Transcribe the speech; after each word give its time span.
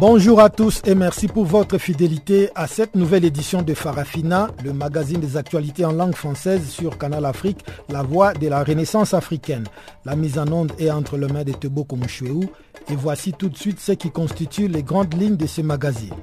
Bonjour 0.00 0.40
à 0.40 0.48
tous 0.48 0.80
et 0.86 0.94
merci 0.94 1.28
pour 1.28 1.44
votre 1.44 1.76
fidélité 1.76 2.48
à 2.54 2.66
cette 2.66 2.94
nouvelle 2.96 3.26
édition 3.26 3.60
de 3.60 3.74
Farafina, 3.74 4.48
le 4.64 4.72
magazine 4.72 5.20
des 5.20 5.36
actualités 5.36 5.84
en 5.84 5.92
langue 5.92 6.14
française 6.14 6.66
sur 6.70 6.96
Canal 6.96 7.26
Afrique, 7.26 7.58
la 7.90 8.02
voix 8.02 8.32
de 8.32 8.48
la 8.48 8.64
renaissance 8.64 9.12
africaine. 9.12 9.64
La 10.06 10.16
mise 10.16 10.38
en 10.38 10.50
onde 10.50 10.72
est 10.78 10.90
entre 10.90 11.18
les 11.18 11.26
mains 11.30 11.44
de 11.44 11.52
Tebo 11.52 11.84
Koumouchouéou 11.84 12.44
et 12.90 12.96
voici 12.96 13.34
tout 13.34 13.50
de 13.50 13.58
suite 13.58 13.78
ce 13.78 13.92
qui 13.92 14.10
constitue 14.10 14.68
les 14.68 14.82
grandes 14.82 15.12
lignes 15.20 15.36
de 15.36 15.46
ce 15.46 15.60
magazine. 15.60 16.14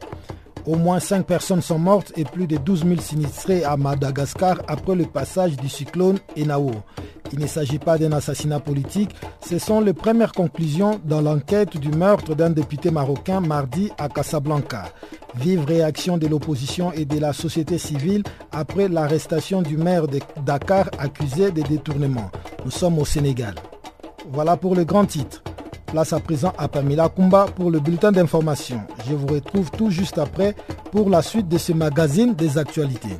Au 0.67 0.75
moins 0.75 0.99
5 0.99 1.25
personnes 1.25 1.61
sont 1.61 1.79
mortes 1.79 2.11
et 2.17 2.25
plus 2.25 2.45
de 2.45 2.57
12 2.57 2.83
000 2.85 2.99
sinistrés 2.99 3.63
à 3.63 3.77
Madagascar 3.77 4.57
après 4.67 4.95
le 4.95 5.05
passage 5.05 5.55
du 5.55 5.69
cyclone 5.69 6.17
Enao. 6.37 6.71
Il 7.31 7.39
ne 7.39 7.47
s'agit 7.47 7.79
pas 7.79 7.97
d'un 7.97 8.11
assassinat 8.11 8.59
politique, 8.59 9.15
ce 9.47 9.59
sont 9.59 9.79
les 9.79 9.93
premières 9.93 10.33
conclusions 10.33 10.99
dans 11.05 11.21
l'enquête 11.21 11.77
du 11.77 11.89
meurtre 11.91 12.35
d'un 12.35 12.49
député 12.49 12.91
marocain 12.91 13.39
mardi 13.39 13.91
à 13.97 14.09
Casablanca. 14.09 14.91
Vive 15.35 15.63
réaction 15.63 16.17
de 16.17 16.27
l'opposition 16.27 16.91
et 16.91 17.05
de 17.05 17.17
la 17.17 17.31
société 17.31 17.77
civile 17.77 18.23
après 18.51 18.89
l'arrestation 18.89 19.61
du 19.61 19.77
maire 19.77 20.07
de 20.09 20.19
Dakar 20.45 20.89
accusé 20.99 21.51
de 21.51 21.61
détournement. 21.61 22.29
Nous 22.65 22.71
sommes 22.71 22.99
au 22.99 23.05
Sénégal. 23.05 23.55
Voilà 24.33 24.57
pour 24.57 24.75
le 24.75 24.83
grand 24.83 25.05
titre. 25.05 25.43
Place 25.87 26.11
à 26.11 26.19
présent 26.19 26.53
à 26.57 26.67
Pamela 26.67 27.07
Kumba 27.09 27.45
pour 27.55 27.71
le 27.71 27.79
bulletin 27.79 28.11
d'information. 28.11 28.81
Je 29.07 29.15
vous 29.15 29.27
retrouve 29.27 29.71
tout 29.71 29.89
juste 29.89 30.17
après 30.17 30.53
pour 30.91 31.09
la 31.09 31.21
suite 31.21 31.47
de 31.47 31.57
ce 31.57 31.71
magazine 31.71 32.35
des 32.35 32.57
actualités. 32.57 33.17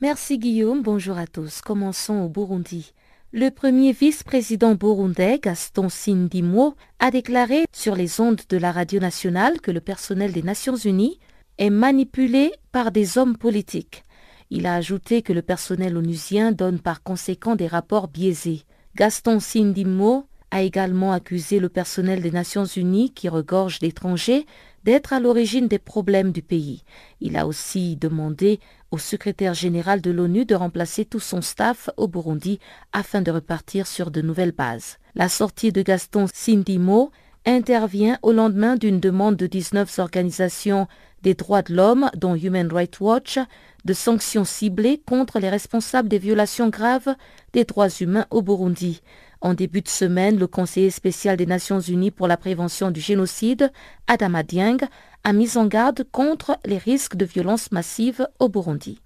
Merci 0.00 0.38
Guillaume, 0.38 0.82
bonjour 0.82 1.18
à 1.18 1.26
tous. 1.26 1.60
Commençons 1.60 2.20
au 2.20 2.28
Burundi. 2.28 2.92
Le 3.36 3.50
premier 3.50 3.90
vice-président 3.90 4.76
burundais, 4.76 5.40
Gaston 5.42 5.88
Sindimo, 5.88 6.76
a 7.00 7.10
déclaré 7.10 7.64
sur 7.72 7.96
les 7.96 8.20
ondes 8.20 8.42
de 8.48 8.56
la 8.56 8.70
radio 8.70 9.00
nationale 9.00 9.60
que 9.60 9.72
le 9.72 9.80
personnel 9.80 10.30
des 10.30 10.44
Nations 10.44 10.76
Unies 10.76 11.18
est 11.58 11.68
manipulé 11.68 12.52
par 12.70 12.92
des 12.92 13.18
hommes 13.18 13.36
politiques. 13.36 14.04
Il 14.50 14.66
a 14.66 14.76
ajouté 14.76 15.22
que 15.22 15.32
le 15.32 15.42
personnel 15.42 15.96
onusien 15.96 16.52
donne 16.52 16.78
par 16.78 17.02
conséquent 17.02 17.56
des 17.56 17.66
rapports 17.66 18.06
biaisés. 18.06 18.62
Gaston 18.94 19.40
Sindimo 19.40 20.28
a 20.52 20.62
également 20.62 21.10
accusé 21.10 21.58
le 21.58 21.68
personnel 21.68 22.22
des 22.22 22.30
Nations 22.30 22.66
Unies 22.66 23.10
qui 23.10 23.28
regorge 23.28 23.80
d'étrangers 23.80 24.46
d'être 24.84 25.12
à 25.12 25.18
l'origine 25.18 25.66
des 25.66 25.80
problèmes 25.80 26.30
du 26.30 26.42
pays. 26.42 26.84
Il 27.20 27.36
a 27.36 27.48
aussi 27.48 27.96
demandé 27.96 28.60
au 28.94 28.98
secrétaire 28.98 29.54
général 29.54 30.00
de 30.00 30.12
l'ONU 30.12 30.44
de 30.44 30.54
remplacer 30.54 31.04
tout 31.04 31.18
son 31.18 31.42
staff 31.42 31.90
au 31.96 32.06
Burundi 32.06 32.60
afin 32.92 33.22
de 33.22 33.32
repartir 33.32 33.88
sur 33.88 34.12
de 34.12 34.22
nouvelles 34.22 34.52
bases. 34.52 34.98
La 35.16 35.28
sortie 35.28 35.72
de 35.72 35.82
Gaston 35.82 36.26
Sindimo 36.32 37.10
intervient 37.44 38.20
au 38.22 38.30
lendemain 38.30 38.76
d'une 38.76 39.00
demande 39.00 39.34
de 39.34 39.48
19 39.48 39.98
organisations 39.98 40.86
des 41.22 41.34
droits 41.34 41.62
de 41.62 41.74
l'homme, 41.74 42.08
dont 42.16 42.36
Human 42.36 42.72
Rights 42.72 43.00
Watch, 43.00 43.40
de 43.84 43.92
sanctions 43.92 44.44
ciblées 44.44 45.02
contre 45.04 45.40
les 45.40 45.48
responsables 45.48 46.08
des 46.08 46.18
violations 46.18 46.68
graves 46.68 47.16
des 47.52 47.64
droits 47.64 47.88
humains 47.88 48.26
au 48.30 48.42
Burundi. 48.42 49.02
En 49.40 49.54
début 49.54 49.82
de 49.82 49.88
semaine, 49.88 50.38
le 50.38 50.46
conseiller 50.46 50.90
spécial 50.90 51.36
des 51.36 51.46
Nations 51.46 51.80
Unies 51.80 52.12
pour 52.12 52.28
la 52.28 52.36
prévention 52.36 52.92
du 52.92 53.00
génocide, 53.00 53.72
Adama 54.06 54.44
Dieng, 54.44 54.78
a 55.24 55.32
mis 55.32 55.56
en 55.56 55.66
garde 55.66 56.04
contre 56.12 56.58
les 56.64 56.78
risques 56.78 57.16
de 57.16 57.24
violence 57.24 57.72
massive 57.72 58.28
au 58.38 58.48
Burundi. 58.48 59.00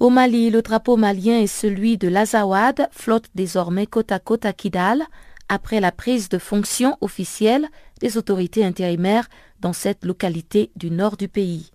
Au 0.00 0.10
Mali, 0.10 0.50
le 0.50 0.62
drapeau 0.62 0.96
malien 0.96 1.38
et 1.38 1.46
celui 1.46 1.96
de 1.96 2.08
l'Azawad 2.08 2.88
flottent 2.90 3.30
désormais 3.36 3.86
côte 3.86 4.10
à 4.10 4.18
côte 4.18 4.44
à 4.44 4.52
Kidal 4.52 5.04
après 5.48 5.80
la 5.80 5.92
prise 5.92 6.28
de 6.28 6.38
fonction 6.38 6.96
officielle 7.00 7.68
des 8.00 8.16
autorités 8.16 8.64
intérimaires 8.64 9.28
dans 9.60 9.72
cette 9.72 10.04
localité 10.04 10.72
du 10.74 10.90
nord 10.90 11.16
du 11.16 11.28
pays. 11.28 11.70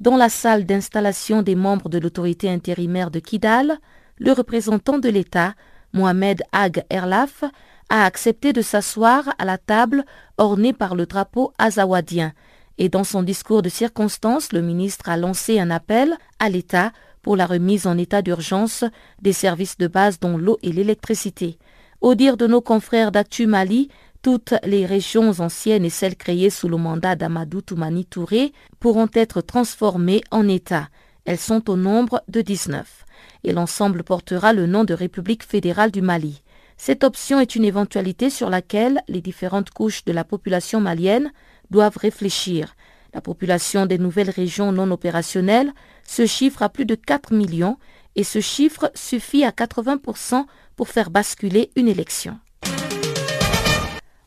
Dans 0.00 0.16
la 0.16 0.28
salle 0.28 0.66
d'installation 0.66 1.42
des 1.42 1.56
membres 1.56 1.88
de 1.88 1.98
l'autorité 1.98 2.48
intérimaire 2.48 3.10
de 3.10 3.18
Kidal, 3.18 3.78
le 4.18 4.30
représentant 4.30 4.98
de 4.98 5.08
l'État 5.08 5.54
Mohamed 5.92 6.42
Ag 6.52 6.84
Erlaf, 6.90 7.44
a 7.88 8.04
accepté 8.04 8.52
de 8.52 8.62
s'asseoir 8.62 9.34
à 9.38 9.44
la 9.44 9.58
table 9.58 10.04
ornée 10.38 10.72
par 10.72 10.94
le 10.94 11.06
drapeau 11.06 11.52
azawadien. 11.58 12.32
Et 12.78 12.88
dans 12.88 13.04
son 13.04 13.22
discours 13.22 13.62
de 13.62 13.68
circonstance, 13.68 14.52
le 14.52 14.60
ministre 14.60 15.08
a 15.08 15.16
lancé 15.16 15.60
un 15.60 15.70
appel 15.70 16.16
à 16.38 16.48
l'État 16.48 16.92
pour 17.22 17.36
la 17.36 17.46
remise 17.46 17.86
en 17.86 17.96
état 17.96 18.20
d'urgence 18.20 18.84
des 19.22 19.32
services 19.32 19.78
de 19.78 19.86
base 19.86 20.20
dont 20.20 20.36
l'eau 20.36 20.58
et 20.62 20.72
l'électricité. 20.72 21.58
Au 22.00 22.14
dire 22.14 22.36
de 22.36 22.46
nos 22.46 22.60
confrères 22.60 23.12
d'Actu 23.12 23.46
Mali, 23.46 23.88
toutes 24.22 24.54
les 24.64 24.86
régions 24.86 25.40
anciennes 25.40 25.84
et 25.84 25.90
celles 25.90 26.16
créées 26.16 26.50
sous 26.50 26.68
le 26.68 26.76
mandat 26.76 27.16
d'Amadou 27.16 27.62
Toumani 27.62 28.04
Touré 28.04 28.52
pourront 28.80 29.08
être 29.14 29.40
transformées 29.40 30.22
en 30.30 30.48
État. 30.48 30.88
Elles 31.24 31.38
sont 31.38 31.70
au 31.70 31.76
nombre 31.76 32.22
de 32.28 32.42
19 32.42 33.04
et 33.44 33.52
l'ensemble 33.52 34.02
portera 34.02 34.52
le 34.52 34.66
nom 34.66 34.84
de 34.84 34.94
République 34.94 35.44
fédérale 35.44 35.90
du 35.90 36.02
Mali. 36.02 36.42
Cette 36.76 37.04
option 37.04 37.40
est 37.40 37.54
une 37.54 37.64
éventualité 37.64 38.30
sur 38.30 38.50
laquelle 38.50 39.02
les 39.08 39.20
différentes 39.20 39.70
couches 39.70 40.04
de 40.04 40.12
la 40.12 40.24
population 40.24 40.80
malienne 40.80 41.32
doivent 41.70 41.96
réfléchir. 41.96 42.74
La 43.12 43.20
population 43.20 43.86
des 43.86 43.98
nouvelles 43.98 44.30
régions 44.30 44.72
non 44.72 44.90
opérationnelles 44.90 45.72
se 46.06 46.26
chiffre 46.26 46.62
à 46.62 46.68
plus 46.68 46.84
de 46.84 46.94
4 46.94 47.32
millions 47.32 47.78
et 48.16 48.24
ce 48.24 48.40
chiffre 48.40 48.90
suffit 48.94 49.44
à 49.44 49.50
80% 49.50 50.44
pour 50.76 50.88
faire 50.88 51.10
basculer 51.10 51.70
une 51.76 51.88
élection. 51.88 52.38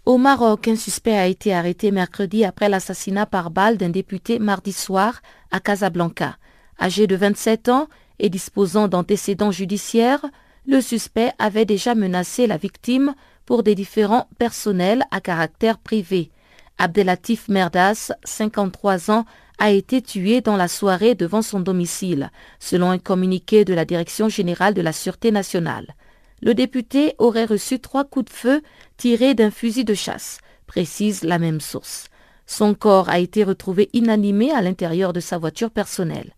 Au 0.06 0.18
Maroc, 0.18 0.70
un 0.70 0.78
suspect 0.78 1.18
a 1.18 1.28
été 1.28 1.54
arrêté 1.54 1.92
mercredi 1.92 2.46
après 2.46 2.70
l'assassinat 2.70 3.26
par 3.26 3.52
balle 3.52 3.78
d'un 3.78 3.90
député 3.90 4.40
mardi 4.40 4.72
soir 4.72 5.22
à 5.52 5.60
Casablanca. 5.60 6.38
Âgé 6.80 7.08
de 7.08 7.16
27 7.18 7.68
ans, 7.68 7.90
et 8.20 8.30
disposant 8.30 8.88
d'antécédents 8.88 9.52
judiciaires, 9.52 10.26
le 10.68 10.82
suspect 10.82 11.32
avait 11.40 11.66
déjà 11.66 11.96
menacé 11.96 12.46
la 12.46 12.58
victime 12.58 13.16
pour 13.46 13.64
des 13.64 13.74
différents 13.74 14.28
personnels 14.38 15.04
à 15.12 15.22
caractère 15.22 15.78
privé. 15.78 16.30
Abdelatif 16.78 17.48
Merdas, 17.48 18.12
53 18.26 19.10
ans, 19.10 19.26
a 19.60 19.72
été 19.72 20.02
tué 20.02 20.42
dans 20.42 20.58
la 20.58 20.68
soirée 20.68 21.16
devant 21.16 21.42
son 21.42 21.62
domicile, 21.62 22.30
selon 22.60 22.92
un 22.92 23.00
communiqué 23.00 23.66
de 23.66 23.74
la 23.74 23.86
Direction 23.86 24.30
générale 24.30 24.74
de 24.74 24.82
la 24.82 24.92
Sûreté 24.92 25.32
nationale. 25.32 25.96
Le 26.42 26.54
député 26.54 27.16
aurait 27.18 27.46
reçu 27.46 27.80
trois 27.80 28.04
coups 28.04 28.26
de 28.26 28.38
feu 28.38 28.62
tirés 28.98 29.34
d'un 29.34 29.50
fusil 29.50 29.86
de 29.86 29.96
chasse, 29.96 30.40
précise 30.68 31.24
la 31.24 31.40
même 31.40 31.62
source. 31.62 32.10
Son 32.46 32.76
corps 32.76 33.10
a 33.10 33.20
été 33.20 33.44
retrouvé 33.44 33.90
inanimé 33.94 34.52
à 34.52 34.62
l'intérieur 34.62 35.14
de 35.14 35.20
sa 35.20 35.38
voiture 35.38 35.72
personnelle. 35.72 36.34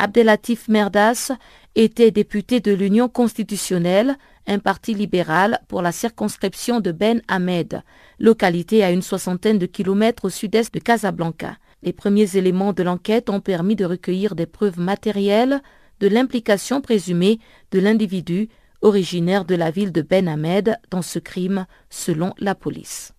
Abdelatif 0.00 0.68
Merdas 0.68 1.30
était 1.74 2.10
député 2.10 2.60
de 2.60 2.72
l'Union 2.72 3.10
constitutionnelle, 3.10 4.16
un 4.46 4.58
parti 4.58 4.94
libéral 4.94 5.60
pour 5.68 5.82
la 5.82 5.92
circonscription 5.92 6.80
de 6.80 6.90
Ben 6.90 7.20
Ahmed, 7.28 7.82
localité 8.18 8.82
à 8.82 8.92
une 8.92 9.02
soixantaine 9.02 9.58
de 9.58 9.66
kilomètres 9.66 10.24
au 10.24 10.30
sud-est 10.30 10.72
de 10.72 10.78
Casablanca. 10.80 11.58
Les 11.82 11.92
premiers 11.92 12.38
éléments 12.38 12.72
de 12.72 12.82
l'enquête 12.82 13.28
ont 13.28 13.40
permis 13.40 13.76
de 13.76 13.84
recueillir 13.84 14.34
des 14.34 14.46
preuves 14.46 14.80
matérielles 14.80 15.60
de 16.00 16.08
l'implication 16.08 16.80
présumée 16.80 17.38
de 17.70 17.78
l'individu 17.78 18.48
originaire 18.80 19.44
de 19.44 19.54
la 19.54 19.70
ville 19.70 19.92
de 19.92 20.00
Ben 20.00 20.28
Ahmed 20.28 20.78
dans 20.90 21.02
ce 21.02 21.18
crime, 21.18 21.66
selon 21.90 22.32
la 22.38 22.54
police. 22.54 23.12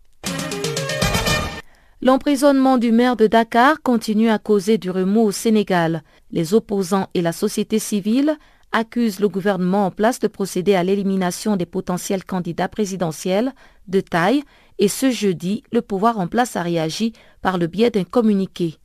L'emprisonnement 2.04 2.80
du 2.80 2.92
maire 2.92 3.16
de 3.16 3.28
Dakar 3.28 3.84
continue 3.84 4.32
à 4.32 4.40
causer 4.40 4.80
du 4.80 4.90
remous 4.90 5.22
au 5.22 5.32
Sénégal. 5.32 6.02
Les 6.32 6.54
opposants 6.54 7.08
et 7.14 7.22
la 7.22 7.32
société 7.34 7.80
civile 7.80 8.38
accusent 8.72 9.20
le 9.20 9.28
gouvernement 9.28 9.86
en 9.86 9.92
place 9.92 10.20
de 10.20 10.28
procéder 10.28 10.76
à 10.76 10.84
l'élimination 10.84 11.58
des 11.58 11.66
potentiels 11.66 12.24
candidats 12.24 12.70
présidentiels 12.70 13.54
de 13.88 14.00
taille 14.00 14.44
et 14.80 14.88
ce 14.88 15.12
jeudi, 15.12 15.64
le 15.72 15.82
pouvoir 15.82 16.20
en 16.20 16.28
place 16.28 16.56
a 16.56 16.62
réagi 16.62 17.14
par 17.42 17.58
le 17.58 17.68
biais 17.68 17.92
d'un 17.92 18.04
communiqué. 18.04 18.78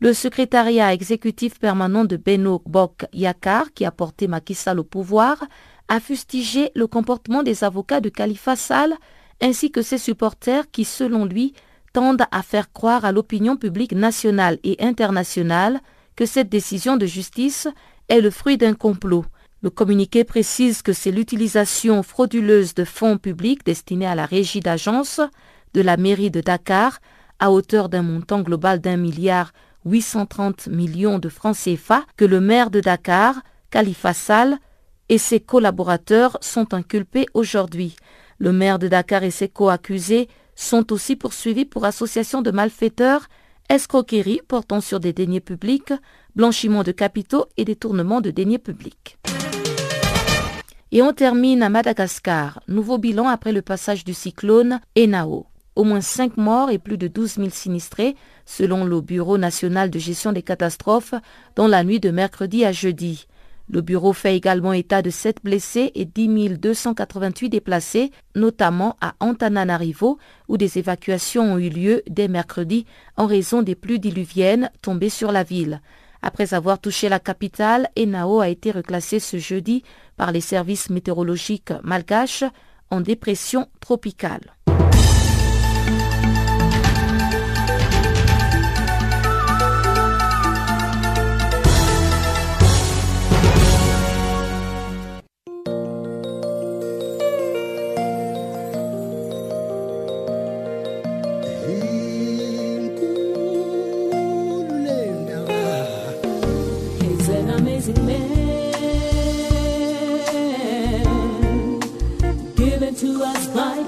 Le 0.00 0.14
secrétariat 0.14 0.92
exécutif 0.92 1.58
permanent 1.58 2.04
de 2.04 2.16
Beno 2.16 2.62
Bok 2.66 3.04
Yakar, 3.12 3.72
qui 3.72 3.84
a 3.84 3.90
porté 3.90 4.28
Macky 4.28 4.56
au 4.76 4.82
pouvoir, 4.82 5.44
a 5.88 6.00
fustigé 6.00 6.70
le 6.74 6.86
comportement 6.86 7.42
des 7.42 7.64
avocats 7.64 8.00
de 8.00 8.08
Khalifa 8.08 8.56
Sall 8.56 8.94
ainsi 9.40 9.70
que 9.70 9.82
ses 9.82 9.98
supporters 9.98 10.70
qui, 10.70 10.84
selon 10.84 11.24
lui, 11.24 11.52
tendent 11.92 12.24
à 12.30 12.42
faire 12.42 12.72
croire 12.72 13.04
à 13.04 13.12
l'opinion 13.12 13.56
publique 13.56 13.92
nationale 13.92 14.58
et 14.64 14.76
internationale 14.80 15.80
que 16.16 16.26
cette 16.26 16.48
décision 16.48 16.96
de 16.96 17.06
justice 17.06 17.68
est 18.08 18.20
le 18.20 18.30
fruit 18.30 18.58
d'un 18.58 18.74
complot. 18.74 19.24
Le 19.62 19.70
communiqué 19.70 20.24
précise 20.24 20.82
que 20.82 20.92
c'est 20.92 21.12
l'utilisation 21.12 22.02
frauduleuse 22.02 22.74
de 22.74 22.84
fonds 22.84 23.16
publics 23.18 23.64
destinés 23.64 24.06
à 24.06 24.14
la 24.14 24.26
régie 24.26 24.60
d'agence 24.60 25.20
de 25.74 25.80
la 25.80 25.96
mairie 25.96 26.30
de 26.30 26.40
Dakar 26.40 26.98
à 27.38 27.50
hauteur 27.50 27.88
d'un 27.88 28.02
montant 28.02 28.40
global 28.40 28.80
d'un 28.80 28.96
milliard 28.96 29.52
830 29.84 30.68
millions 30.68 31.18
de 31.18 31.28
francs 31.28 31.56
CFA 31.56 32.04
que 32.16 32.24
le 32.24 32.40
maire 32.40 32.70
de 32.70 32.80
Dakar, 32.80 33.34
Khalifa 33.70 34.14
Sall, 34.14 34.58
et 35.08 35.18
ses 35.18 35.40
collaborateurs 35.40 36.38
sont 36.40 36.72
inculpés 36.74 37.26
aujourd'hui. 37.34 37.96
Le 38.38 38.52
maire 38.52 38.78
de 38.78 38.88
Dakar 38.88 39.24
et 39.24 39.30
ses 39.30 39.48
co-accusés 39.48 40.28
sont 40.54 40.92
aussi 40.92 41.16
poursuivis 41.16 41.64
pour 41.64 41.84
association 41.84 42.42
de 42.42 42.50
malfaiteurs, 42.50 43.28
escroquerie 43.68 44.40
portant 44.46 44.80
sur 44.80 45.00
des 45.00 45.12
deniers 45.12 45.40
publics, 45.40 45.92
blanchiment 46.36 46.82
de 46.82 46.92
capitaux 46.92 47.46
et 47.56 47.64
détournement 47.64 48.20
de 48.20 48.30
deniers 48.30 48.58
publics. 48.58 49.18
Et 50.90 51.00
on 51.00 51.14
termine 51.14 51.62
à 51.62 51.70
Madagascar, 51.70 52.60
nouveau 52.68 52.98
bilan 52.98 53.26
après 53.26 53.52
le 53.52 53.62
passage 53.62 54.04
du 54.04 54.12
cyclone 54.12 54.78
Enao. 54.98 55.46
Au 55.74 55.84
moins 55.84 56.02
5 56.02 56.36
morts 56.36 56.70
et 56.70 56.78
plus 56.78 56.98
de 56.98 57.08
12 57.08 57.36
000 57.36 57.48
sinistrés, 57.48 58.14
selon 58.44 58.84
le 58.84 59.00
Bureau 59.00 59.38
national 59.38 59.88
de 59.88 59.98
gestion 59.98 60.32
des 60.32 60.42
catastrophes, 60.42 61.14
dans 61.56 61.66
la 61.66 61.82
nuit 61.82 61.98
de 61.98 62.10
mercredi 62.10 62.66
à 62.66 62.72
jeudi. 62.72 63.26
Le 63.68 63.80
bureau 63.80 64.12
fait 64.12 64.36
également 64.36 64.72
état 64.72 65.02
de 65.02 65.10
7 65.10 65.38
blessés 65.42 65.92
et 65.94 66.04
10 66.04 66.58
288 66.58 67.48
déplacés, 67.48 68.10
notamment 68.34 68.96
à 69.00 69.14
Antananarivo, 69.20 70.18
où 70.48 70.56
des 70.56 70.78
évacuations 70.78 71.54
ont 71.54 71.58
eu 71.58 71.68
lieu 71.68 72.02
dès 72.08 72.28
mercredi 72.28 72.86
en 73.16 73.26
raison 73.26 73.62
des 73.62 73.74
pluies 73.74 74.00
diluviennes 74.00 74.70
tombées 74.82 75.08
sur 75.08 75.32
la 75.32 75.42
ville. 75.42 75.80
Après 76.22 76.54
avoir 76.54 76.78
touché 76.78 77.08
la 77.08 77.18
capitale, 77.18 77.88
Enao 77.98 78.40
a 78.40 78.48
été 78.48 78.70
reclassé 78.70 79.18
ce 79.18 79.38
jeudi 79.38 79.82
par 80.16 80.30
les 80.30 80.40
services 80.40 80.88
météorologiques 80.88 81.72
malgaches 81.82 82.44
en 82.90 83.00
dépression 83.00 83.68
tropicale. 83.80 84.54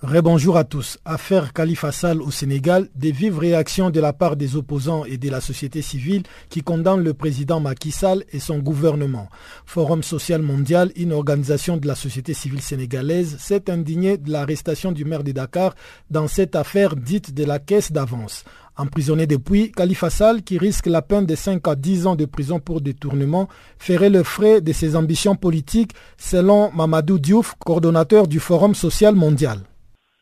Rebonjour 0.00 0.56
à 0.56 0.64
tous. 0.64 0.96
Affaire 1.04 1.52
Khalifa 1.52 1.92
Sall 1.92 2.22
au 2.22 2.30
Sénégal, 2.30 2.88
des 2.94 3.12
vives 3.12 3.38
réactions 3.38 3.90
de 3.90 4.00
la 4.00 4.14
part 4.14 4.36
des 4.36 4.56
opposants 4.56 5.04
et 5.04 5.18
de 5.18 5.28
la 5.28 5.42
société 5.42 5.82
civile 5.82 6.22
qui 6.48 6.62
condamnent 6.62 7.02
le 7.04 7.12
président 7.12 7.60
Macky 7.60 7.90
Sall 7.90 8.24
et 8.32 8.38
son 8.38 8.58
gouvernement. 8.60 9.28
Forum 9.66 10.02
social 10.02 10.40
mondial, 10.40 10.92
une 10.96 11.12
organisation 11.12 11.76
de 11.76 11.86
la 11.86 11.94
société 11.94 12.32
civile 12.32 12.62
sénégalaise, 12.62 13.36
s'est 13.38 13.68
indigné 13.70 14.16
de 14.16 14.30
l'arrestation 14.32 14.92
du 14.92 15.04
maire 15.04 15.24
de 15.24 15.32
Dakar 15.32 15.74
dans 16.10 16.26
cette 16.26 16.56
affaire 16.56 16.96
dite 16.96 17.34
de 17.34 17.44
la 17.44 17.58
caisse 17.58 17.92
d'avance. 17.92 18.44
Emprisonné 18.78 19.26
depuis, 19.26 19.72
Khalifa 19.72 20.08
Sall, 20.08 20.42
qui 20.42 20.56
risque 20.56 20.86
la 20.86 21.02
peine 21.02 21.26
de 21.26 21.34
5 21.34 21.66
à 21.66 21.74
10 21.74 22.06
ans 22.06 22.14
de 22.14 22.26
prison 22.26 22.60
pour 22.60 22.80
détournement, 22.80 23.48
ferait 23.76 24.08
le 24.08 24.22
frais 24.22 24.60
de 24.60 24.72
ses 24.72 24.94
ambitions 24.94 25.34
politiques, 25.34 25.92
selon 26.16 26.70
Mamadou 26.70 27.18
Diouf, 27.18 27.56
coordonnateur 27.58 28.28
du 28.28 28.38
Forum 28.38 28.76
social 28.76 29.16
mondial. 29.16 29.58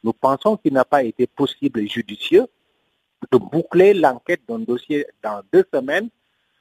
Nous 0.03 0.15
pensons 0.15 0.57
qu'il 0.57 0.73
n'a 0.73 0.87
pas 0.87 1.03
été 1.03 1.27
possible 1.27 1.81
et 1.81 1.87
judicieux 1.87 2.47
de 3.31 3.37
boucler 3.37 3.93
l'enquête 3.93 4.41
d'un 4.49 4.61
dossier 4.61 5.07
dans 5.23 5.43
deux 5.53 5.65
semaines 5.73 6.09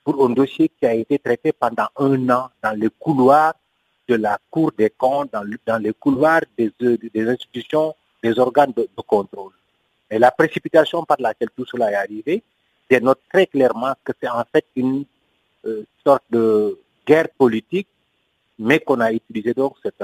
pour 0.04 0.26
un 0.26 0.32
dossier 0.32 0.70
qui 0.78 0.86
a 0.86 0.94
été 0.94 1.18
traité 1.18 1.54
pendant 1.54 1.88
un 1.98 2.30
an 2.30 2.50
dans 2.62 2.78
les 2.78 2.90
couloirs 3.00 3.54
de 4.08 4.16
la 4.16 4.38
Cour 4.52 4.72
des 4.78 4.90
comptes, 4.90 5.32
dans, 5.32 5.78
les 5.78 5.94
couloirs 5.94 6.42
des, 6.58 6.72
institutions, 7.28 7.96
des 8.22 8.38
organes 8.38 8.74
de, 8.76 8.88
contrôle. 9.08 9.52
Et 10.16 10.18
la 10.18 10.32
précipitation 10.32 11.04
par 11.04 11.18
laquelle 11.20 11.50
tout 11.54 11.66
cela 11.66 11.92
est 11.92 11.96
arrivé 11.96 12.42
dénote 12.90 13.20
très 13.30 13.48
clairement 13.48 13.94
que 14.02 14.14
c'est 14.18 14.30
en 14.30 14.46
fait 14.50 14.66
une 14.78 15.04
euh, 15.66 15.84
sorte 16.06 16.24
de 16.30 16.80
guerre 17.06 17.28
politique, 17.38 17.90
mais 18.58 18.80
qu'on 18.80 19.02
a 19.02 19.12
utilisé 19.12 19.54
donc 19.54 19.76
cette 19.84 20.02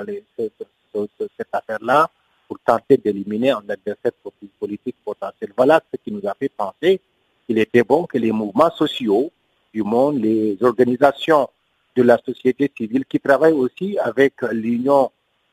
affaire-là 1.54 2.10
pour 2.46 2.60
tenter 2.60 2.98
d'éliminer 2.98 3.52
un 3.52 3.64
adversaire 3.70 4.12
politique 4.60 4.98
potentiel. 5.06 5.54
Voilà 5.56 5.82
ce 5.90 5.98
qui 6.04 6.12
nous 6.12 6.28
a 6.28 6.34
fait 6.34 6.50
penser 6.50 7.00
qu'il 7.48 7.58
était 7.60 7.84
bon 7.84 8.06
que 8.06 8.18
les 8.18 8.34
mouvements 8.34 8.72
sociaux 8.72 9.32
du 9.74 9.82
monde, 9.82 10.22
les 10.22 10.58
organisations 10.60 11.50
de 11.96 12.04
la 12.04 12.18
société 12.18 12.70
civile 12.76 13.06
qui 13.06 13.22
travaillent 13.22 13.54
aussi 13.54 13.98
avec 13.98 14.42
l'Union 14.52 15.10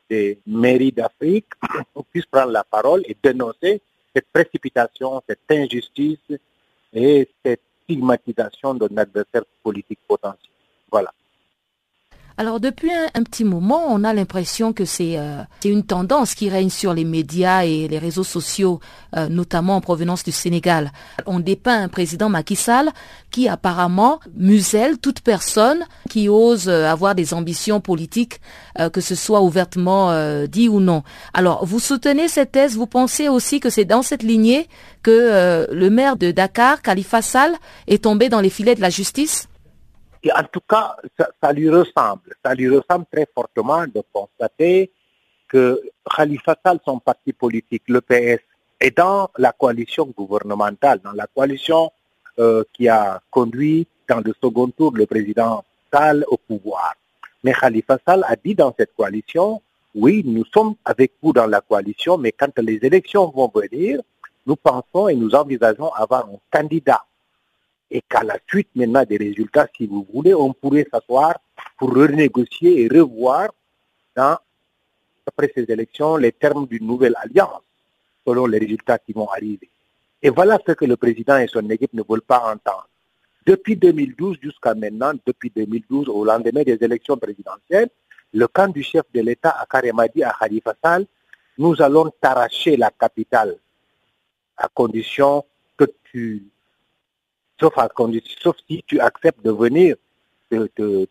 des 0.09 0.37
mairies 0.45 0.91
d'Afrique 0.91 1.47
puissent 2.11 2.25
prendre 2.25 2.51
la 2.51 2.65
parole 2.65 3.03
et 3.05 3.15
dénoncer 3.23 3.81
cette 4.19 4.27
précipitation, 4.33 5.21
cette 5.27 5.39
injustice 5.49 6.17
et 6.93 7.29
cette 7.43 7.61
stigmatisation 7.83 8.73
d'un 8.73 8.97
adversaire 8.97 9.43
politique 9.63 9.99
potentiel. 10.07 10.51
Voilà. 10.91 11.13
Alors 12.39 12.61
depuis 12.61 12.89
un, 12.89 13.23
petit 13.23 13.43
moment, 13.43 13.83
on 13.89 14.05
a 14.05 14.13
l'impression 14.13 14.71
que 14.71 14.83
euh, 14.83 15.43
c'est 15.59 15.67
une 15.69 15.83
tendance 15.83 16.35
qui 16.35 16.49
règne 16.49 16.69
sur 16.69 16.93
les 16.93 17.03
médias 17.03 17.65
et 17.65 17.89
les 17.89 17.97
réseaux 17.99 18.23
sociaux, 18.23 18.79
euh, 19.17 19.27
notamment 19.27 19.75
en 19.75 19.81
provenance 19.81 20.23
du 20.23 20.31
Sénégal. 20.31 20.93
On 21.25 21.41
dépeint 21.41 21.83
un 21.83 21.89
président 21.89 22.29
Macky 22.29 22.55
Sall 22.55 22.91
qui 23.29 23.49
apparemment 23.49 24.21
muselle 24.37 24.99
toute 24.99 25.19
personne 25.19 25.83
qui 26.09 26.29
ose 26.29 26.69
euh, 26.69 26.85
avoir 26.85 27.13
des 27.13 27.33
ambitions 27.33 27.81
politiques, 27.81 28.39
que 28.93 29.01
ce 29.01 29.15
soit 29.15 29.41
ouvertement 29.41 30.13
dit 30.47 30.69
ou 30.69 30.79
non. 30.79 31.03
Alors 31.33 31.65
vous 31.65 31.79
soutenez 31.81 32.29
cette 32.29 32.53
thèse, 32.53 32.77
vous 32.77 32.87
pensez 32.87 33.27
aussi 33.27 33.59
que 33.59 33.69
c'est 33.69 33.83
dans 33.83 34.01
cette 34.01 34.23
lignée 34.23 34.69
que 35.03 35.67
le 35.69 35.89
maire 35.89 36.15
de 36.15 36.31
Dakar, 36.31 36.81
Khalifa 36.81 37.21
Sall, 37.21 37.51
est 37.87 38.05
tombé 38.05 38.29
dans 38.29 38.39
les 38.39 38.49
filets 38.49 38.75
de 38.75 38.81
la 38.81 38.89
justice? 38.89 39.48
Et 40.23 40.31
en 40.33 40.43
tout 40.43 40.61
cas, 40.67 40.97
ça, 41.41 41.53
lui 41.53 41.69
ressemble. 41.69 42.33
Ça 42.43 42.53
lui 42.53 42.69
ressemble 42.69 43.05
très 43.11 43.27
fortement 43.33 43.85
de 43.87 44.03
constater 44.11 44.91
que 45.47 45.81
Khalifa 46.15 46.55
Sall, 46.63 46.79
son 46.85 46.99
parti 46.99 47.33
politique, 47.33 47.83
le 47.87 48.01
PS, 48.01 48.41
est 48.79 48.95
dans 48.97 49.29
la 49.37 49.51
coalition 49.51 50.05
gouvernementale, 50.05 50.99
dans 51.03 51.13
la 51.13 51.27
coalition 51.27 51.91
euh, 52.39 52.63
qui 52.73 52.87
a 52.87 53.21
conduit 53.31 53.87
dans 54.07 54.19
le 54.19 54.33
second 54.41 54.69
tour 54.69 54.93
le 54.95 55.05
président 55.05 55.63
Sall 55.91 56.25
au 56.27 56.37
pouvoir. 56.37 56.95
Mais 57.43 57.53
Khalifa 57.53 57.97
Sall 58.05 58.23
a 58.27 58.35
dit 58.35 58.55
dans 58.55 58.73
cette 58.77 58.93
coalition, 58.95 59.61
oui, 59.95 60.21
nous 60.25 60.45
sommes 60.53 60.75
avec 60.85 61.13
vous 61.21 61.33
dans 61.33 61.47
la 61.47 61.61
coalition, 61.61 62.17
mais 62.17 62.31
quand 62.31 62.57
les 62.59 62.79
élections 62.83 63.29
vont 63.29 63.51
venir, 63.53 64.01
nous 64.45 64.55
pensons 64.55 65.07
et 65.07 65.15
nous 65.15 65.33
envisageons 65.33 65.91
avoir 65.93 66.25
un 66.27 66.37
candidat 66.51 67.03
et 67.91 68.01
qu'à 68.01 68.23
la 68.23 68.37
suite 68.47 68.69
maintenant 68.75 69.03
des 69.03 69.17
résultats, 69.17 69.67
si 69.75 69.87
vous 69.87 70.05
voulez, 70.13 70.33
on 70.33 70.53
pourrait 70.53 70.87
s'asseoir 70.91 71.39
pour 71.77 71.93
renégocier 71.93 72.81
et 72.81 72.87
revoir 72.87 73.49
après 75.25 75.51
ces 75.55 75.65
élections 75.69 76.17
les 76.17 76.31
termes 76.31 76.67
d'une 76.67 76.85
nouvelle 76.85 77.15
alliance 77.21 77.61
selon 78.25 78.45
les 78.45 78.59
résultats 78.59 78.99
qui 78.99 79.13
vont 79.13 79.27
arriver. 79.29 79.69
Et 80.21 80.29
voilà 80.29 80.59
ce 80.65 80.73
que 80.73 80.85
le 80.85 80.97
président 80.97 81.37
et 81.37 81.47
son 81.47 81.67
équipe 81.69 81.93
ne 81.93 82.03
veulent 82.07 82.21
pas 82.21 82.51
entendre. 82.51 82.87
Depuis 83.45 83.75
2012 83.75 84.37
jusqu'à 84.41 84.75
maintenant, 84.75 85.13
depuis 85.25 85.51
2012, 85.55 86.09
au 86.09 86.25
lendemain 86.25 86.63
des 86.63 86.77
élections 86.81 87.17
présidentielles, 87.17 87.89
le 88.33 88.47
camp 88.47 88.67
du 88.67 88.83
chef 88.83 89.03
de 89.13 89.21
l'État 89.21 89.55
a 89.57 90.07
dit 90.13 90.23
à 90.23 90.35
Khalifa 90.39 90.75
Sall, 90.83 91.05
nous 91.57 91.81
allons 91.81 92.11
t'arracher 92.21 92.77
la 92.77 92.91
capitale 92.91 93.57
à 94.57 94.67
condition 94.67 95.45
que 95.77 95.85
tu, 96.11 96.43
sauf, 97.59 97.77
à 97.77 97.87
condition, 97.89 98.37
sauf 98.41 98.55
si 98.67 98.83
tu 98.85 98.99
acceptes 98.99 99.43
de 99.43 99.51
venir 99.51 99.95
te, 100.49 101.07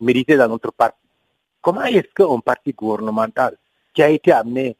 militer 0.00 0.36
dans 0.36 0.48
notre 0.48 0.72
parti. 0.72 0.98
Comment 1.60 1.84
est-ce 1.84 2.12
qu'un 2.14 2.40
parti 2.40 2.72
gouvernemental 2.72 3.56
qui 3.94 4.02
a 4.02 4.08
été 4.08 4.32
amené 4.32 4.76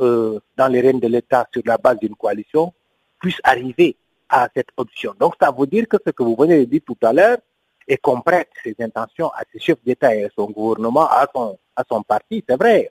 euh, 0.00 0.40
dans 0.56 0.68
les 0.68 0.80
rênes 0.80 1.00
de 1.00 1.08
l'État 1.08 1.46
sur 1.52 1.62
la 1.64 1.78
base 1.78 1.98
d'une 1.98 2.16
coalition 2.16 2.72
puisse 3.20 3.40
arriver 3.44 3.96
à 4.28 4.48
cette 4.54 4.70
option? 4.76 5.14
Donc 5.18 5.34
ça 5.40 5.50
veut 5.50 5.66
dire 5.66 5.86
que 5.88 5.96
ce 6.04 6.10
que 6.10 6.22
vous 6.22 6.36
venez 6.36 6.60
de 6.60 6.64
dire 6.64 6.80
tout 6.84 6.98
à 7.02 7.12
l'heure, 7.12 7.38
et 7.86 7.96
qu'on 7.98 8.20
prête 8.20 8.48
ses 8.62 8.74
intentions 8.80 9.28
à 9.28 9.42
ses 9.52 9.58
chefs 9.58 9.82
d'État 9.84 10.14
et 10.14 10.24
à 10.24 10.28
son 10.34 10.46
gouvernement, 10.50 11.06
à 11.06 11.26
son, 11.34 11.58
à 11.76 11.84
son 11.88 12.02
parti, 12.02 12.42
c'est 12.48 12.56
vrai. 12.56 12.90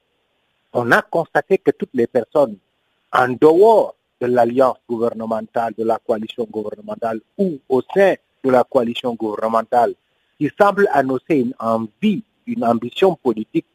On 0.72 0.92
a 0.92 1.02
constaté 1.02 1.58
que 1.58 1.72
toutes 1.72 1.94
les 1.94 2.08
personnes 2.08 2.58
en 3.12 3.30
dehors 3.30 3.96
de 4.24 4.34
l'alliance 4.34 4.78
gouvernementale, 4.88 5.74
de 5.78 5.84
la 5.84 6.00
coalition 6.00 6.48
gouvernementale 6.50 7.20
ou 7.38 7.60
au 7.68 7.82
sein 7.94 8.16
de 8.44 8.50
la 8.50 8.64
coalition 8.64 9.14
gouvernementale, 9.16 9.94
qui 10.38 10.50
semblent 10.58 10.88
annoncer 10.94 11.36
une 11.36 11.54
envie, 11.60 12.24
une 12.48 12.64
ambition 12.64 13.16
politique 13.16 13.66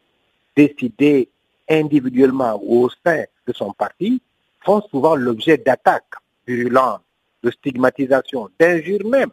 décidée 0.57 1.29
individuellement 1.69 2.59
ou 2.63 2.85
au 2.85 2.91
sein 3.05 3.25
de 3.47 3.53
son 3.53 3.73
parti, 3.73 4.23
font 4.65 4.81
souvent 4.91 5.15
l'objet 5.15 5.59
d'attaques 5.59 6.17
virulentes, 6.47 7.03
de 7.43 7.51
stigmatisation, 7.51 8.49
d'injures 8.59 9.07
même. 9.07 9.31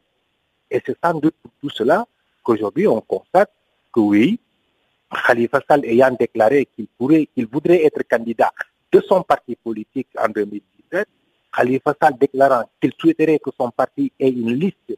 Et 0.69 0.81
c'est 0.85 0.97
sans 1.01 1.13
doute 1.13 1.35
pour 1.41 1.51
tout 1.61 1.69
cela 1.69 2.05
qu'aujourd'hui 2.43 2.87
on 2.87 2.99
constate 2.99 3.51
que 3.93 4.01
oui, 4.01 4.39
Khalifa 5.25 5.61
Sall 5.67 5.85
ayant 5.85 6.11
déclaré 6.11 6.67
qu'il 6.75 6.87
pourrait, 6.97 7.27
qu'il 7.33 7.47
voudrait 7.47 7.85
être 7.85 8.03
candidat 8.03 8.51
de 8.91 8.99
son 9.07 9.23
parti 9.23 9.55
politique 9.55 10.07
en 10.17 10.27
2017, 10.95 11.07
Khalifa 11.55 11.93
Sall 12.01 12.17
déclarant 12.19 12.63
qu'il 12.81 12.93
souhaiterait 12.99 13.39
que 13.39 13.49
son 13.57 13.71
parti 13.71 14.11
ait 14.19 14.29
une 14.29 14.53
liste 14.53 14.97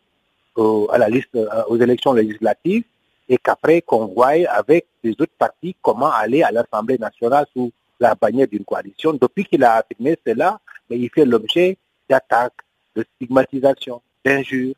euh, 0.57 0.87
à 0.87 0.97
la 0.97 1.09
liste 1.09 1.35
euh, 1.35 1.63
aux 1.67 1.77
élections 1.77 2.13
législatives 2.13 2.83
et 3.29 3.37
qu'après 3.37 3.81
qu'on 3.81 4.07
voie 4.07 4.33
avec 4.49 4.87
les 5.03 5.11
autres 5.11 5.37
partis 5.37 5.75
comment 5.81 6.11
aller 6.11 6.43
à 6.43 6.51
l'Assemblée 6.51 6.97
nationale 6.97 7.45
sous 7.53 7.71
la 7.99 8.15
bannière 8.15 8.47
d'une 8.47 8.63
coalition. 8.63 9.13
Depuis 9.13 9.45
qu'il 9.45 9.63
a 9.63 9.75
affirmé 9.75 10.17
cela, 10.25 10.59
mais 10.89 10.97
il 10.97 11.09
fait 11.09 11.25
l'objet 11.25 11.77
d'attaques, 12.09 12.61
de 12.95 13.05
stigmatisation, 13.15 14.01
d'injures. 14.23 14.75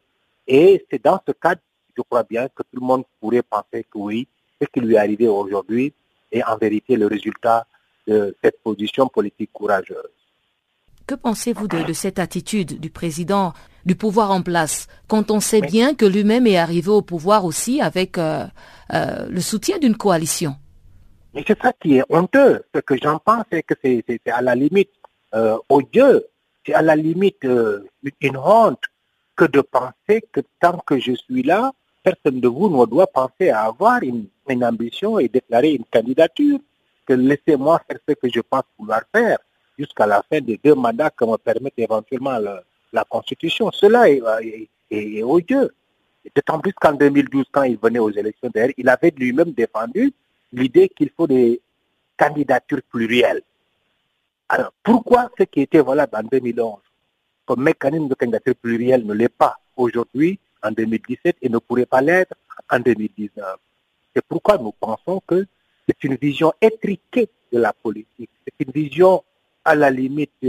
Et 0.47 0.85
c'est 0.89 1.03
dans 1.03 1.19
ce 1.25 1.31
cadre, 1.31 1.61
je 1.95 2.01
crois 2.01 2.23
bien, 2.23 2.47
que 2.47 2.63
tout 2.63 2.79
le 2.79 2.85
monde 2.85 3.03
pourrait 3.19 3.43
penser 3.43 3.85
que 3.89 3.97
oui, 3.97 4.27
ce 4.59 4.67
qui 4.67 4.79
lui 4.79 4.95
est 4.95 4.97
arrivé 4.97 5.27
aujourd'hui 5.27 5.93
est 6.31 6.43
en 6.43 6.57
vérité 6.57 6.95
le 6.95 7.07
résultat 7.07 7.65
de 8.07 8.35
cette 8.43 8.61
position 8.63 9.07
politique 9.07 9.51
courageuse. 9.53 10.18
Que 11.09 11.15
pensez-vous 11.15 11.67
de, 11.67 11.91
cette 11.91 12.19
attitude 12.19 12.79
du 12.79 12.91
président 12.91 13.53
du 13.83 13.95
pouvoir 13.95 14.29
en 14.29 14.43
place, 14.43 14.85
quand 15.07 15.31
on 15.31 15.39
sait 15.39 15.59
bien 15.59 15.95
que 15.95 16.05
lui-même 16.05 16.45
est 16.45 16.57
arrivé 16.57 16.91
au 16.91 17.01
pouvoir 17.01 17.45
aussi 17.45 17.81
avec 17.81 18.19
euh, 18.19 18.45
euh, 18.93 19.25
le 19.27 19.41
soutien 19.41 19.79
d'une 19.79 19.97
coalition? 19.97 20.55
Mais 21.33 21.43
c'est 21.47 21.59
ça 21.59 21.73
qui 21.81 21.95
est 21.95 22.03
honteux. 22.09 22.61
Ce 22.75 22.81
que 22.81 22.95
j'en 22.95 23.17
pense, 23.17 23.43
c'est 23.51 23.63
que 23.63 23.73
c'est 23.83 24.19
à 24.29 24.43
la 24.43 24.53
limite 24.53 24.91
euh, 25.33 25.57
odieux, 25.69 26.27
c'est 26.63 26.75
à 26.75 26.83
la 26.83 26.95
limite 26.95 27.41
une 27.41 28.37
honte 28.37 28.83
que 29.35 29.45
de 29.45 29.61
penser 29.61 30.23
que 30.31 30.41
tant 30.59 30.77
que 30.77 30.99
je 30.99 31.13
suis 31.13 31.41
là, 31.41 31.71
personne 32.03 32.39
de 32.39 32.47
vous 32.47 32.69
ne 32.69 32.85
doit 32.85 33.07
penser 33.07 33.49
à 33.49 33.61
avoir 33.63 34.03
une, 34.03 34.27
ambition 34.63 35.17
et 35.17 35.27
déclarer 35.27 35.71
une 35.71 35.85
candidature, 35.85 36.59
que 37.07 37.13
laissez-moi 37.13 37.81
faire 37.87 37.97
ce 38.07 38.13
que 38.13 38.29
je 38.31 38.41
pense 38.41 38.61
pouvoir 38.77 39.01
faire 39.11 39.39
jusqu'à 39.79 40.05
la 40.05 40.21
fin 40.29 40.41
des 40.41 40.59
deux 40.63 40.75
mandats 40.75 41.09
que 41.09 41.25
me 41.25 41.37
permettent 41.37 41.79
éventuellement 41.79 42.37
la 42.91 43.03
Constitution. 43.05 43.71
Cela 43.71 44.09
est, 44.09 44.21
est, 44.91 45.23
odieux. 45.23 45.73
D'autant 46.35 46.59
plus 46.59 46.73
qu'en 46.73 46.93
2012, 46.93 47.45
quand 47.51 47.63
il 47.63 47.77
venait 47.77 47.99
aux 47.99 48.11
élections 48.11 48.51
d'ailleurs, 48.53 48.73
il 48.77 48.89
avait 48.89 49.13
lui-même 49.15 49.51
défendu 49.51 50.11
l'idée 50.51 50.89
qu'il 50.89 51.09
faut 51.15 51.27
des 51.27 51.61
candidatures 52.17 52.81
plurielles. 52.91 53.41
Alors, 54.49 54.73
pourquoi 54.83 55.29
ce 55.37 55.43
qui 55.43 55.61
était 55.61 55.81
valable 55.81 56.15
en 56.17 56.23
2011 56.23 56.79
comme 57.45 57.63
mécanisme 57.63 58.07
de 58.07 58.13
candidature 58.13 58.55
plurielle 58.55 59.05
ne 59.07 59.13
l'est 59.13 59.27
pas 59.27 59.55
aujourd'hui 59.75 60.37
en 60.61 60.71
2017 60.71 61.37
et 61.41 61.49
ne 61.49 61.57
pourrait 61.57 61.87
pas 61.87 61.99
l'être 61.99 62.35
en 62.69 62.79
2019. 62.79 63.57
C'est 64.15 64.23
pourquoi 64.27 64.59
nous 64.59 64.71
pensons 64.71 65.19
que 65.25 65.47
c'est 65.87 66.03
une 66.03 66.15
vision 66.15 66.53
étriquée 66.61 67.27
de 67.51 67.57
la 67.59 67.73
politique. 67.73 68.29
C'est 68.45 68.65
une 68.65 68.71
vision 68.71 69.23
à 69.65 69.75
la 69.75 69.89
limite 69.89 70.45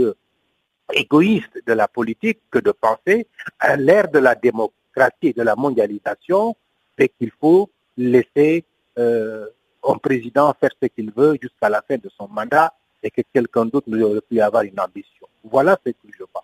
égoïste 0.93 1.61
de 1.65 1.73
la 1.73 1.87
politique 1.87 2.39
que 2.49 2.59
de 2.59 2.71
penser 2.71 3.27
à 3.59 3.75
l'ère 3.75 4.09
de 4.09 4.19
la 4.19 4.35
démocratie 4.35 5.27
et 5.27 5.33
de 5.33 5.41
la 5.41 5.55
mondialisation 5.55 6.55
et 6.97 7.09
qu'il 7.09 7.31
faut 7.39 7.69
laisser 7.97 8.63
euh, 8.97 9.47
un 9.87 9.97
président 9.97 10.53
faire 10.59 10.71
ce 10.81 10.87
qu'il 10.87 11.11
veut 11.11 11.37
jusqu'à 11.41 11.69
la 11.69 11.81
fin 11.81 11.95
de 11.95 12.09
son 12.17 12.27
mandat 12.27 12.73
et 13.01 13.09
que 13.09 13.21
quelqu'un 13.33 13.65
d'autre 13.65 13.89
ne 13.89 14.19
pu 14.19 14.39
avoir 14.39 14.63
une 14.63 14.79
ambition. 14.79 15.27
Voilà 15.43 15.77
ce 15.85 15.91
que 15.91 16.07
je 16.17 16.23
pense. 16.31 16.43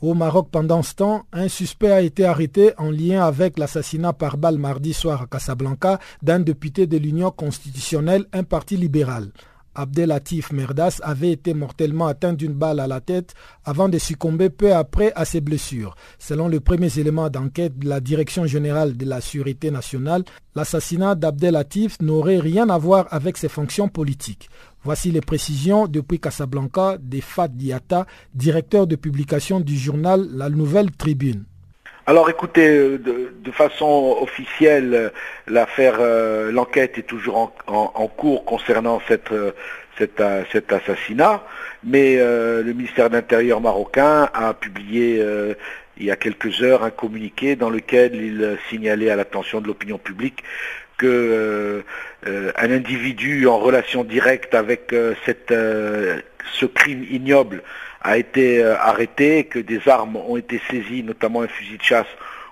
Au 0.00 0.14
Maroc, 0.14 0.48
pendant 0.50 0.82
ce 0.82 0.94
temps, 0.94 1.24
un 1.32 1.48
suspect 1.48 1.90
a 1.90 2.00
été 2.00 2.26
arrêté 2.26 2.72
en 2.78 2.90
lien 2.90 3.24
avec 3.24 3.58
l'assassinat 3.58 4.12
par 4.12 4.36
balle 4.36 4.58
mardi 4.58 4.92
soir 4.92 5.22
à 5.22 5.26
Casablanca 5.26 5.98
d'un 6.22 6.40
député 6.40 6.86
de 6.86 6.98
l'Union 6.98 7.30
constitutionnelle, 7.30 8.26
un 8.32 8.44
parti 8.44 8.76
libéral. 8.76 9.30
Abdelatif 9.74 10.52
Merdas 10.52 11.00
avait 11.02 11.32
été 11.32 11.54
mortellement 11.54 12.06
atteint 12.06 12.32
d'une 12.32 12.52
balle 12.52 12.80
à 12.80 12.86
la 12.86 13.00
tête 13.00 13.34
avant 13.64 13.88
de 13.88 13.98
succomber 13.98 14.50
peu 14.50 14.74
après 14.74 15.12
à 15.14 15.24
ses 15.24 15.40
blessures. 15.40 15.94
Selon 16.18 16.48
les 16.48 16.60
premiers 16.60 16.98
éléments 16.98 17.30
d'enquête 17.30 17.78
de 17.78 17.88
la 17.88 18.00
Direction 18.00 18.46
générale 18.46 18.96
de 18.96 19.04
la 19.04 19.20
Sûreté 19.20 19.70
nationale, 19.70 20.24
l'assassinat 20.54 21.14
d'Abdelatif 21.14 22.00
n'aurait 22.00 22.38
rien 22.38 22.68
à 22.68 22.78
voir 22.78 23.06
avec 23.10 23.36
ses 23.36 23.48
fonctions 23.48 23.88
politiques. 23.88 24.48
Voici 24.82 25.10
les 25.10 25.22
précisions 25.22 25.86
depuis 25.86 26.20
Casablanca 26.20 26.98
de 27.00 27.20
Fat 27.20 27.48
Diata, 27.48 28.06
directeur 28.34 28.86
de 28.86 28.96
publication 28.96 29.60
du 29.60 29.76
journal 29.76 30.28
La 30.32 30.50
Nouvelle 30.50 30.90
Tribune. 30.90 31.46
Alors 32.06 32.28
écoutez, 32.28 32.68
euh, 32.68 32.98
de, 32.98 33.50
façon 33.50 34.18
officielle, 34.20 34.94
euh, 34.94 35.08
l'affaire, 35.46 35.96
euh, 36.00 36.52
l'enquête 36.52 36.98
est 36.98 37.04
toujours 37.04 37.54
en, 37.66 38.08
cours 38.08 38.44
concernant 38.44 39.00
cet, 39.08 40.20
assassinat, 40.70 41.42
mais 41.82 42.16
le 42.16 42.72
ministère 42.74 43.08
de 43.08 43.14
l'Intérieur 43.14 43.60
marocain 43.60 44.28
a 44.34 44.52
publié 44.52 45.24
il 45.96 46.04
y 46.04 46.10
a 46.10 46.16
quelques 46.16 46.62
heures 46.62 46.82
un 46.82 46.90
communiqué 46.90 47.56
dans 47.56 47.70
lequel 47.70 48.14
il 48.16 48.58
signalait 48.68 49.10
à 49.10 49.16
l'attention 49.16 49.60
de 49.60 49.68
l'opinion 49.68 49.98
publique 49.98 50.42
que 50.96 51.84
un 52.24 52.70
individu 52.70 53.46
en 53.46 53.58
relation 53.58 54.04
directe 54.04 54.54
avec 54.54 54.94
cette, 55.24 55.52
ce 56.52 56.66
crime 56.66 57.04
ignoble 57.10 57.62
a 58.04 58.18
été 58.18 58.62
euh, 58.62 58.76
arrêté, 58.78 59.44
que 59.44 59.58
des 59.58 59.88
armes 59.88 60.16
ont 60.16 60.36
été 60.36 60.60
saisies, 60.70 61.02
notamment 61.02 61.42
un 61.42 61.48
fusil 61.48 61.78
de 61.78 61.82
chasse, 61.82 62.06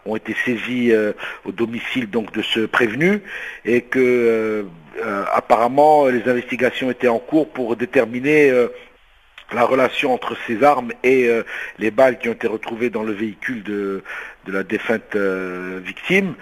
ont 0.07 0.17
été 0.17 0.35
saisies 0.45 0.93
euh, 0.93 1.13
au 1.45 1.53
domicile 1.53 2.11
donc 2.11 2.33
de 2.33 2.43
ce 2.43 2.61
prévenu, 2.61 3.23
et 3.65 3.83
que 3.83 4.67
euh, 5.05 5.25
apparemment 5.33 6.07
les 6.07 6.29
investigations 6.29 6.91
étaient 6.91 7.09
en 7.09 7.19
cours 7.19 7.51
pour 7.51 7.77
déterminer 7.77 8.51
la 9.53 9.65
relation 9.65 10.13
entre 10.13 10.37
ces 10.47 10.63
armes 10.63 10.93
et 11.03 11.31
les 11.79 11.91
balles 11.91 12.19
qui 12.19 12.29
ont 12.29 12.33
été 12.33 12.47
retrouvées 12.47 12.91
dans 12.91 13.03
le 13.03 13.13
véhicule 13.13 13.63
de 13.63 14.03
la 14.47 14.63
défunte 14.63 15.17
victime. 15.17 16.35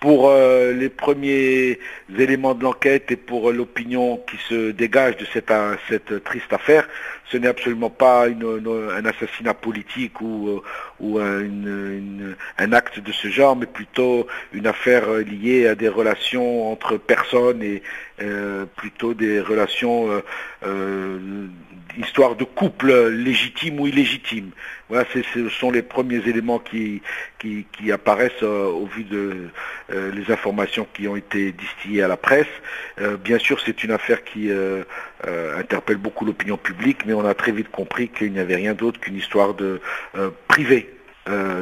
Pour 0.00 0.30
euh, 0.30 0.72
les 0.72 0.88
premiers 0.88 1.78
éléments 2.18 2.54
de 2.54 2.64
l'enquête 2.64 3.10
et 3.12 3.16
pour 3.16 3.52
l'opinion 3.52 4.16
qui 4.30 4.38
se 4.48 4.70
dégage 4.70 5.18
de 5.18 5.26
cette, 5.30 5.50
euh, 5.50 5.76
cette 5.90 6.24
triste 6.24 6.50
affaire, 6.54 6.88
ce 7.30 7.36
n'est 7.36 7.48
absolument 7.48 7.90
pas 7.90 8.26
un 8.26 9.04
assassinat 9.04 9.52
politique 9.52 10.22
ou, 10.22 10.48
euh, 10.48 10.62
ou 11.00 11.18
un, 11.18 12.72
acte 12.72 12.98
de 12.98 13.12
ce 13.12 13.28
genre, 13.28 13.56
mais 13.56 13.66
plutôt 13.66 14.26
une 14.54 14.66
affaire 14.66 15.12
liée 15.12 15.66
à 15.66 15.74
des 15.74 15.88
relations 15.88 16.72
entre 16.72 16.96
personnes 16.96 17.62
et 17.62 17.82
plutôt 18.76 19.14
des 19.14 19.40
relations 19.40 20.22
histoire 21.98 22.36
de 22.36 22.44
couple 22.44 23.08
légitime 23.08 23.80
ou 23.80 23.86
illégitime. 23.86 24.50
Voilà, 24.88 25.06
ce 25.12 25.48
sont 25.48 25.70
les 25.70 25.82
premiers 25.82 26.28
éléments 26.28 26.58
qui, 26.58 27.02
apparaissent 27.92 28.42
euh, 28.42 28.66
au 28.66 28.86
vu 28.86 29.04
de 29.04 29.48
euh, 29.92 30.12
les 30.12 30.32
informations 30.32 30.86
qui 30.92 31.08
ont 31.08 31.16
été 31.16 31.52
distillées 31.52 32.02
à 32.02 32.08
la 32.08 32.16
presse. 32.16 32.46
Euh, 33.00 33.16
bien 33.16 33.38
sûr, 33.38 33.60
c'est 33.64 33.82
une 33.84 33.92
affaire 33.92 34.24
qui 34.24 34.50
interpelle 35.56 35.96
beaucoup 35.96 36.24
l'opinion 36.24 36.56
publique, 36.56 37.04
mais 37.06 37.12
on 37.12 37.24
a 37.24 37.34
très 37.34 37.52
vite 37.52 37.70
compris 37.70 38.08
qu'il 38.08 38.32
n'y 38.32 38.40
avait 38.40 38.56
rien 38.56 38.74
d'autre 38.74 38.98
qu'une 39.00 39.16
histoire 39.16 39.54
de 39.54 39.80
privée 40.48 40.94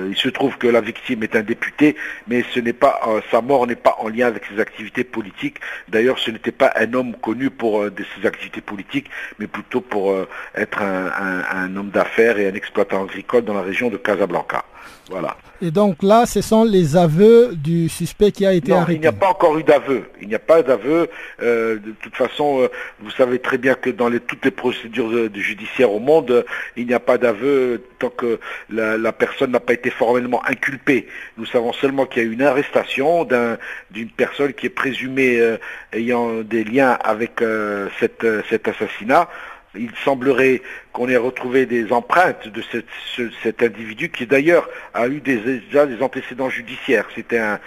il 0.09 0.17
se 0.17 0.29
trouve 0.29 0.57
que 0.59 0.67
la 0.67 0.81
victime 0.81 1.23
est 1.23 1.37
un 1.37 1.43
député, 1.43 1.97
mais 2.27 2.45
ce 2.53 2.61
n'est 2.61 2.73
pas 2.73 3.01
sa 3.31 3.41
mort 3.41 3.67
n'est 3.67 3.77
pas 3.77 3.97
en 3.99 4.09
lien 4.09 4.27
avec 4.27 4.45
ses 4.47 4.61
activités 4.61 5.05
politiques. 5.05 5.57
D'ailleurs, 5.89 6.19
ce 6.19 6.31
n'était 6.31 6.53
pas 6.53 6.73
un 6.77 6.93
homme 6.95 7.15
connu 7.17 7.51
pour 7.51 7.85
ses 8.17 8.27
activités 8.27 8.61
politiques, 8.61 9.11
mais 9.39 9.47
plutôt 9.47 9.81
pour 9.81 10.15
être 10.55 10.83
un 10.83 11.77
homme 11.77 11.91
d'affaires 11.91 12.39
et 12.39 12.49
un 12.49 12.55
exploitant 12.55 13.05
agricole 13.05 13.45
dans 13.45 13.55
la 13.55 13.63
région 13.63 13.91
de 13.91 13.97
Casablanca. 13.97 14.65
Voilà. 15.11 15.37
Et 15.61 15.71
donc 15.71 16.03
là, 16.03 16.27
ce 16.27 16.41
sont 16.41 16.65
les 16.65 16.97
aveux 16.97 17.55
du 17.55 17.89
suspect 17.89 18.31
qui 18.31 18.47
a 18.47 18.53
été 18.53 18.71
non, 18.71 18.79
arrêté. 18.79 18.99
Il 18.99 19.01
n'y 19.01 19.07
a 19.07 19.13
pas 19.13 19.29
encore 19.29 19.59
eu 19.59 19.65
d'aveu. 19.65 20.05
Il 20.21 20.29
n'y 20.29 20.35
a 20.35 20.39
pas 20.39 20.63
d'aveu. 20.63 21.09
Euh, 21.43 21.77
de 21.77 21.93
toute 22.01 22.15
façon, 22.15 22.61
euh, 22.61 22.69
vous 23.01 23.11
savez 23.11 23.39
très 23.39 23.59
bien 23.59 23.75
que 23.75 23.91
dans 23.91 24.09
les, 24.09 24.21
toutes 24.21 24.45
les 24.45 24.51
procédures 24.51 25.09
de, 25.09 25.41
judiciaires 25.41 25.93
au 25.93 25.99
monde, 25.99 26.45
il 26.77 26.87
n'y 26.87 26.95
a 26.95 27.01
pas 27.01 27.19
d'aveu 27.19 27.83
tant 27.99 28.11
que 28.11 28.39
la, 28.71 29.13
personne 29.13 29.51
n'a 29.51 29.61
pas 29.61 29.73
été 29.73 29.91
formellement 29.91 30.43
inculpée. 30.47 31.09
Nous 31.39 31.47
savons 31.47 31.73
seulement 31.73 32.07
qu'il 32.07 32.23
y 32.23 32.27
a 32.27 32.29
eu 32.29 32.33
une 32.33 32.43
arrestation 32.43 33.27
d'une 33.91 34.11
personne 34.11 34.53
qui 34.53 34.67
est 34.67 34.71
présumée 34.71 35.41
euh, 35.41 35.57
ayant 35.93 36.43
des 36.43 36.63
liens 36.63 36.99
avec 37.03 37.41
cette, 37.99 38.27
cet 38.49 38.69
assassinat 38.69 39.29
il 39.79 39.91
semblerait 40.05 40.63
qu'on 40.93 41.09
ait 41.09 41.17
retrouvé 41.17 41.67
des 41.67 41.93
empreintes 41.93 42.49
de 42.49 42.63
cet 43.43 43.63
individu 43.63 44.11
qui 44.11 44.27
d'ailleurs 44.27 44.69
a 44.95 45.09
eu 45.09 45.21
déjà 45.21 45.87
des 45.87 46.03
antécédents 46.03 46.51
judiciaires. 46.51 47.07
C'était 47.15 47.39
un, 47.39 47.59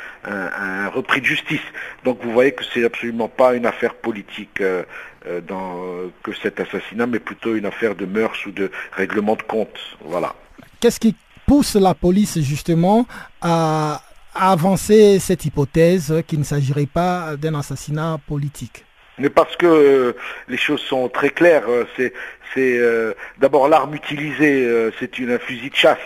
repris 0.90 1.22
de 1.22 1.26
justice. 1.26 1.62
Donc 2.04 2.20
vous 2.24 2.32
voyez 2.32 2.52
que 2.52 2.64
c'est 2.74 2.84
absolument 2.84 3.28
pas 3.28 3.56
une 3.56 3.66
affaire 3.66 3.96
politique 3.96 4.62
euh, 4.62 4.84
euh, 5.28 6.08
que 6.24 6.32
cet 6.34 6.60
assassinat, 6.60 7.08
mais 7.08 7.20
plutôt 7.20 7.56
une 7.56 7.66
affaire 7.66 7.96
de 7.96 8.06
mœurs 8.06 8.46
ou 8.46 8.52
de 8.52 8.72
règlement 8.92 9.36
de 9.36 9.44
compte. 9.44 9.80
Voilà. 10.04 10.36
Qu'est-ce 10.80 11.00
qui 11.00 11.16
pousse 11.46 11.76
la 11.76 11.94
police 11.94 12.40
justement 12.42 13.06
à 13.42 14.02
avancer 14.34 15.20
cette 15.20 15.46
hypothèse 15.46 16.24
qu'il 16.28 16.40
ne 16.40 16.44
s'agirait 16.44 16.86
pas 16.86 17.36
d'un 17.38 17.56
assassinat 17.56 18.20
politique? 18.26 18.86
Mais 19.22 19.30
parce 19.30 19.56
que 19.56 19.66
euh, 19.68 20.14
les 20.50 20.58
choses 20.58 20.82
sont 20.82 21.08
très 21.08 21.30
claires. 21.30 21.64
Euh, 21.70 21.86
c'est 21.96 22.12
euh, 22.58 23.14
d'abord 23.38 23.70
l'arme 23.70 23.96
utilisée, 23.96 24.92
c'est 25.00 25.12
un 25.20 25.40
fusil 25.40 25.70
de 25.70 25.76
chasse 25.76 26.00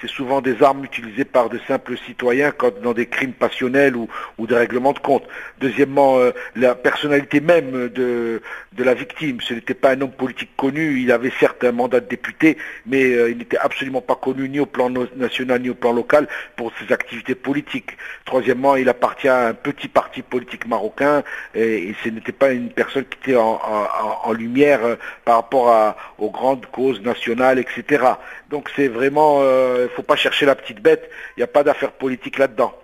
c'est 0.00 0.08
souvent 0.08 0.40
des 0.40 0.62
armes 0.62 0.84
utilisées 0.84 1.24
par 1.24 1.48
de 1.48 1.58
simples 1.68 1.96
citoyens 2.06 2.52
quand, 2.52 2.80
dans 2.80 2.94
des 2.94 3.06
crimes 3.06 3.32
passionnels 3.32 3.96
ou, 3.96 4.08
des 4.46 4.54
règlements 4.54 4.92
de 4.92 4.98
compte. 4.98 5.24
Deuxièmement, 5.60 6.18
euh, 6.18 6.30
la 6.56 6.74
personnalité 6.74 7.40
même 7.40 7.88
de, 7.88 8.40
la 8.78 8.94
victime. 8.94 9.40
Ce 9.42 9.52
n'était 9.52 9.74
pas 9.74 9.90
un 9.90 10.00
homme 10.00 10.10
politique 10.10 10.56
connu, 10.56 11.00
il 11.00 11.12
avait 11.12 11.32
certes 11.38 11.62
un 11.64 11.72
mandat 11.72 12.00
de 12.00 12.08
député, 12.08 12.56
mais 12.86 13.12
euh, 13.12 13.30
il 13.30 13.36
n'était 13.38 13.58
absolument 13.58 14.00
pas 14.00 14.14
connu 14.14 14.48
ni 14.48 14.58
au 14.58 14.66
plan 14.66 14.88
national 15.16 15.60
ni 15.60 15.68
au 15.68 15.74
plan 15.74 15.92
local 15.92 16.26
pour 16.56 16.72
ses 16.78 16.92
activités 16.92 17.34
politiques. 17.34 17.90
Troisièmement, 18.24 18.76
il 18.76 18.88
appartient 18.88 19.28
à 19.28 19.48
un 19.48 19.54
petit 19.54 19.88
parti 19.88 20.22
politique 20.22 20.66
marocain 20.66 21.22
et, 21.54 21.94
ce 22.02 22.08
n'était 22.08 22.32
pas 22.32 22.52
une 22.52 22.70
personne 22.70 23.04
qui 23.04 23.30
était 23.30 23.38
en, 23.38 24.32
lumière 24.32 24.84
euh, 24.84 24.96
par 25.24 25.36
rapport 25.36 25.94
aux 26.18 26.30
grandes 26.30 26.64
causes 26.66 27.02
nationales, 27.02 27.58
etc. 27.58 28.14
Donc 28.50 28.68
c'est 28.74 28.88
vraiment 28.88 29.42
ne 29.42 29.88
faut 29.94 30.02
pas 30.02 30.16
chercher 30.16 30.44
la 30.44 30.56
petite 30.56 30.82
bête, 30.82 31.08
il 31.36 31.40
n'y 31.40 31.44
a 31.44 31.46
pas 31.46 31.62
d'affaire 31.62 31.92
politique 31.92 32.36
là-dedans. 32.36 32.74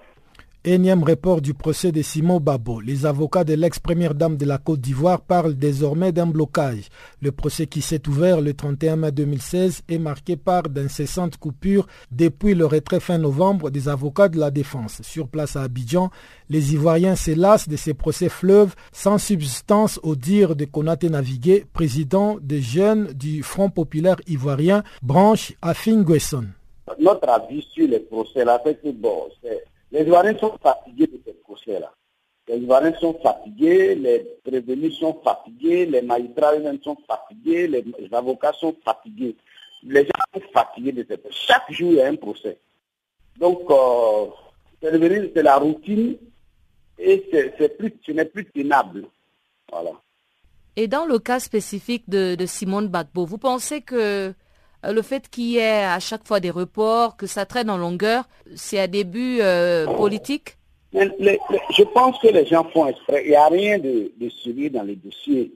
Énième 0.68 1.04
report 1.04 1.42
du 1.42 1.54
procès 1.54 1.92
de 1.92 2.02
Simon 2.02 2.40
Babo. 2.40 2.80
Les 2.80 3.06
avocats 3.06 3.44
de 3.44 3.54
l'ex-première 3.54 4.16
dame 4.16 4.36
de 4.36 4.44
la 4.44 4.58
Côte 4.58 4.80
d'Ivoire 4.80 5.20
parlent 5.20 5.54
désormais 5.54 6.10
d'un 6.10 6.26
blocage. 6.26 6.88
Le 7.22 7.30
procès 7.30 7.68
qui 7.68 7.80
s'est 7.80 8.08
ouvert 8.08 8.40
le 8.40 8.52
31 8.52 8.96
mai 8.96 9.12
2016 9.12 9.82
est 9.88 9.98
marqué 9.98 10.34
par 10.36 10.64
d'incessantes 10.64 11.36
coupures 11.36 11.86
depuis 12.10 12.54
le 12.56 12.66
retrait 12.66 12.98
fin 12.98 13.16
novembre 13.16 13.70
des 13.70 13.88
avocats 13.88 14.28
de 14.28 14.40
la 14.40 14.50
défense. 14.50 15.02
Sur 15.02 15.28
place 15.28 15.54
à 15.54 15.62
Abidjan, 15.62 16.10
les 16.50 16.74
Ivoiriens 16.74 17.14
s'élassent 17.14 17.68
de 17.68 17.76
ces 17.76 17.94
procès 17.94 18.28
fleuves 18.28 18.74
sans 18.90 19.18
substance 19.18 20.00
au 20.02 20.16
dire 20.16 20.56
de 20.56 20.64
Konaté 20.64 21.08
Navigué, 21.08 21.64
président 21.72 22.38
des 22.42 22.60
jeunes 22.60 23.12
du 23.12 23.44
Front 23.44 23.70
populaire 23.70 24.16
ivoirien, 24.26 24.82
branche 25.00 25.52
Guesson. 25.86 26.46
Notre 26.98 27.28
avis 27.28 27.64
sur 27.72 27.86
les 27.86 28.00
procès-là, 28.00 28.60
c'est 28.64 28.82
que 28.82 28.90
bon, 28.90 29.28
les 29.92 30.02
Ivoiriens 30.02 30.38
sont 30.38 30.56
fatigués 30.62 31.06
de 31.06 31.20
ces 31.24 31.32
procès-là. 31.32 31.92
Les 32.48 32.58
Ivoiriens 32.58 32.94
sont 32.94 33.14
fatigués, 33.22 33.94
les 33.94 34.20
prévenus 34.44 34.98
sont 34.98 35.20
fatigués, 35.22 35.86
les 35.86 36.02
magistrats 36.02 36.52
sont 36.82 36.96
fatigués, 37.06 37.66
les 37.66 37.84
avocats 38.12 38.52
sont 38.52 38.74
fatigués. 38.84 39.36
Les 39.82 40.04
gens 40.04 40.10
sont 40.34 40.48
fatigués 40.52 40.92
de 40.92 41.06
ces 41.08 41.16
procès. 41.16 41.36
Chaque 41.46 41.70
jour, 41.70 41.92
il 41.92 41.98
y 41.98 42.00
a 42.00 42.08
un 42.08 42.16
procès. 42.16 42.58
Donc, 43.38 43.70
euh, 43.70 44.26
c'est 44.82 45.42
la 45.42 45.56
routine 45.56 46.16
et 46.98 47.18
plus, 47.78 47.94
ce 48.04 48.12
n'est 48.12 48.24
plus 48.24 48.46
tenable. 48.46 49.06
Voilà. 49.70 49.92
Et 50.76 50.88
dans 50.88 51.06
le 51.06 51.18
cas 51.18 51.40
spécifique 51.40 52.08
de, 52.08 52.36
Simone 52.46 52.88
Bagbo, 52.88 53.24
vous 53.24 53.38
pensez 53.38 53.80
que 53.80 54.34
le 54.92 55.02
fait 55.02 55.28
qu'il 55.28 55.44
y 55.44 55.58
ait 55.58 55.84
à 55.84 56.00
chaque 56.00 56.26
fois 56.26 56.40
des 56.40 56.50
reports, 56.50 57.16
que 57.16 57.26
ça 57.26 57.46
traîne 57.46 57.70
en 57.70 57.76
longueur, 57.76 58.24
c'est 58.54 58.80
un 58.80 58.88
début 58.88 59.38
euh, 59.40 59.86
politique? 59.86 60.56
Je 60.92 61.82
pense 61.82 62.18
que 62.20 62.28
les 62.28 62.46
gens 62.46 62.64
font 62.64 62.86
exprès. 62.86 63.22
Il 63.24 63.30
n'y 63.30 63.36
a 63.36 63.48
rien 63.48 63.78
de, 63.78 64.12
de 64.16 64.68
dans 64.68 64.82
les 64.82 64.96
dossiers. 64.96 65.52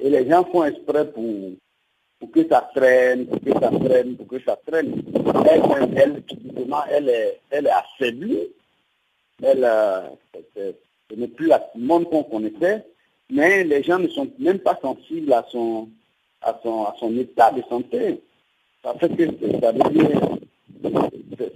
Et 0.00 0.10
les 0.10 0.28
gens 0.28 0.44
font 0.44 0.64
exprès 0.64 1.10
pour, 1.10 2.32
que 2.32 2.48
ça 2.48 2.68
traîne, 2.74 3.26
pour 3.26 3.40
que 3.40 3.52
ça 3.52 3.70
traîne, 3.70 4.16
pour 4.16 4.26
que 4.26 4.42
ça 4.42 4.58
traîne. 4.66 5.02
Elle, 5.44 5.62
elle, 5.96 6.22
elle, 6.90 7.08
est, 7.08 7.40
elle 7.50 7.66
est 7.66 7.70
affaiblie. 7.70 8.48
Elle, 9.42 9.64
euh, 9.64 10.72
n'est 11.16 11.28
plus 11.28 11.46
la 11.46 11.64
monde 11.76 12.08
qu'on 12.08 12.24
connaissait. 12.24 12.84
Mais 13.30 13.62
les 13.62 13.82
gens 13.82 13.98
ne 13.98 14.08
sont 14.08 14.28
même 14.38 14.58
pas 14.58 14.78
sensibles 14.82 15.32
à 15.32 15.46
son, 15.50 15.88
à 16.42 16.58
son, 16.62 16.84
à 16.84 16.94
son 16.98 17.16
état 17.16 17.52
de 17.52 17.62
santé. 17.68 18.20
Ça 18.82 18.94
fait 18.98 19.14
que 19.14 19.26
ça 19.60 19.72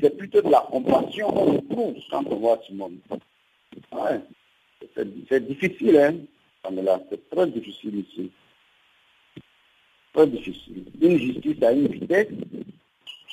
c'est 0.00 0.16
plutôt 0.16 0.42
de 0.42 0.50
la 0.50 0.60
compassion 0.70 1.30
qu'on 1.30 1.54
éprouve 1.54 1.96
quand 2.10 2.24
on 2.26 2.36
voit 2.36 2.60
ce 2.66 2.72
monde. 2.74 2.98
Ouais. 3.92 4.20
C'est 5.28 5.46
difficile, 5.46 5.96
hein, 5.96 6.14
c'est 7.10 7.30
très 7.30 7.46
difficile 7.46 8.00
ici. 8.00 8.30
Très 10.12 10.26
difficile. 10.26 10.84
Une 11.00 11.18
justice 11.18 11.62
à 11.62 11.72
une 11.72 11.88
vitesse. 11.88 12.28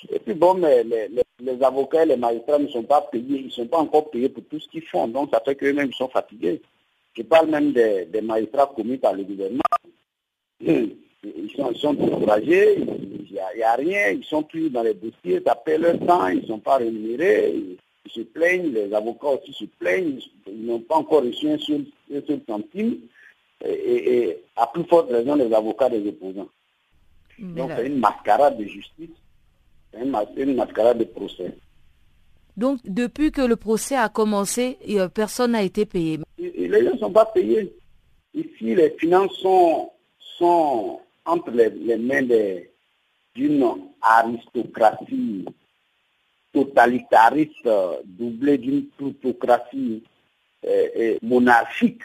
Et 0.10 0.20
puis 0.20 0.34
bon, 0.34 0.56
mais 0.56 0.84
les, 0.84 1.08
les, 1.40 1.64
avocats 1.64 2.04
et 2.04 2.08
les 2.08 2.18
magistrats 2.18 2.58
ne 2.58 2.68
sont 2.68 2.84
pas 2.84 3.02
payés, 3.02 3.40
ils 3.40 3.46
ne 3.46 3.52
sont 3.52 3.68
pas 3.68 3.78
encore 3.78 4.10
payés 4.10 4.30
pour 4.30 4.44
tout 4.46 4.60
ce 4.60 4.68
qu'ils 4.70 4.82
font. 4.84 5.08
Donc 5.08 5.30
ça 5.32 5.42
fait 5.46 5.56
qu'eux-mêmes 5.56 5.94
sont 5.94 6.10
fatigués. 6.10 6.62
Je 7.16 7.22
parle 7.24 7.50
même 7.50 7.72
des, 7.74 8.06
des 8.06 8.22
magistrats 8.22 8.72
commis 8.76 8.98
par 8.98 9.14
le 9.14 9.24
gouvernement 9.24 9.62
ils 11.24 11.52
sont, 11.56 11.72
ils 11.72 11.80
sont 11.80 11.94
découragés, 11.94 12.78
il 12.80 13.56
n'y 13.56 13.64
a, 13.64 13.76
rien, 13.76 14.10
ils 14.10 14.24
sont 14.24 14.44
plus 14.44 14.70
dans 14.70 14.84
les 14.84 14.94
dossiers, 14.94 15.42
ça 15.46 15.56
paie 15.56 15.78
leur 15.78 16.00
temps, 16.00 16.28
ils 16.28 16.42
ne 16.42 16.48
sont 16.48 16.60
pas 16.60 16.78
rémunérés, 16.78 17.54
ils, 17.56 17.78
se 18.12 18.22
plaignent, 18.22 18.74
les 18.74 18.94
avocats 18.94 19.28
aussi 19.28 19.54
se 19.54 19.66
plaignent, 19.80 20.20
ils 20.48 20.66
n'ont 20.66 20.80
pas 20.80 20.96
encore 20.96 21.24
reçu 21.24 21.50
un 21.50 21.58
seul, 21.60 21.86
centime, 22.46 22.98
et, 23.64 24.38
à 24.56 24.68
plus 24.68 24.84
forte 24.86 25.12
raison 25.12 25.36
les 25.36 25.54
avocats 25.54 25.90
des 25.90 26.06
opposants. 26.10 26.50
Donc 27.40 27.72
c'est 27.76 27.88
une 27.88 28.00
mascarade 28.00 28.58
de 28.58 28.66
justice, 28.66 29.10
c'est 29.94 30.02
une, 30.02 30.56
mascarade 30.56 30.98
de 30.98 31.06
procès. 31.06 31.56
Donc 32.58 32.80
depuis 32.84 33.32
que 33.32 33.42
le 33.42 33.56
procès 33.56 33.96
a 33.96 34.10
commencé, 34.10 34.78
euh, 34.90 35.08
personne 35.08 35.52
n'a 35.52 35.64
été 35.64 35.86
payé 35.86 36.20
Les 36.38 36.84
gens 36.84 36.94
ne 36.94 37.00
sont 37.00 37.12
pas 37.12 37.26
payés. 37.26 37.74
Ici, 38.34 38.76
les 38.76 38.92
finances 39.00 39.34
sont, 39.38 39.90
sont 40.38 41.00
entre 41.26 41.52
les, 41.52 41.98
mains 41.98 42.28
d'une 43.36 43.66
aristocratie 44.02 45.46
totalitariste 46.54 47.70
doublée 48.06 48.58
d'une 48.58 48.86
plutocratie 48.88 50.04
euh, 50.66 51.18
monarchique. 51.22 52.02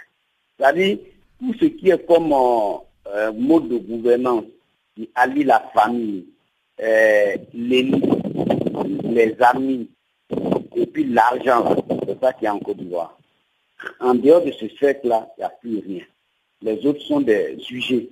C'est-à-dire 0.57 0.99
tout 1.39 1.55
ce 1.61 1.67
qui 1.67 1.91
est 1.91 2.07
comme 2.07 2.33
euh, 2.33 3.33
mode 3.33 3.69
de 3.69 3.77
gouvernance 3.77 4.45
qui 4.95 5.11
allie 5.15 5.45
la 5.45 5.61
famille, 5.75 6.27
euh, 6.81 7.37
les 7.53 9.37
amis 9.41 9.91
et 10.75 10.87
puis 10.87 11.05
l'argent. 11.05 11.77
C'est 12.07 12.21
ça 12.21 12.33
qui 12.33 12.47
est 12.47 12.49
en 12.49 12.59
Côte 12.59 12.79
d'Ivoire. 12.79 13.19
En 14.01 14.15
dehors 14.15 14.45
de 14.45 14.53
ce 14.53 14.67
cercle-là, 14.81 15.29
il 15.37 15.41
n'y 15.41 15.45
a 15.45 15.49
plus 15.51 15.79
rien. 15.81 16.05
Les 16.63 16.87
autres 16.87 17.03
sont 17.03 17.21
des 17.21 17.59
sujets 17.61 18.09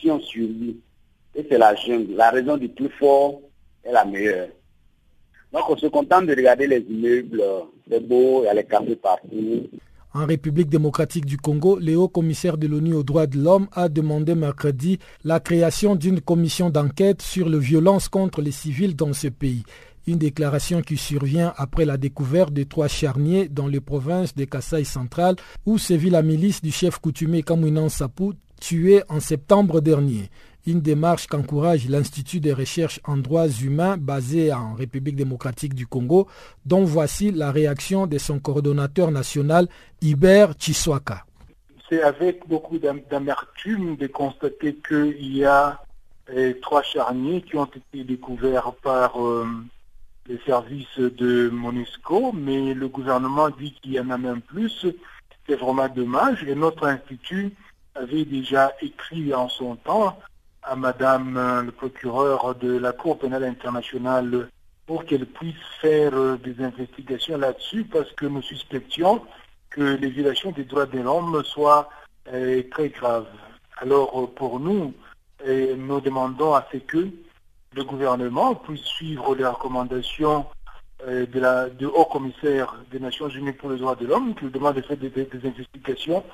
si 0.00 0.10
on 0.10 0.20
survit, 0.20 0.76
et 1.34 1.46
c'est 1.48 1.58
la 1.58 1.74
jungle, 1.74 2.14
la 2.14 2.30
raison 2.30 2.56
du 2.56 2.68
plus 2.68 2.88
fort 2.98 3.40
est 3.84 3.92
la 3.92 4.04
meilleure. 4.04 4.48
Donc 5.52 5.70
on 5.70 5.76
se 5.76 5.86
contente 5.86 6.26
de 6.26 6.34
regarder 6.34 6.66
les 6.66 6.80
immeubles, 6.80 7.42
c'est 7.88 8.06
beau, 8.06 8.42
il 8.42 8.46
y 8.46 8.48
a 8.48 8.54
les 8.54 8.64
cafés 8.64 8.96
partout. 8.96 9.68
En 10.14 10.24
République 10.24 10.70
démocratique 10.70 11.26
du 11.26 11.36
Congo, 11.36 11.78
le 11.78 11.94
haut 11.94 12.08
commissaire 12.08 12.56
de 12.56 12.66
l'ONU 12.66 12.94
aux 12.94 13.02
droits 13.02 13.26
de 13.26 13.38
l'homme 13.38 13.68
a 13.72 13.90
demandé 13.90 14.34
mercredi 14.34 14.98
la 15.24 15.40
création 15.40 15.94
d'une 15.94 16.22
commission 16.22 16.70
d'enquête 16.70 17.20
sur 17.20 17.50
les 17.50 17.58
violences 17.58 18.08
contre 18.08 18.40
les 18.40 18.50
civils 18.50 18.96
dans 18.96 19.12
ce 19.12 19.28
pays. 19.28 19.62
Une 20.06 20.18
déclaration 20.18 20.80
qui 20.82 20.96
survient 20.96 21.52
après 21.56 21.84
la 21.84 21.98
découverte 21.98 22.52
de 22.52 22.62
trois 22.62 22.88
charniers 22.88 23.48
dans 23.48 23.66
les 23.66 23.80
provinces 23.80 24.34
de 24.34 24.44
Kassai 24.44 24.84
central 24.84 25.36
où 25.66 25.78
sévit 25.78 26.10
la 26.10 26.22
milice 26.22 26.62
du 26.62 26.70
chef 26.70 26.98
coutumier 26.98 27.42
Kamwinan 27.42 27.88
Sapou 27.88 28.32
tué 28.60 29.02
en 29.08 29.20
septembre 29.20 29.80
dernier 29.80 30.30
une 30.66 30.80
démarche 30.80 31.26
qu'encourage 31.28 31.88
l'Institut 31.88 32.40
de 32.40 32.52
recherche 32.52 33.00
en 33.04 33.16
droits 33.16 33.48
humains 33.48 33.96
basé 33.96 34.52
en 34.52 34.74
République 34.74 35.16
démocratique 35.16 35.74
du 35.74 35.86
Congo, 35.86 36.26
dont 36.64 36.84
voici 36.84 37.30
la 37.30 37.52
réaction 37.52 38.06
de 38.06 38.18
son 38.18 38.40
coordonnateur 38.40 39.10
national, 39.10 39.68
Iber 40.02 40.48
Chiswaka. 40.58 41.24
C'est 41.88 42.02
avec 42.02 42.48
beaucoup 42.48 42.78
d'amertume 42.78 43.96
de 43.96 44.08
constater 44.08 44.74
qu'il 44.74 45.36
y 45.36 45.44
a 45.44 45.80
eh, 46.34 46.58
trois 46.60 46.82
charniers 46.82 47.42
qui 47.42 47.56
ont 47.56 47.66
été 47.66 48.02
découverts 48.02 48.72
par 48.82 49.24
euh, 49.24 49.46
les 50.26 50.40
services 50.44 50.98
de 50.98 51.48
MONUSCO, 51.50 52.32
mais 52.32 52.74
le 52.74 52.88
gouvernement 52.88 53.50
dit 53.50 53.72
qu'il 53.80 53.92
y 53.92 54.00
en 54.00 54.10
a 54.10 54.18
même 54.18 54.40
plus. 54.40 54.84
C'est 55.48 55.54
vraiment 55.54 55.88
dommage. 55.88 56.42
Et 56.42 56.56
notre 56.56 56.88
institut 56.88 57.52
avait 57.96 58.24
déjà 58.24 58.72
écrit 58.80 59.34
en 59.34 59.48
son 59.48 59.76
temps 59.76 60.18
à 60.62 60.76
Madame 60.76 61.36
euh, 61.36 61.62
le 61.62 61.72
procureur 61.72 62.54
de 62.56 62.76
la 62.76 62.92
Cour 62.92 63.18
pénale 63.18 63.44
internationale 63.44 64.48
pour 64.86 65.04
qu'elle 65.04 65.26
puisse 65.26 65.54
faire 65.80 66.12
euh, 66.14 66.36
des 66.36 66.62
investigations 66.62 67.38
là-dessus 67.38 67.84
parce 67.84 68.10
que 68.12 68.26
nous 68.26 68.42
suspections 68.42 69.22
que 69.70 69.96
les 69.96 70.10
violations 70.10 70.50
des 70.50 70.64
droits 70.64 70.86
de 70.86 70.98
l'homme 70.98 71.42
soient 71.44 71.88
euh, 72.32 72.62
très 72.70 72.88
graves. 72.88 73.28
Alors 73.78 74.30
pour 74.34 74.58
nous, 74.58 74.94
nous 75.46 76.00
demandons 76.00 76.54
à 76.54 76.66
ce 76.72 76.78
que 76.78 77.08
le 77.74 77.84
gouvernement 77.84 78.54
puisse 78.54 78.82
suivre 78.82 79.34
les 79.34 79.44
recommandations 79.46 80.46
de 81.06 81.68
du 81.74 81.84
haut 81.84 82.06
commissaire 82.06 82.74
des 82.90 82.98
Nations 82.98 83.28
Unies 83.28 83.52
pour 83.52 83.68
les 83.68 83.76
droits 83.76 83.96
de 83.96 84.06
l'homme 84.06 84.34
qui 84.34 84.46
demande 84.46 84.76
de 84.76 84.80
faire 84.80 84.96
des 84.96 85.28
investigations 85.44 86.24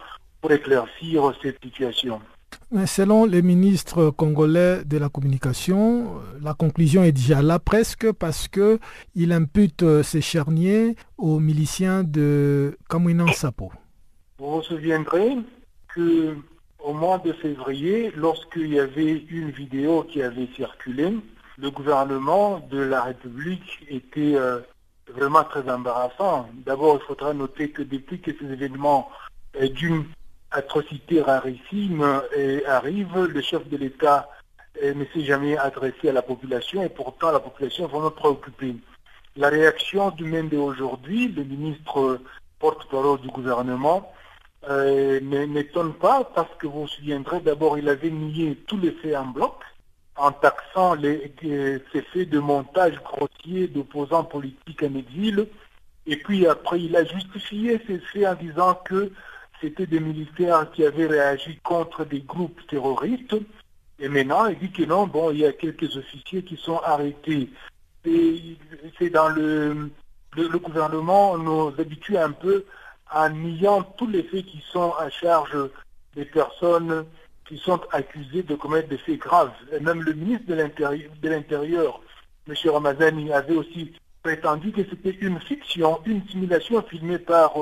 pour 0.42 0.52
éclaircir 0.52 1.32
cette 1.40 1.62
situation. 1.62 2.20
Selon 2.86 3.24
les 3.24 3.42
ministres 3.42 4.10
congolais 4.10 4.84
de 4.84 4.98
la 4.98 5.08
communication, 5.08 6.20
la 6.40 6.54
conclusion 6.54 7.02
est 7.02 7.12
déjà 7.12 7.40
là 7.40 7.58
presque 7.58 8.12
parce 8.12 8.48
qu'il 8.48 9.32
impute 9.32 10.02
ces 10.02 10.20
charniers 10.20 10.96
aux 11.16 11.38
miliciens 11.38 12.02
de 12.02 12.76
Kamwinan 12.88 13.28
Sapo. 13.28 13.72
Vous 14.38 14.56
vous 14.56 14.62
souviendrez 14.62 15.36
que 15.94 16.36
au 16.82 16.92
mois 16.92 17.18
de 17.18 17.32
février, 17.32 18.12
lorsqu'il 18.16 18.72
y 18.74 18.80
avait 18.80 19.24
une 19.30 19.50
vidéo 19.50 20.02
qui 20.02 20.22
avait 20.22 20.48
circulé, 20.56 21.14
le 21.58 21.70
gouvernement 21.70 22.60
de 22.70 22.78
la 22.78 23.02
République 23.02 23.86
était 23.88 24.34
euh, 24.34 24.58
vraiment 25.14 25.44
très 25.44 25.68
embarrassant. 25.70 26.48
D'abord, 26.66 26.98
il 27.00 27.06
faudra 27.06 27.34
noter 27.34 27.70
que 27.70 27.82
depuis 27.82 28.20
que 28.20 28.32
ces 28.36 28.46
événements 28.46 29.08
euh, 29.60 29.68
d'une 29.68 30.04
atrocité 30.52 31.20
rarissime 31.22 32.22
arrive, 32.66 33.24
le 33.24 33.40
chef 33.40 33.68
de 33.68 33.76
l'État 33.76 34.28
ne 34.82 35.04
s'est 35.12 35.24
jamais 35.24 35.56
adressé 35.56 36.08
à 36.08 36.12
la 36.12 36.22
population 36.22 36.82
et 36.82 36.88
pourtant 36.88 37.30
la 37.30 37.40
population 37.40 37.84
est 37.84 37.88
vraiment 37.88 38.10
préoccupée. 38.10 38.76
La 39.36 39.48
réaction 39.48 40.10
du 40.10 40.24
Mende 40.24 40.54
aujourd'hui, 40.54 41.28
le 41.28 41.44
ministre 41.44 42.20
porte-parole 42.58 43.20
du 43.20 43.28
gouvernement, 43.28 44.12
euh, 44.68 45.18
ne 45.20 45.46
m'étonne 45.46 45.94
pas 45.94 46.22
parce 46.22 46.54
que 46.58 46.68
vous 46.68 46.82
vous 46.82 46.88
souviendrez, 46.88 47.40
d'abord 47.40 47.78
il 47.78 47.88
avait 47.88 48.10
nié 48.10 48.56
tous 48.68 48.78
les 48.78 48.92
faits 48.92 49.16
en 49.16 49.26
bloc 49.26 49.54
en 50.16 50.30
taxant 50.30 50.94
les, 50.94 51.34
ces 51.40 52.02
faits 52.12 52.30
de 52.30 52.38
montage 52.38 52.94
grossier 53.02 53.66
d'opposants 53.66 54.24
politiques 54.24 54.82
en 54.82 54.94
exil. 54.94 55.48
Et 56.06 56.16
puis 56.16 56.46
après, 56.46 56.80
il 56.80 56.94
a 56.94 57.04
justifié 57.04 57.80
ces 57.86 57.98
faits 57.98 58.26
en 58.26 58.34
disant 58.34 58.74
que 58.84 59.10
c'était 59.62 59.86
des 59.86 60.00
militaires 60.00 60.70
qui 60.72 60.84
avaient 60.84 61.06
réagi 61.06 61.58
contre 61.62 62.04
des 62.04 62.20
groupes 62.20 62.60
terroristes. 62.66 63.36
Et 64.00 64.08
maintenant, 64.08 64.46
il 64.46 64.58
dit 64.58 64.72
que 64.72 64.82
non, 64.82 65.06
bon, 65.06 65.30
il 65.30 65.38
y 65.38 65.46
a 65.46 65.52
quelques 65.52 65.96
officiers 65.96 66.42
qui 66.42 66.56
sont 66.56 66.78
arrêtés. 66.78 67.48
Et 68.04 68.56
c'est 68.98 69.10
dans 69.10 69.28
le, 69.28 69.90
le, 70.36 70.58
gouvernement, 70.58 71.38
nous 71.38 71.72
habitue 71.78 72.18
un 72.18 72.32
peu 72.32 72.64
à 73.08 73.28
niant 73.28 73.82
tous 73.82 74.08
les 74.08 74.24
faits 74.24 74.44
qui 74.44 74.62
sont 74.72 74.92
à 74.98 75.08
charge 75.08 75.56
des 76.16 76.24
personnes 76.24 77.06
qui 77.46 77.58
sont 77.58 77.80
accusées 77.92 78.42
de 78.42 78.56
commettre 78.56 78.88
des 78.88 78.98
faits 78.98 79.18
graves. 79.18 79.52
Et 79.72 79.78
même 79.78 80.02
le 80.02 80.14
ministre 80.14 80.46
de 80.46 81.28
l'Intérieur, 81.28 82.00
M. 82.48 82.54
Ramazani, 82.70 83.32
avait 83.32 83.54
aussi 83.54 83.92
prétendu 84.22 84.72
que 84.72 84.82
c'était 84.88 85.16
une 85.20 85.38
fiction, 85.40 86.00
une 86.06 86.26
simulation 86.28 86.82
filmée 86.82 87.18
par 87.18 87.52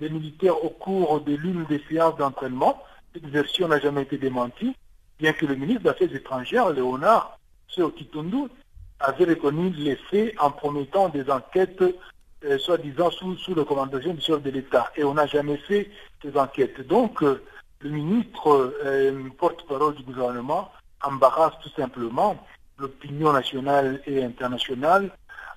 des 0.00 0.08
militaires 0.08 0.64
au 0.64 0.70
cours 0.70 1.20
de 1.20 1.34
l'une 1.34 1.64
des 1.66 1.82
séances 1.88 2.16
d'entraînement. 2.16 2.82
Cette 3.12 3.26
version 3.26 3.68
n'a 3.68 3.78
jamais 3.78 4.02
été 4.02 4.18
démentie, 4.18 4.74
bien 5.18 5.32
que 5.32 5.46
le 5.46 5.54
ministre 5.54 5.82
des 5.82 5.90
Affaires 5.90 6.14
étrangères, 6.14 6.70
Léonard 6.70 7.38
Seokitundu, 7.68 8.48
avait 8.98 9.24
reconnu 9.24 9.70
les 9.70 9.96
faits 9.96 10.34
en 10.38 10.50
promettant 10.50 11.08
des 11.08 11.30
enquêtes, 11.30 11.82
euh, 12.44 12.58
soi-disant 12.58 13.10
sous, 13.10 13.54
le 13.54 13.64
commandation 13.64 14.14
du 14.14 14.20
chef 14.20 14.42
de 14.42 14.50
l'État. 14.50 14.90
Et 14.96 15.04
on 15.04 15.14
n'a 15.14 15.26
jamais 15.26 15.56
fait 15.56 15.90
ces 16.22 16.36
enquêtes. 16.36 16.86
Donc, 16.86 17.22
euh, 17.22 17.42
le 17.80 17.90
ministre, 17.90 18.74
euh, 18.84 19.28
porte-parole 19.38 19.94
du 19.94 20.02
gouvernement, 20.02 20.70
embarrasse 21.02 21.54
tout 21.62 21.70
simplement 21.70 22.36
l'opinion 22.78 23.32
nationale 23.32 24.02
et 24.06 24.22
internationale 24.22 25.10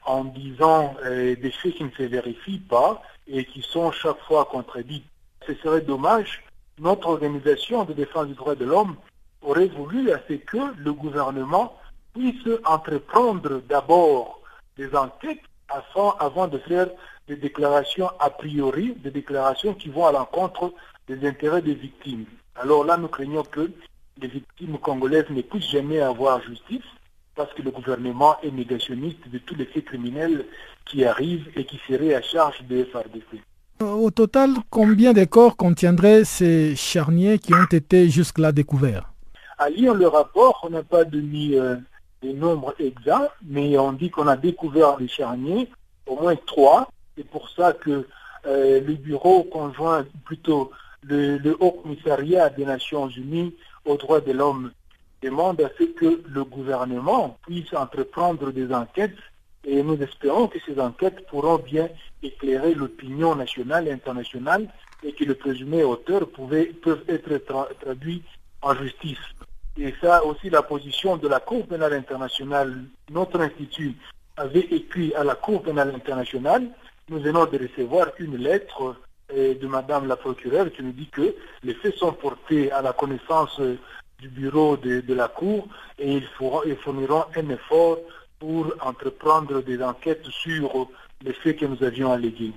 en 0.05 0.25
disant 0.25 0.95
des 1.05 1.51
faits 1.51 1.75
qui 1.75 1.83
ne 1.85 1.89
se 1.91 2.03
vérifient 2.03 2.59
pas 2.59 3.01
et 3.27 3.45
qui 3.45 3.61
sont 3.61 3.91
chaque 3.91 4.19
fois 4.21 4.45
contredits. 4.45 5.03
Ce 5.47 5.53
serait 5.55 5.81
dommage. 5.81 6.43
Notre 6.79 7.07
organisation 7.07 7.83
de 7.83 7.93
défense 7.93 8.27
des 8.27 8.33
droits 8.33 8.55
de 8.55 8.65
l'homme 8.65 8.95
aurait 9.41 9.67
voulu 9.67 10.09
ce 10.27 10.33
que 10.33 10.75
le 10.77 10.93
gouvernement 10.93 11.77
puisse 12.13 12.47
entreprendre 12.65 13.61
d'abord 13.67 14.41
des 14.77 14.95
enquêtes 14.95 15.41
avant 16.19 16.47
de 16.47 16.57
faire 16.59 16.87
des 17.27 17.35
déclarations 17.35 18.09
a 18.19 18.29
priori, 18.29 18.95
des 19.03 19.11
déclarations 19.11 19.73
qui 19.73 19.89
vont 19.89 20.05
à 20.05 20.11
l'encontre 20.11 20.73
des 21.07 21.27
intérêts 21.27 21.61
des 21.61 21.73
victimes. 21.73 22.25
Alors 22.55 22.83
là, 22.83 22.97
nous 22.97 23.07
craignons 23.07 23.43
que 23.43 23.71
les 24.21 24.27
victimes 24.27 24.77
congolaises 24.77 25.29
ne 25.29 25.41
puissent 25.41 25.69
jamais 25.69 25.99
avoir 25.99 26.41
justice 26.41 26.83
parce 27.35 27.51
que 27.53 27.63
le 27.63 27.71
gouvernement 27.71 28.39
est 28.41 28.51
négationniste 28.51 29.27
de 29.27 29.39
tous 29.39 29.55
les 29.55 29.65
faits 29.65 29.85
criminels 29.85 30.45
qui 30.85 31.05
arrivent 31.05 31.49
et 31.55 31.65
qui 31.65 31.79
seraient 31.87 32.13
à 32.13 32.21
charge 32.21 32.61
des 32.69 32.85
FRDC. 32.85 33.41
Au 33.81 34.11
total, 34.11 34.51
combien 34.69 35.13
de 35.13 35.25
corps 35.25 35.57
contiendraient 35.57 36.23
ces 36.23 36.75
charniers 36.75 37.39
qui 37.39 37.53
ont 37.53 37.67
été 37.71 38.09
jusque-là 38.09 38.51
découverts? 38.51 39.11
À 39.57 39.69
lire 39.69 39.93
le 39.93 40.07
rapport, 40.07 40.61
on 40.63 40.69
n'a 40.69 40.83
pas 40.83 41.03
donné 41.03 41.57
euh, 41.59 41.75
des 42.21 42.33
nombres 42.33 42.73
exacts, 42.79 43.33
mais 43.45 43.77
on 43.77 43.93
dit 43.93 44.09
qu'on 44.09 44.27
a 44.27 44.37
découvert 44.37 44.97
les 44.99 45.07
charniers, 45.07 45.69
au 46.07 46.15
moins 46.15 46.35
trois. 46.35 46.87
C'est 47.17 47.27
pour 47.27 47.49
ça 47.49 47.73
que 47.73 48.07
euh, 48.45 48.81
le 48.81 48.93
bureau 48.93 49.43
conjoint, 49.43 50.05
plutôt 50.25 50.71
le, 51.03 51.37
le 51.37 51.55
Haut 51.59 51.71
Commissariat 51.71 52.49
des 52.49 52.65
Nations 52.65 53.07
Unies 53.09 53.53
aux 53.85 53.97
droits 53.97 54.21
de 54.21 54.31
l'homme 54.31 54.71
demande 55.21 55.61
à 55.61 55.69
ce 55.79 55.83
que 55.83 56.21
le 56.27 56.43
gouvernement 56.43 57.37
puisse 57.45 57.73
entreprendre 57.73 58.51
des 58.51 58.73
enquêtes 58.73 59.15
et 59.65 59.81
nous 59.81 60.01
espérons 60.01 60.47
que 60.47 60.59
ces 60.65 60.79
enquêtes 60.79 61.25
pourront 61.27 61.57
bien 61.57 61.89
éclairer 62.21 62.73
l'opinion 62.73 63.35
nationale 63.35 63.87
et 63.87 63.91
internationale 63.91 64.67
et 65.03 65.13
que 65.13 65.23
les 65.23 65.35
présumés 65.35 65.83
auteurs 65.83 66.27
peuvent 66.29 67.03
être 67.07 67.37
traduits 67.81 68.23
en 68.61 68.75
justice. 68.75 69.19
Et 69.77 69.93
ça 70.01 70.23
aussi 70.23 70.49
la 70.49 70.61
position 70.61 71.17
de 71.17 71.27
la 71.27 71.39
Cour 71.39 71.65
pénale 71.67 71.93
internationale. 71.93 72.83
Notre 73.09 73.39
institut 73.41 73.95
avait 74.37 74.67
écrit 74.71 75.13
à 75.15 75.23
la 75.23 75.35
Cour 75.35 75.63
pénale 75.63 75.93
internationale. 75.95 76.67
Nous 77.09 77.19
venons 77.19 77.45
de 77.45 77.57
recevoir 77.57 78.07
une 78.19 78.37
lettre 78.37 78.95
euh, 79.33 79.55
de 79.55 79.67
Madame 79.67 80.07
la 80.07 80.15
procureure 80.15 80.71
qui 80.71 80.83
nous 80.83 80.91
dit 80.91 81.07
que 81.07 81.35
les 81.63 81.73
faits 81.73 81.95
sont 81.95 82.13
portés 82.13 82.71
à 82.71 82.81
la 82.81 82.93
connaissance 82.93 83.59
du 84.19 84.29
bureau 84.29 84.77
de, 84.77 85.13
la 85.13 85.27
Cour 85.27 85.67
et 85.99 86.13
ils, 86.13 86.27
fourniront 86.77 87.25
un 87.35 87.49
effort 87.49 87.97
pour 88.43 88.73
entreprendre 88.81 89.61
des 89.61 89.81
enquêtes 89.81 90.25
sur 90.29 90.89
les 91.23 91.31
faits 91.31 91.59
que 91.59 91.65
nous 91.65 91.81
avions 91.81 92.11
allégués. 92.11 92.51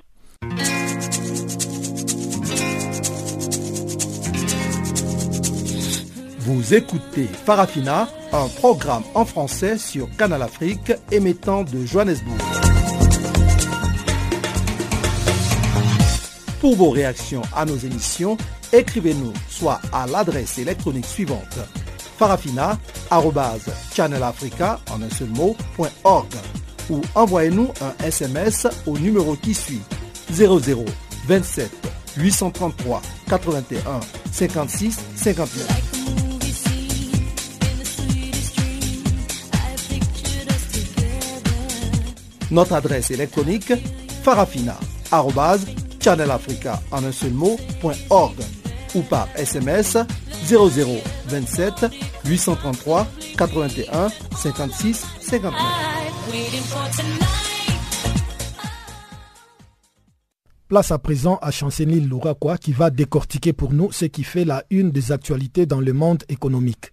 Vous 6.40 6.74
écoutez 6.74 7.26
Farafina, 7.26 8.08
un 8.32 8.48
programme 8.48 9.04
en 9.14 9.24
français 9.24 9.78
sur 9.78 10.08
Canal 10.16 10.42
Afrique 10.42 10.92
émettant 11.12 11.62
de 11.62 11.86
Johannesburg. 11.86 12.36
Pour 16.60 16.74
vos 16.74 16.90
réactions 16.90 17.42
à 17.54 17.64
nos 17.64 17.76
émissions, 17.76 18.36
écrivez-nous 18.72 19.32
soit 19.48 19.80
à 19.92 20.08
l'adresse 20.08 20.58
électronique 20.58 21.06
suivante 21.06 21.60
farafina.channelafrica 22.18 24.80
en 24.90 25.02
un 25.02 25.10
seul 25.10 25.28
mot, 25.28 25.54
ou 26.88 27.02
envoyez-nous 27.14 27.68
un 27.80 27.94
SMS 28.04 28.66
au 28.86 28.98
numéro 28.98 29.36
qui 29.36 29.54
suit 29.54 29.82
00 30.32 30.84
27 31.26 31.70
833 32.16 33.02
81 33.28 34.00
56 34.32 34.98
59. 35.16 35.66
Notre 42.50 42.72
adresse 42.74 43.10
électronique 43.10 43.72
farafina.channelafrica 44.22 46.80
en 46.92 47.04
un 47.04 47.12
seul 47.12 47.32
mot, 47.32 47.58
ou 48.94 49.02
par 49.02 49.28
SMS 49.36 49.98
0027 50.46 51.86
833 52.24 53.06
81 53.36 54.08
56 54.36 55.04
59. 55.20 55.52
Place 60.68 60.90
à 60.90 60.98
présent 60.98 61.38
à 61.42 61.52
Chancenil 61.52 62.08
Louraquois 62.08 62.58
qui 62.58 62.72
va 62.72 62.90
décortiquer 62.90 63.52
pour 63.52 63.72
nous 63.72 63.92
ce 63.92 64.04
qui 64.04 64.24
fait 64.24 64.44
la 64.44 64.64
une 64.70 64.90
des 64.90 65.12
actualités 65.12 65.64
dans 65.64 65.80
le 65.80 65.92
monde 65.92 66.24
économique. 66.28 66.90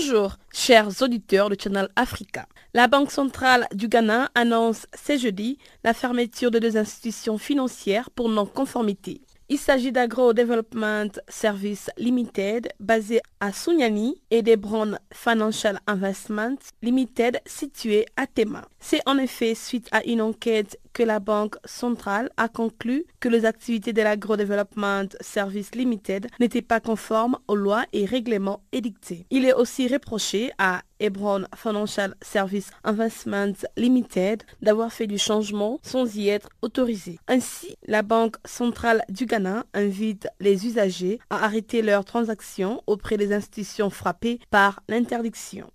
Bonjour, 0.00 0.36
chers 0.50 1.02
auditeurs 1.02 1.50
de 1.50 1.56
Channel 1.60 1.88
Africa. 1.94 2.46
La 2.72 2.88
Banque 2.88 3.10
centrale 3.10 3.66
du 3.74 3.88
Ghana 3.88 4.30
annonce 4.34 4.86
ce 4.94 5.18
jeudi 5.18 5.58
la 5.84 5.92
fermeture 5.92 6.50
de 6.50 6.58
deux 6.58 6.78
institutions 6.78 7.36
financières 7.36 8.08
pour 8.10 8.30
non-conformité. 8.30 9.20
Il 9.52 9.58
s'agit 9.58 9.90
d'Agro 9.90 10.32
Development 10.32 11.10
Service 11.28 11.90
Limited 11.98 12.68
basé 12.78 13.20
à 13.40 13.52
Sunyani 13.52 14.22
et 14.30 14.42
d'Ebron 14.42 14.92
Financial 15.12 15.76
Investment 15.88 16.54
Limited 16.82 17.40
situé 17.46 18.06
à 18.16 18.28
Tema. 18.28 18.68
C'est 18.78 19.00
en 19.06 19.18
effet 19.18 19.56
suite 19.56 19.88
à 19.90 20.04
une 20.04 20.22
enquête 20.22 20.78
que 20.92 21.02
la 21.02 21.18
Banque 21.18 21.56
centrale 21.64 22.30
a 22.36 22.48
conclu 22.48 23.06
que 23.18 23.28
les 23.28 23.44
activités 23.44 23.92
de 23.92 24.02
l'Agro-Development 24.02 25.08
Service 25.20 25.74
Limited 25.74 26.28
n'étaient 26.38 26.62
pas 26.62 26.78
conformes 26.78 27.36
aux 27.48 27.56
lois 27.56 27.86
et 27.92 28.04
règlements 28.04 28.62
édictés. 28.70 29.26
Il 29.30 29.44
est 29.44 29.54
aussi 29.54 29.88
reproché 29.88 30.52
à 30.58 30.82
Hebron 31.00 31.44
Financial 31.56 32.14
Service 32.22 32.70
Investment 32.84 33.54
Limited 33.76 34.42
d'avoir 34.62 34.92
fait 34.92 35.06
du 35.06 35.18
changement 35.18 35.78
sans 35.82 36.14
y 36.16 36.28
être 36.28 36.48
autorisé. 36.62 37.18
Ainsi, 37.26 37.76
la 37.86 38.02
Banque 38.02 38.36
centrale 38.44 39.02
du 39.08 39.26
Ghana 39.26 39.64
invite 39.74 40.28
les 40.38 40.66
usagers 40.66 41.18
à 41.30 41.44
arrêter 41.44 41.82
leurs 41.82 42.04
transactions 42.04 42.82
auprès 42.86 43.16
des 43.16 43.32
institutions 43.32 43.90
frappées 43.90 44.38
par 44.50 44.80
l'interdiction. 44.88 45.70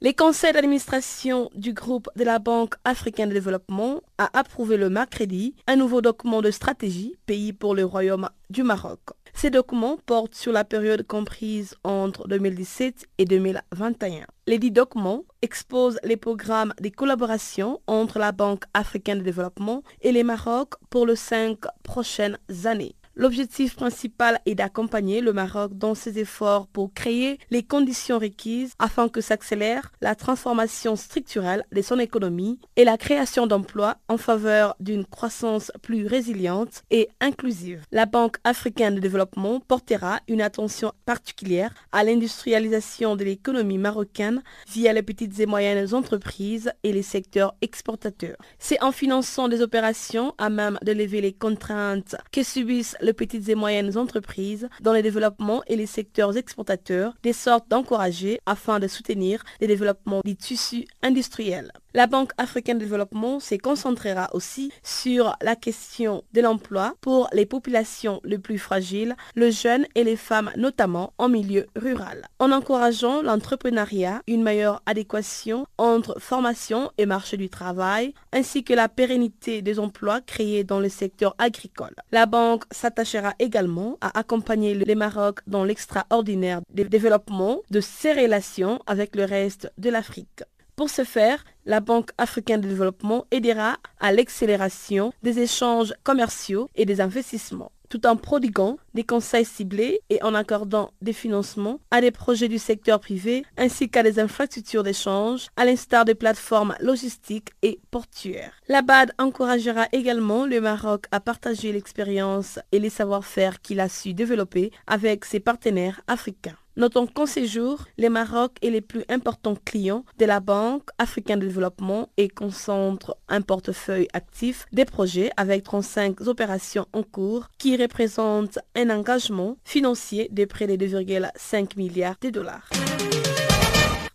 Les 0.00 0.14
conseils 0.14 0.52
d'administration 0.52 1.50
du 1.56 1.72
groupe 1.72 2.08
de 2.14 2.22
la 2.22 2.38
Banque 2.38 2.74
africaine 2.84 3.30
de 3.30 3.34
développement 3.34 4.00
a 4.16 4.30
approuvé 4.38 4.76
le 4.76 4.88
mercredi 4.88 5.56
un 5.66 5.74
nouveau 5.74 6.00
document 6.00 6.40
de 6.40 6.52
stratégie 6.52 7.16
pays 7.26 7.52
pour 7.52 7.74
le 7.74 7.84
Royaume 7.84 8.28
du 8.48 8.62
Maroc. 8.62 9.00
Ces 9.40 9.50
documents 9.50 9.98
portent 10.04 10.34
sur 10.34 10.50
la 10.50 10.64
période 10.64 11.06
comprise 11.06 11.76
entre 11.84 12.26
2017 12.26 13.06
et 13.18 13.24
2021. 13.24 14.26
Les 14.48 14.58
dix 14.58 14.72
documents 14.72 15.22
exposent 15.42 16.00
les 16.02 16.16
programmes 16.16 16.74
de 16.80 16.88
collaboration 16.88 17.80
entre 17.86 18.18
la 18.18 18.32
Banque 18.32 18.64
africaine 18.74 19.18
de 19.20 19.22
développement 19.22 19.84
et 20.02 20.10
les 20.10 20.24
Maroc 20.24 20.70
pour 20.90 21.06
les 21.06 21.14
cinq 21.14 21.58
prochaines 21.84 22.36
années. 22.64 22.96
L'objectif 23.20 23.74
principal 23.74 24.38
est 24.46 24.54
d'accompagner 24.54 25.20
le 25.20 25.32
Maroc 25.32 25.76
dans 25.76 25.96
ses 25.96 26.20
efforts 26.20 26.68
pour 26.68 26.94
créer 26.94 27.40
les 27.50 27.64
conditions 27.64 28.20
requises 28.20 28.74
afin 28.78 29.08
que 29.08 29.20
s'accélère 29.20 29.90
la 30.00 30.14
transformation 30.14 30.94
structurelle 30.94 31.64
de 31.72 31.82
son 31.82 31.98
économie 31.98 32.60
et 32.76 32.84
la 32.84 32.96
création 32.96 33.48
d'emplois 33.48 33.96
en 34.06 34.18
faveur 34.18 34.76
d'une 34.78 35.04
croissance 35.04 35.72
plus 35.82 36.06
résiliente 36.06 36.84
et 36.92 37.08
inclusive. 37.20 37.82
La 37.90 38.06
Banque 38.06 38.36
africaine 38.44 38.94
de 38.94 39.00
développement 39.00 39.58
portera 39.58 40.20
une 40.28 40.40
attention 40.40 40.92
particulière 41.04 41.74
à 41.90 42.04
l'industrialisation 42.04 43.16
de 43.16 43.24
l'économie 43.24 43.78
marocaine 43.78 44.44
via 44.68 44.92
les 44.92 45.02
petites 45.02 45.40
et 45.40 45.46
moyennes 45.46 45.92
entreprises 45.92 46.70
et 46.84 46.92
les 46.92 47.02
secteurs 47.02 47.56
exportateurs. 47.62 48.36
C'est 48.60 48.80
en 48.80 48.92
finançant 48.92 49.48
des 49.48 49.60
opérations 49.60 50.36
à 50.38 50.50
même 50.50 50.78
de 50.84 50.92
lever 50.92 51.20
les 51.20 51.32
contraintes 51.32 52.14
que 52.30 52.44
subissent 52.44 52.96
petites 53.12 53.48
et 53.48 53.54
moyennes 53.54 53.96
entreprises 53.96 54.68
dans 54.80 54.92
le 54.92 55.02
développement 55.02 55.62
et 55.66 55.76
les 55.76 55.86
secteurs 55.86 56.36
exportateurs, 56.36 57.14
des 57.22 57.32
sortes 57.32 57.68
d'encourager 57.68 58.40
afin 58.46 58.78
de 58.78 58.88
soutenir 58.88 59.44
les 59.60 59.66
développements 59.66 60.20
des 60.24 60.34
tissus 60.34 60.86
industriels. 61.02 61.72
La 61.94 62.06
Banque 62.06 62.32
africaine 62.36 62.76
de 62.76 62.84
développement 62.84 63.40
se 63.40 63.54
concentrera 63.54 64.28
aussi 64.34 64.70
sur 64.82 65.36
la 65.40 65.56
question 65.56 66.22
de 66.34 66.42
l'emploi 66.42 66.94
pour 67.00 67.30
les 67.32 67.46
populations 67.46 68.20
les 68.24 68.38
plus 68.38 68.58
fragiles, 68.58 69.16
les 69.36 69.52
jeunes 69.52 69.86
et 69.94 70.04
les 70.04 70.16
femmes 70.16 70.50
notamment 70.56 71.14
en 71.16 71.30
milieu 71.30 71.66
rural. 71.76 72.26
En 72.40 72.52
encourageant 72.52 73.22
l'entrepreneuriat, 73.22 74.20
une 74.26 74.42
meilleure 74.42 74.82
adéquation 74.84 75.66
entre 75.78 76.20
formation 76.20 76.90
et 76.98 77.06
marché 77.06 77.38
du 77.38 77.48
travail, 77.48 78.12
ainsi 78.32 78.64
que 78.64 78.74
la 78.74 78.90
pérennité 78.90 79.62
des 79.62 79.78
emplois 79.78 80.20
créés 80.20 80.64
dans 80.64 80.80
le 80.80 80.90
secteur 80.90 81.34
agricole. 81.38 81.94
La 82.12 82.26
banque 82.26 82.64
s'attachera 82.70 83.32
également 83.38 83.96
à 84.02 84.18
accompagner 84.18 84.74
le 84.74 84.94
Maroc 84.94 85.40
dans 85.46 85.64
l'extraordinaire 85.64 86.60
développement 86.68 87.60
de 87.70 87.80
ses 87.80 88.12
relations 88.12 88.80
avec 88.86 89.16
le 89.16 89.24
reste 89.24 89.72
de 89.78 89.90
l'Afrique. 89.90 90.42
Pour 90.78 90.90
ce 90.90 91.02
faire, 91.02 91.44
la 91.66 91.80
Banque 91.80 92.10
africaine 92.18 92.60
de 92.60 92.68
développement 92.68 93.26
aidera 93.32 93.78
à 93.98 94.12
l'accélération 94.12 95.12
des 95.24 95.40
échanges 95.40 95.92
commerciaux 96.04 96.68
et 96.76 96.86
des 96.86 97.00
investissements 97.00 97.72
tout 97.88 98.06
en 98.06 98.16
prodiguant 98.16 98.76
des 98.98 99.04
conseils 99.04 99.44
ciblés 99.44 100.00
et 100.10 100.20
en 100.24 100.34
accordant 100.34 100.90
des 101.02 101.12
financements 101.12 101.78
à 101.92 102.00
des 102.00 102.10
projets 102.10 102.48
du 102.48 102.58
secteur 102.58 102.98
privé 102.98 103.44
ainsi 103.56 103.88
qu'à 103.88 104.02
des 104.02 104.18
infrastructures 104.18 104.82
d'échange, 104.82 105.46
à 105.56 105.64
l'instar 105.64 106.04
des 106.04 106.16
plateformes 106.16 106.74
logistiques 106.80 107.50
et 107.62 107.78
portuaires. 107.92 108.54
La 108.66 108.82
BAD 108.82 109.12
encouragera 109.20 109.86
également 109.92 110.46
le 110.46 110.60
Maroc 110.60 111.04
à 111.12 111.20
partager 111.20 111.70
l'expérience 111.70 112.58
et 112.72 112.80
les 112.80 112.90
savoir-faire 112.90 113.62
qu'il 113.62 113.78
a 113.78 113.88
su 113.88 114.14
développer 114.14 114.72
avec 114.88 115.24
ses 115.24 115.38
partenaires 115.38 116.00
africains. 116.08 116.56
Notons 116.78 117.08
qu'en 117.08 117.26
séjour, 117.26 117.86
le 117.98 118.08
Maroc 118.08 118.52
est 118.62 118.70
le 118.70 118.80
plus 118.80 119.02
important 119.08 119.56
client 119.64 120.04
de 120.20 120.24
la 120.24 120.38
Banque 120.38 120.90
africaine 120.98 121.40
de 121.40 121.46
développement 121.48 122.08
et 122.16 122.28
concentre 122.28 123.16
un 123.28 123.40
portefeuille 123.40 124.06
actif 124.12 124.64
des 124.70 124.84
projets 124.84 125.32
avec 125.36 125.64
35 125.64 126.20
opérations 126.28 126.86
en 126.92 127.02
cours 127.02 127.48
qui 127.58 127.76
représentent 127.76 128.60
un 128.76 128.87
engagement 128.90 129.56
financier 129.64 130.28
de 130.32 130.44
près 130.44 130.66
de 130.66 130.76
2,5 130.86 131.76
milliards 131.76 132.16
de 132.20 132.30
dollars. 132.30 132.68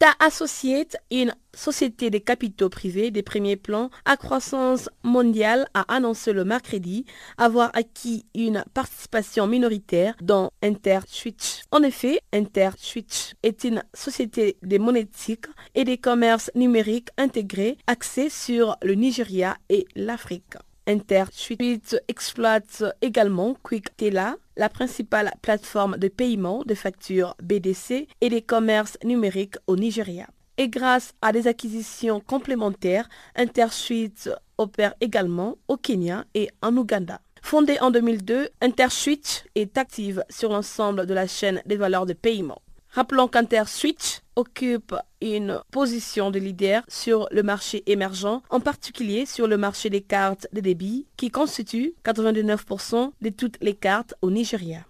Ta 0.04 0.16
Associate, 0.20 0.98
une 1.12 1.34
société 1.54 2.10
de 2.10 2.18
capitaux 2.18 2.68
privés 2.68 3.10
des 3.10 3.24
premiers 3.24 3.56
plans 3.56 3.90
à 4.04 4.18
croissance 4.18 4.90
mondiale, 5.04 5.66
a 5.74 5.86
annoncé 5.88 6.34
le 6.34 6.44
mercredi 6.44 7.06
avoir 7.38 7.72
acquis 7.74 8.26
une 8.36 8.66
participation 8.74 9.48
minoritaire 9.48 10.16
dans 10.22 10.52
InterSwitch. 10.62 11.62
En 11.72 11.84
effet, 11.84 12.20
InterSwitch 12.34 13.36
est 13.44 13.64
une 13.64 13.82
société 13.94 14.58
de 14.62 14.78
monétique 14.78 15.46
et 15.74 15.86
des 15.86 15.98
commerces 15.98 16.52
numériques 16.54 17.08
intégrés 17.18 17.78
axés 17.88 18.30
sur 18.30 18.76
le 18.84 18.96
Nigeria 18.96 19.56
et 19.70 19.86
l'Afrique. 19.96 20.58
InterSwitch 20.88 21.96
exploite 22.08 22.84
également 23.02 23.56
QuickTela, 23.63 24.36
la 24.58 24.69
principale 24.69 25.32
plateforme 25.41 25.98
de 25.98 26.08
paiement 26.08 26.63
de 26.65 26.74
factures 26.74 27.36
BDC 27.41 28.08
et 28.22 28.30
des 28.30 28.41
commerces 28.41 28.98
numériques 29.04 29.56
au 29.67 29.76
Nigeria. 29.76 30.28
Et 30.58 30.69
grâce 30.69 31.13
à 31.22 31.32
des 31.32 31.48
acquisitions 31.48 32.19
complémentaires, 32.19 33.10
InterSwitch 33.36 34.30
opère 34.58 34.93
également 35.02 35.58
au 35.67 35.78
Kenya 35.78 36.26
et 36.36 36.50
en 36.62 36.76
Ouganda. 36.78 37.22
Fondée 37.41 37.78
en 37.82 37.91
2002, 37.91 38.50
InterSwitch 38.62 39.43
est 39.56 39.78
active 39.78 40.24
sur 40.30 40.50
l'ensemble 40.50 41.06
de 41.06 41.13
la 41.13 41.28
chaîne 41.28 41.62
des 41.65 41.76
valeurs 41.76 42.06
de 42.06 42.13
paiement. 42.13 42.62
Rappelons 42.93 43.27
qu'InterSwitch 43.27 44.21
occupe 44.36 44.93
une 45.19 45.60
position 45.71 46.29
de 46.29 46.38
leader 46.38 46.84
sur 46.88 47.27
le 47.32 47.41
marché 47.41 47.82
émergent, 47.88 48.43
en 48.51 48.60
particulier 48.60 49.25
sur 49.25 49.47
le 49.47 49.58
marché 49.58 49.89
des 49.89 50.01
cartes 50.01 50.47
de 50.53 50.60
débit, 50.62 51.08
qui 51.17 51.32
constitue 51.32 51.95
99% 52.06 53.12
de 53.19 53.29
toutes 53.29 53.58
les 53.62 53.73
cartes 53.73 54.13
au 54.21 54.29
Nigeria. 54.29 54.86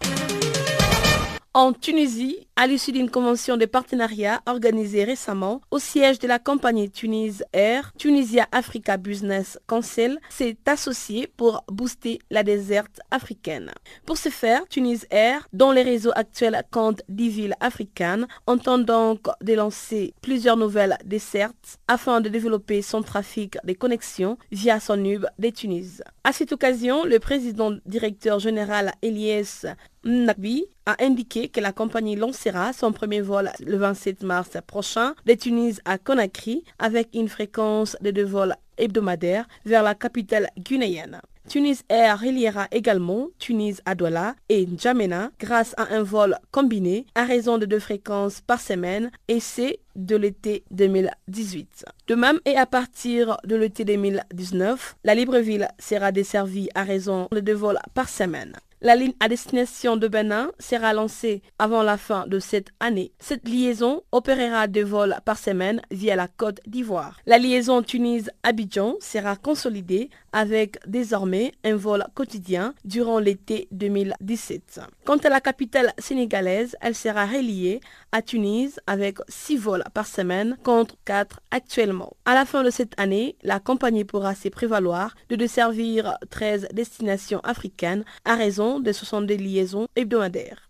En 1.56 1.72
Tunisie, 1.72 2.48
à 2.56 2.66
l'issue 2.66 2.92
d'une 2.92 3.12
convention 3.12 3.58
de 3.58 3.68
partenariat 3.68 4.42
organisée 4.48 5.04
récemment 5.04 5.62
au 5.70 5.78
siège 5.78 6.18
de 6.18 6.28
la 6.28 6.40
compagnie 6.40 6.90
Tunis 6.90 7.44
Air, 7.54 7.92
Tunisia 7.96 8.48
Africa 8.52 8.98
Business 8.98 9.60
Council 9.68 10.18
s'est 10.30 10.58
associé 10.66 11.28
pour 11.28 11.64
booster 11.68 12.18
la 12.32 12.42
déserte 12.42 13.02
africaine. 13.12 13.72
Pour 14.08 14.18
ce 14.18 14.30
faire, 14.30 14.68
Tunis 14.68 15.06
Air, 15.12 15.48
dont 15.54 15.72
les 15.72 15.84
réseaux 15.84 16.12
actuels 16.16 16.64
comptent 16.72 17.04
10 17.10 17.30
villes 17.30 17.56
africaines, 17.60 18.26
entend 18.48 18.80
donc 18.80 19.28
de 19.42 19.54
lancer 19.54 20.16
plusieurs 20.24 20.58
nouvelles 20.58 20.98
dessertes 21.06 21.78
afin 21.88 22.20
de 22.20 22.30
développer 22.30 22.82
son 22.82 23.04
trafic 23.04 23.58
de 23.64 23.74
connexions 23.74 24.40
via 24.52 24.80
son 24.80 25.06
hub 25.06 25.28
des 25.38 25.52
Tunis. 25.52 26.02
À 26.24 26.32
cette 26.32 26.52
occasion, 26.52 27.04
le 27.04 27.20
président 27.20 27.74
directeur 27.86 28.40
général 28.40 28.94
Elias 29.04 29.68
Nakbi 30.06 30.66
a 30.86 30.96
indiqué 31.00 31.48
que 31.48 31.62
la 31.62 31.72
compagnie 31.72 32.18
lancera 32.18 32.74
son 32.74 32.92
premier 32.92 33.22
vol 33.22 33.50
le 33.66 33.78
27 33.78 34.24
mars 34.24 34.50
prochain 34.68 35.16
de 35.26 35.34
Tunis 35.34 35.80
à 35.86 35.98
Conakry 35.98 36.64
avec 36.78 37.10
une 37.14 37.30
fréquence 37.30 37.96
de 38.02 38.12
deux 38.12 38.26
vols 38.26 38.56
hebdomadaires 38.78 39.48
vers 39.66 39.84
la 39.84 39.96
capitale 39.96 40.50
guinéenne. 40.58 41.22
Tunis 41.48 41.84
Air 41.90 42.20
reliera 42.20 42.68
également 42.72 43.28
Tunis 43.38 43.82
à 43.86 43.96
Douala 43.96 44.36
et 44.48 44.66
N'Djamena 44.66 45.30
grâce 45.40 45.74
à 45.78 45.94
un 45.94 46.02
vol 46.02 46.38
combiné 46.52 47.06
à 47.16 47.26
raison 47.26 47.58
de 47.58 47.66
deux 47.66 47.80
fréquences 47.80 48.40
par 48.42 48.62
semaine 48.62 49.12
et 49.28 49.40
c'est 49.40 49.80
de 49.96 50.16
l'été 50.16 50.64
2018. 50.72 51.86
De 52.08 52.16
même 52.16 52.40
et 52.46 52.56
à 52.58 52.66
partir 52.66 53.38
de 53.46 53.56
l'été 53.56 53.86
2019, 53.86 54.96
la 55.04 55.16
Libreville 55.16 55.68
sera 55.80 56.12
desservie 56.12 56.70
à 56.76 56.84
raison 56.84 57.28
de 57.32 57.40
deux 57.40 57.54
vols 57.54 57.80
par 57.94 58.10
semaine. 58.10 58.54
La 58.86 58.98
ligne 58.98 59.14
à 59.22 59.30
destination 59.30 59.96
de 59.96 60.10
Benin 60.10 60.52
sera 60.60 60.92
lancée 60.92 61.42
avant 61.58 61.84
la 61.84 61.96
fin 61.96 62.28
de 62.28 62.38
cette 62.40 62.68
année. 62.82 63.14
Cette 63.18 63.48
liaison 63.48 64.02
opérera 64.12 64.68
deux 64.68 64.84
vols 64.84 65.16
par 65.24 65.38
semaine 65.38 65.82
via 65.90 66.18
la 66.18 66.28
Côte 66.28 66.60
d'Ivoire. 66.68 67.18
La 67.26 67.38
liaison 67.38 67.82
Tunis-Abidjan 67.82 68.96
sera 69.00 69.38
consolidée 69.38 70.10
avec 70.34 70.86
désormais 70.86 71.54
un 71.64 71.78
vol 71.78 72.04
quotidien 72.14 72.74
durant 72.84 73.20
l'été 73.20 73.70
2017. 73.72 74.82
Quant 75.06 75.16
à 75.16 75.30
la 75.30 75.40
capitale 75.40 75.94
sénégalaise, 75.98 76.76
elle 76.82 76.96
sera 76.96 77.26
reliée 77.26 77.80
à 78.12 78.22
Tunis 78.22 78.82
avec 78.86 79.20
six 79.30 79.56
vols 79.56 79.83
par 79.94 80.08
semaine 80.08 80.58
contre 80.64 80.96
quatre 81.06 81.40
actuellement. 81.52 82.14
À 82.26 82.34
la 82.34 82.46
fin 82.46 82.64
de 82.64 82.70
cette 82.70 83.00
année, 83.00 83.36
la 83.44 83.60
compagnie 83.60 84.06
pourra 84.06 84.36
se 84.36 84.50
prévaloir 84.50 85.16
de 85.30 85.36
desservir 85.36 86.18
13 86.30 86.70
destinations 86.74 87.40
africaines 87.42 88.06
à 88.26 88.36
raison 88.36 88.80
de 88.80 88.92
62 88.92 89.36
liaisons 89.36 89.88
hebdomadaires. 89.96 90.70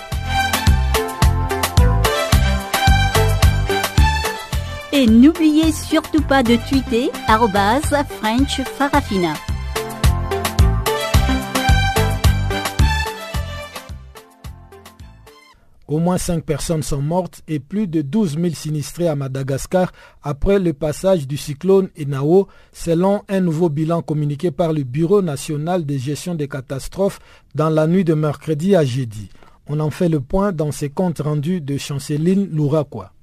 Et 5.01 5.07
n'oubliez 5.07 5.71
surtout 5.71 6.21
pas 6.21 6.43
de 6.43 6.57
tweeter 6.69 7.09
French 8.19 8.61
Farafina. 8.61 9.33
Au 15.87 15.97
moins 15.97 16.19
5 16.19 16.43
personnes 16.43 16.83
sont 16.83 17.01
mortes 17.01 17.41
et 17.47 17.59
plus 17.59 17.87
de 17.87 18.03
12 18.03 18.35
000 18.35 18.49
sinistrés 18.53 19.07
à 19.07 19.15
Madagascar 19.15 19.91
après 20.21 20.59
le 20.59 20.71
passage 20.73 21.27
du 21.27 21.35
cyclone 21.35 21.89
Enao, 21.99 22.47
selon 22.71 23.23
un 23.27 23.39
nouveau 23.39 23.69
bilan 23.69 24.03
communiqué 24.03 24.51
par 24.51 24.71
le 24.71 24.83
Bureau 24.83 25.23
national 25.23 25.83
de 25.83 25.97
gestion 25.97 26.35
des 26.35 26.47
catastrophes 26.47 27.19
dans 27.55 27.71
la 27.71 27.87
nuit 27.87 28.03
de 28.03 28.13
mercredi 28.13 28.75
à 28.75 28.85
jeudi. 28.85 29.29
On 29.65 29.79
en 29.79 29.89
fait 29.89 30.09
le 30.09 30.19
point 30.19 30.51
dans 30.51 30.71
ses 30.71 30.91
comptes 30.91 31.21
rendus 31.21 31.59
de 31.59 31.79
Chanceline 31.79 32.51
Louraquois. 32.51 33.13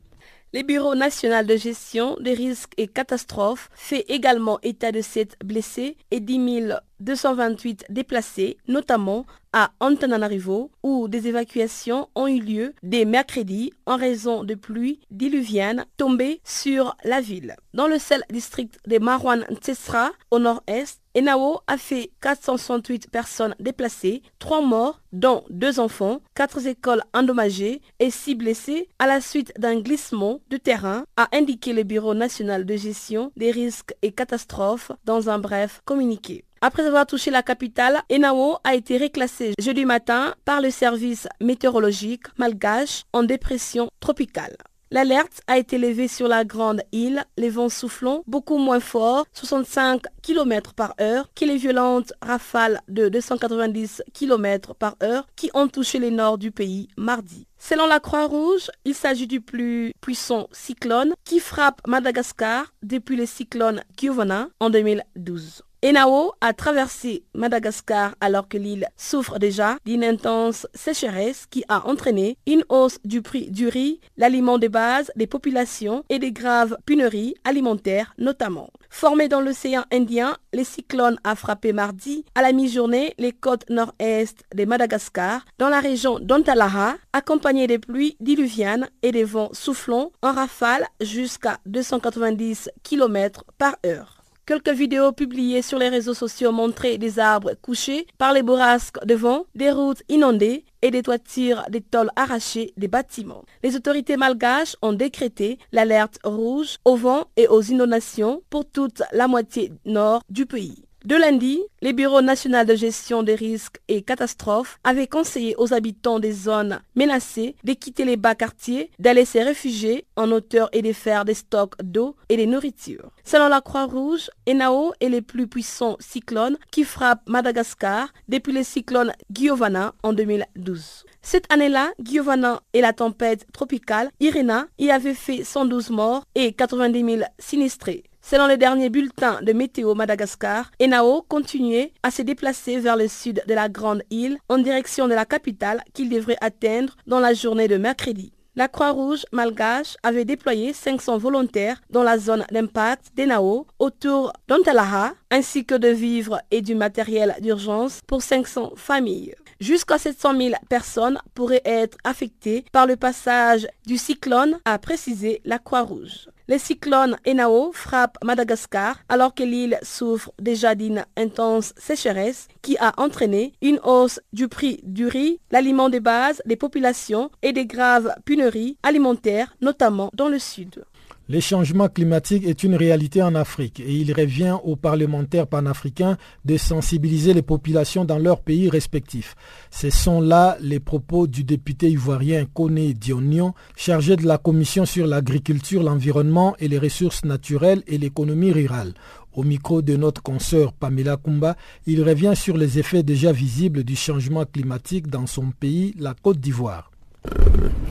Le 0.55 0.63
Bureau 0.63 0.95
national 0.95 1.47
de 1.47 1.57
gestion 1.57 2.17
des 2.21 2.33
risques 2.33 2.73
et 2.79 2.89
catastrophes 2.89 3.69
fait 3.75 4.07
également 4.09 4.59
état 4.63 4.93
de 4.93 5.03
7 5.03 5.37
blessés 5.45 5.99
et 6.11 6.21
10 6.21 6.73
228 7.01 7.85
déplacés, 7.91 8.57
notamment 8.67 9.27
à 9.53 9.73
Antananarivo, 9.81 10.71
où 10.83 11.07
des 11.09 11.29
évacuations 11.29 12.09
ont 12.15 12.27
eu 12.27 12.41
lieu 12.41 12.75
dès 12.83 13.05
mercredi 13.05 13.73
en 13.87 13.97
raison 13.97 14.43
de 14.43 14.55
pluies 14.55 15.01
diluviennes 15.11 15.85
tombées 15.97 16.41
sur 16.45 16.97
la 17.05 17.21
ville. 17.21 17.55
Dans 17.75 17.87
le 17.87 17.99
seul 17.99 18.23
district 18.31 18.79
de 18.87 18.99
Marwan 18.99 19.45
Tsesra, 19.61 20.11
au 20.31 20.39
nord-est, 20.39 21.01
Enao 21.19 21.59
a 21.67 21.77
fait 21.79 22.13
468 22.21 23.11
personnes 23.11 23.57
déplacées, 23.59 24.23
3 24.39 24.63
morts, 24.63 25.01
dont 25.13 25.43
2 25.51 25.81
enfants, 25.81 26.21
4 26.37 26.69
écoles 26.69 27.03
endommagées 27.13 27.83
et 27.99 28.11
6 28.11 28.37
blessés 28.37 28.89
à 29.01 29.09
la 29.09 29.21
suite 29.21 29.53
d'un 29.59 29.81
glissement 29.81 30.39
de 30.49 30.59
terrain, 30.59 31.03
a 31.17 31.27
indiqué 31.33 31.73
le 31.73 31.83
Bureau 31.83 32.15
national 32.15 32.65
de 32.65 32.77
gestion 32.77 33.33
des 33.37 33.51
risques 33.51 33.97
et 34.03 34.13
catastrophes 34.13 34.93
dans 35.05 35.29
un 35.29 35.41
bref 35.41 35.81
communiqué. 35.85 36.45
Après 36.61 36.87
avoir 36.87 37.07
touché 37.07 37.33
la 37.33 37.43
capitale, 37.43 38.01
Enao 38.13 38.59
a 38.63 38.77
été 38.77 38.97
réclassé 38.97 39.55
jeudi 39.61 39.85
matin 39.85 40.37
par 40.45 40.61
le 40.61 40.71
service 40.71 41.27
météorologique 41.41 42.27
malgache 42.37 43.03
en 43.13 43.25
dépression 43.25 43.89
tropicale. 43.99 44.57
L'alerte 44.91 45.43
a 45.47 45.59
été 45.59 45.77
levée 45.77 46.09
sur 46.09 46.29
la 46.29 46.45
grande 46.45 46.83
île, 46.93 47.25
les 47.37 47.51
vents 47.51 47.69
soufflant 47.69 48.23
beaucoup 48.27 48.57
moins 48.57 48.81
fort, 48.81 49.27
65 49.35 50.03
km 50.23 50.73
par 50.73 50.95
heure, 50.99 51.29
que 51.35 51.45
les 51.45 51.59
violentes 51.59 52.15
rafales 52.23 52.81
de 52.89 53.11
290 53.11 54.03
km 54.15 54.75
par 54.75 54.97
heure 55.03 55.27
qui 55.37 55.51
ont 55.53 55.69
touché 55.69 55.99
le 55.99 56.09
nord 56.09 56.39
du 56.39 56.53
pays 56.53 56.89
mardi. 56.97 57.47
Selon 57.59 57.87
la 57.87 58.01
Croix-Rouge, 58.01 58.71
il 58.87 58.95
s'agit 58.95 59.27
du 59.27 59.43
plus 59.43 59.93
puissant 60.01 60.49
cyclone 60.53 61.13
qui 61.25 61.39
frappe 61.39 61.87
Madagascar 61.87 62.73
depuis 62.83 63.17
le 63.17 63.27
cyclone 63.27 63.83
Giovanna 63.99 64.49
en 64.59 64.71
2012. 64.71 65.65
Enao 65.81 66.33
a 66.41 66.53
traversé 66.55 67.23
Madagascar 67.35 68.17
alors 68.21 68.49
que 68.49 68.59
l'île 68.59 68.89
souffre 68.97 69.39
déjà 69.39 69.77
d'une 69.85 70.03
intense 70.03 70.67
sécheresse 70.75 71.47
qui 71.47 71.63
a 71.69 71.87
entraîné 71.87 72.37
une 72.49 72.65
hausse 72.69 72.99
du 73.05 73.23
prix 73.23 73.49
du 73.53 73.69
riz, 73.69 74.01
l'aliment 74.17 74.59
de 74.59 74.67
base 74.67 75.13
des 75.15 75.29
populations 75.29 76.03
et 76.09 76.19
des 76.19 76.33
graves 76.33 76.77
pénuries 76.85 77.37
alimentaires 77.45 78.13
notamment. 78.19 78.71
Formé 78.91 79.29
dans 79.29 79.41
l'océan 79.41 79.85
Indien, 79.93 80.37
le 80.53 80.65
cyclone 80.65 81.21
a 81.23 81.37
frappé 81.37 81.73
mardi 81.73 82.25
à 82.35 82.43
la 82.43 82.53
mi-journée 82.53 83.15
les 83.17 83.33
côtes 83.33 83.71
nord-est 83.71 84.43
de 84.53 84.65
Madagascar 84.65 85.45
dans 85.59 85.69
la 85.69 85.79
région 85.79 86.19
d'Antalaha, 86.19 86.97
accompagné 87.13 87.69
des 87.69 87.79
pluies 87.79 88.17
diluviennes 88.19 88.89
et 89.03 89.13
des 89.13 89.23
vents 89.23 89.51
soufflants 89.53 90.11
en 90.23 90.33
rafale 90.33 90.89
jusqu'à 91.01 91.59
290 91.67 92.69
km 92.83 93.45
par 93.59 93.77
heure. 93.87 94.18
Quelques 94.49 94.71
vidéos 94.71 95.13
publiées 95.13 95.61
sur 95.61 95.79
les 95.79 95.91
réseaux 95.91 96.15
sociaux 96.15 96.53
montraient 96.53 96.97
des 96.97 97.19
arbres 97.19 97.53
couchés 97.61 98.07
par 98.17 98.33
les 98.33 98.43
bourrasques 98.43 99.05
de 99.05 99.15
vent, 99.15 99.45
des 99.55 99.71
routes 99.71 100.03
inondées 100.09 100.65
et 100.81 100.91
des 100.91 101.03
toitures 101.03 101.65
des 101.69 101.83
tôles 101.83 102.09
arrachées 102.17 102.73
des 102.79 102.89
bâtiments. 102.89 103.45
Les 103.63 103.77
autorités 103.77 104.17
malgaches 104.17 104.75
ont 104.81 104.95
décrété 104.95 105.59
l'alerte 105.71 106.19
rouge 106.25 106.79
au 106.87 106.97
vent 106.97 107.27
et 107.37 107.47
aux 107.47 107.61
inondations 107.61 108.41
pour 108.49 108.65
toute 108.65 109.03
la 109.13 109.29
moitié 109.29 109.71
nord 109.85 110.23
du 110.31 110.47
pays. 110.47 110.88
De 111.09 111.17
lundi, 111.17 111.59
les 111.81 111.95
bureaux 111.95 112.21
nationaux 112.21 112.65
de 112.65 112.75
gestion 112.75 113.23
des 113.23 113.35
risques 113.35 113.81
et 113.89 114.03
catastrophes 114.03 114.79
avaient 114.85 115.07
conseillé 115.07 115.55
aux 115.57 115.73
habitants 115.73 116.19
des 116.19 116.33
zones 116.33 116.83
menacées 116.97 117.57
de 117.65 117.73
quitter 117.73 118.05
les 118.05 118.19
bas 118.19 118.35
quartiers, 118.35 118.91
d'aller 118.99 119.25
se 119.25 119.39
réfugier 119.39 120.05
en 120.17 120.31
hauteur 120.31 120.69
et 120.75 120.83
de 120.83 120.93
faire 120.93 121.25
des 121.25 121.33
stocks 121.33 121.83
d'eau 121.83 122.15
et 122.29 122.37
de 122.37 122.45
nourriture. 122.45 123.11
Selon 123.25 123.49
la 123.49 123.63
Croix-Rouge, 123.63 124.29
Enao 124.47 124.93
est 125.01 125.09
le 125.09 125.23
plus 125.23 125.47
puissant 125.47 125.97
cyclone 125.99 126.59
qui 126.71 126.85
frappe 126.85 127.27
Madagascar 127.27 128.13
depuis 128.29 128.53
le 128.53 128.63
cyclone 128.63 129.15
Giovanna 129.33 129.95
en 130.03 130.13
2012. 130.13 131.07
Cette 131.23 131.51
année-là, 131.51 131.91
Giovanna 132.03 132.61
et 132.75 132.83
la 132.83 132.93
tempête 132.93 133.47
tropicale 133.55 134.11
Irina 134.21 134.67
y 134.79 134.91
avaient 134.91 135.15
fait 135.15 135.43
112 135.43 135.89
morts 135.89 136.25
et 136.35 136.53
90 136.53 137.03
000 137.03 137.23
sinistrés. 137.39 138.05
Selon 138.31 138.47
les 138.47 138.59
derniers 138.59 138.91
bulletins 138.91 139.41
de 139.41 139.55
météo 139.55 139.95
Madagascar, 139.95 140.71
Enao 140.83 141.23
continuait 141.23 141.95
à 142.03 142.11
se 142.11 142.21
déplacer 142.21 142.79
vers 142.79 142.95
le 142.95 143.09
sud 143.09 143.43
de 143.49 143.55
la 143.55 143.71
grande 143.71 144.03
île 144.11 144.37
en 144.51 144.59
direction 144.59 145.09
de 145.09 145.15
la 145.15 145.25
capitale 145.25 145.83
qu'il 145.95 146.11
devrait 146.11 146.37
atteindre 146.43 146.95
dans 147.07 147.21
la 147.21 147.33
journée 147.33 147.69
de 147.69 147.79
mercredi. 147.79 148.35
La 148.55 148.69
Croix-Rouge 148.69 149.25
malgache 149.33 149.97
avait 150.03 150.27
déployé 150.27 150.75
500 150.75 151.17
volontaires 151.17 151.81
dans 151.89 152.03
la 152.03 152.19
zone 152.19 152.45
d'impact 152.51 153.13
d'Enao 153.15 153.67
autour 153.79 154.35
d'Antalaha, 154.47 155.15
ainsi 155.31 155.65
que 155.65 155.77
de 155.77 155.89
vivres 155.89 156.43
et 156.51 156.61
du 156.61 156.75
matériel 156.75 157.35
d'urgence 157.41 158.01
pour 158.07 158.21
500 158.21 158.75
familles. 158.77 159.37
Jusqu'à 159.59 159.97
700 159.97 160.37
000 160.37 160.55
personnes 160.69 161.19
pourraient 161.33 161.63
être 161.65 161.97
affectées 162.05 162.67
par 162.73 162.87
le 162.87 162.97
passage 162.97 163.67
du 163.87 163.97
cyclone, 163.97 164.59
a 164.67 164.79
précisé 164.79 165.41
la 165.47 165.59
Croix-Rouge. 165.59 166.29
Le 166.51 166.57
cyclone 166.57 167.19
Enao 167.27 167.73
frappe 167.75 168.17
Madagascar 168.25 168.97
alors 169.11 169.35
que 169.35 169.43
l'île 169.43 169.79
souffre 169.83 170.33
déjà 170.41 170.75
d'une 170.75 171.05
intense 171.15 171.75
sécheresse 171.77 172.49
qui 172.63 172.79
a 172.79 172.95
entraîné 172.97 173.53
une 173.61 173.79
hausse 173.85 174.19
du 174.33 174.49
prix 174.49 174.81
du 174.83 175.07
riz, 175.07 175.41
l'aliment 175.51 175.91
de 175.91 175.99
base 175.99 176.41
des 176.47 176.57
populations 176.57 177.31
et 177.43 177.53
des 177.53 177.67
graves 177.67 178.15
pénuries 178.25 178.79
alimentaires, 178.83 179.55
notamment 179.61 180.11
dans 180.15 180.31
le 180.31 180.39
sud. 180.39 180.87
Le 181.31 181.41
changement 181.41 181.89
climatique 181.89 182.47
est 182.47 182.63
une 182.65 182.75
réalité 182.75 183.23
en 183.23 183.35
Afrique 183.35 183.81
et 183.81 183.93
il 183.93 184.15
revient 184.15 184.57
aux 184.65 184.77
parlementaires 184.77 185.47
panafricains 185.47 186.17
de 186.47 186.57
sensibiliser 186.57 187.35
les 187.35 187.43
populations 187.43 188.07
dans 188.07 188.19
leurs 188.19 188.41
pays 188.41 188.71
respectifs. 188.71 189.35
Ce 189.71 189.91
sont 189.91 190.23
là 190.23 190.57
les 190.63 190.81
propos 190.81 191.27
du 191.27 191.45
député 191.45 191.91
ivoirien 191.91 192.47
Kone 192.47 192.95
Dionion, 192.95 193.53
chargé 193.77 194.17
de 194.17 194.27
la 194.27 194.39
commission 194.39 194.87
sur 194.87 195.07
l'agriculture, 195.07 195.83
l'environnement 195.83 196.57
et 196.61 196.69
les 196.69 196.79
ressources 196.79 197.23
naturelles 197.27 197.83
et 197.87 197.99
l'économie 197.99 198.53
rurale. 198.53 198.95
Au 199.35 199.43
micro 199.43 199.83
de 199.83 199.97
notre 199.97 200.23
consoeur 200.23 200.73
Pamela 200.73 201.19
Kumba, 201.19 201.57
il 201.87 202.03
revient 202.03 202.33
sur 202.35 202.57
les 202.57 202.79
effets 202.79 203.03
déjà 203.03 203.33
visibles 203.33 203.85
du 203.85 203.97
changement 203.97 204.47
climatique 204.47 205.09
dans 205.09 205.27
son 205.27 205.51
pays, 205.51 205.95
la 205.99 206.15
Côte 206.15 206.41
d'Ivoire. 206.41 206.91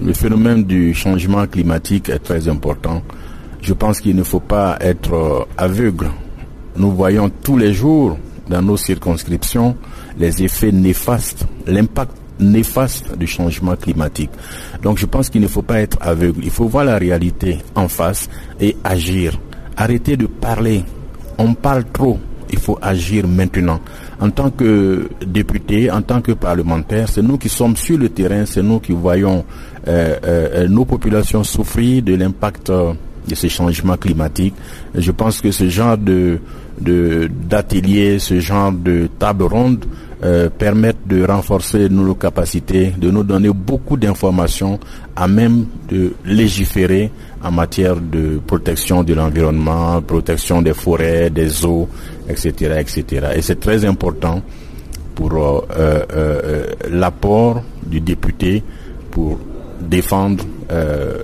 Le 0.04 0.14
phénomène 0.14 0.64
du 0.64 0.94
changement 0.94 1.46
climatique 1.48 2.10
est 2.10 2.20
très 2.20 2.48
important 2.48 3.02
je 3.62 3.74
pense 3.74 4.00
qu'il 4.00 4.16
ne 4.16 4.24
faut 4.24 4.40
pas 4.40 4.78
être 4.80 5.14
euh, 5.14 5.46
aveugle. 5.58 6.10
Nous 6.76 6.92
voyons 6.92 7.30
tous 7.30 7.58
les 7.58 7.74
jours 7.74 8.18
dans 8.50 8.62
nos 8.62 8.78
circonscriptions 8.78 9.76
les 10.18 10.42
effets 10.44 10.72
néfastes, 10.72 11.46
l'impact 11.66 12.14
néfaste 12.40 13.18
du 13.18 13.28
changement 13.28 13.76
climatique. 13.76 14.30
Donc 14.84 14.98
je 15.00 15.06
pense 15.06 15.30
qu'il 15.30 15.42
ne 15.42 15.48
faut 15.48 15.64
pas 15.64 15.80
être 15.80 15.98
aveugle. 16.00 16.42
Il 16.44 16.52
faut 16.52 16.68
voir 16.68 16.86
la 16.86 16.98
réalité 16.98 17.58
en 17.76 17.88
face 17.88 18.30
et 18.60 18.78
agir. 18.84 19.40
Arrêtez 19.76 20.18
de 20.18 20.28
parler. 20.28 20.84
On 21.38 21.54
parle 21.54 21.84
trop. 21.92 22.20
Il 22.52 22.60
faut 22.60 22.78
agir 22.82 23.28
maintenant. 23.28 23.80
En 24.20 24.30
tant 24.30 24.50
que 24.50 25.10
député, 25.26 25.92
en 25.92 26.02
tant 26.02 26.22
que 26.22 26.32
parlementaire, 26.32 27.08
c'est 27.10 27.22
nous 27.22 27.38
qui 27.38 27.50
sommes 27.50 27.76
sur 27.76 27.98
le 27.98 28.10
terrain, 28.10 28.46
c'est 28.46 28.64
nous 28.64 28.80
qui 28.80 28.92
voyons 28.94 29.44
euh, 29.88 30.16
euh, 30.24 30.68
nos 30.68 30.86
populations 30.86 31.44
souffrir 31.44 32.02
de 32.04 32.16
l'impact 32.16 32.72
de 32.72 33.36
ces 33.36 33.50
changements 33.50 33.98
climatiques. 33.98 34.56
Je 34.96 35.12
pense 35.12 35.42
que 35.42 35.52
ce 35.52 35.68
genre 35.70 35.98
de 35.98 36.40
d'ateliers, 36.80 38.20
ce 38.20 38.40
genre 38.40 38.72
de 38.72 39.10
table 39.18 39.44
ronde 39.46 39.84
euh, 40.24 40.50
permettent 40.50 41.08
de 41.08 41.24
renforcer 41.24 41.90
nos 41.90 42.16
capacités, 42.16 42.92
de 42.98 43.12
nous 43.12 43.24
donner 43.24 43.50
beaucoup 43.50 43.98
d'informations 43.98 44.80
à 45.16 45.28
même 45.28 45.66
de 45.90 46.14
légiférer 46.26 47.12
en 47.44 47.52
matière 47.52 47.96
de 47.98 48.40
protection 48.46 49.04
de 49.04 49.14
l'environnement, 49.14 50.02
protection 50.02 50.62
des 50.62 50.74
forêts, 50.74 51.30
des 51.30 51.66
eaux, 51.66 51.88
etc., 52.28 52.78
etc. 52.80 53.28
Et 53.36 53.42
c'est 53.42 53.60
très 53.60 53.86
important 53.86 54.42
pour 55.16 55.34
euh, 55.34 55.62
euh, 55.76 56.02
euh 56.14 56.66
l'apport 56.90 57.62
du 57.86 58.00
député 58.02 58.64
pour 59.12 59.40
défendre 59.80 60.44
euh, 60.72 61.24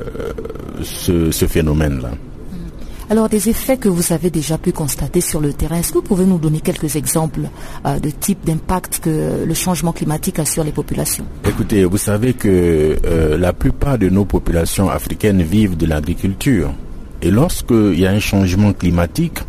ce, 0.81 1.45
phénomène-là. 1.47 2.11
Alors, 3.10 3.28
des 3.28 3.49
effets 3.49 3.78
que 3.78 3.89
vous 3.89 4.14
avez 4.14 4.30
déjà 4.30 4.58
pu 4.58 4.72
constater 4.72 5.20
sur 5.20 5.41
le 5.41 5.54
terrain, 5.54 5.78
est-ce 5.78 5.89
que 5.89 5.97
vous 5.97 6.04
pouvez 6.04 6.26
nous 6.26 6.38
donner 6.38 6.62
quelques 6.62 6.95
exemples 6.95 7.41
euh, 7.86 7.99
de 7.99 8.10
type 8.10 8.45
d'impact 8.45 8.99
que 9.04 9.43
le 9.45 9.54
changement 9.54 9.91
climatique 9.91 10.39
a 10.39 10.45
sur 10.45 10.64
les 10.64 10.72
populations? 10.72 11.26
Écoutez, 11.47 11.84
vous 11.84 11.97
savez 11.97 12.34
que 12.34 12.97
euh, 13.06 13.38
la 13.38 13.51
plupart 13.51 13.97
de 13.97 14.10
nos 14.10 14.24
populations 14.26 14.89
africaines 14.89 15.41
vivent 15.41 15.76
de 15.76 15.86
l'agriculture. 15.86 16.72
Et 17.22 17.30
lorsqu'il 17.30 17.99
y 17.99 18.06
a 18.06 18.12
un 18.12 18.20
changement 18.20 18.72
climatique, 18.74 19.39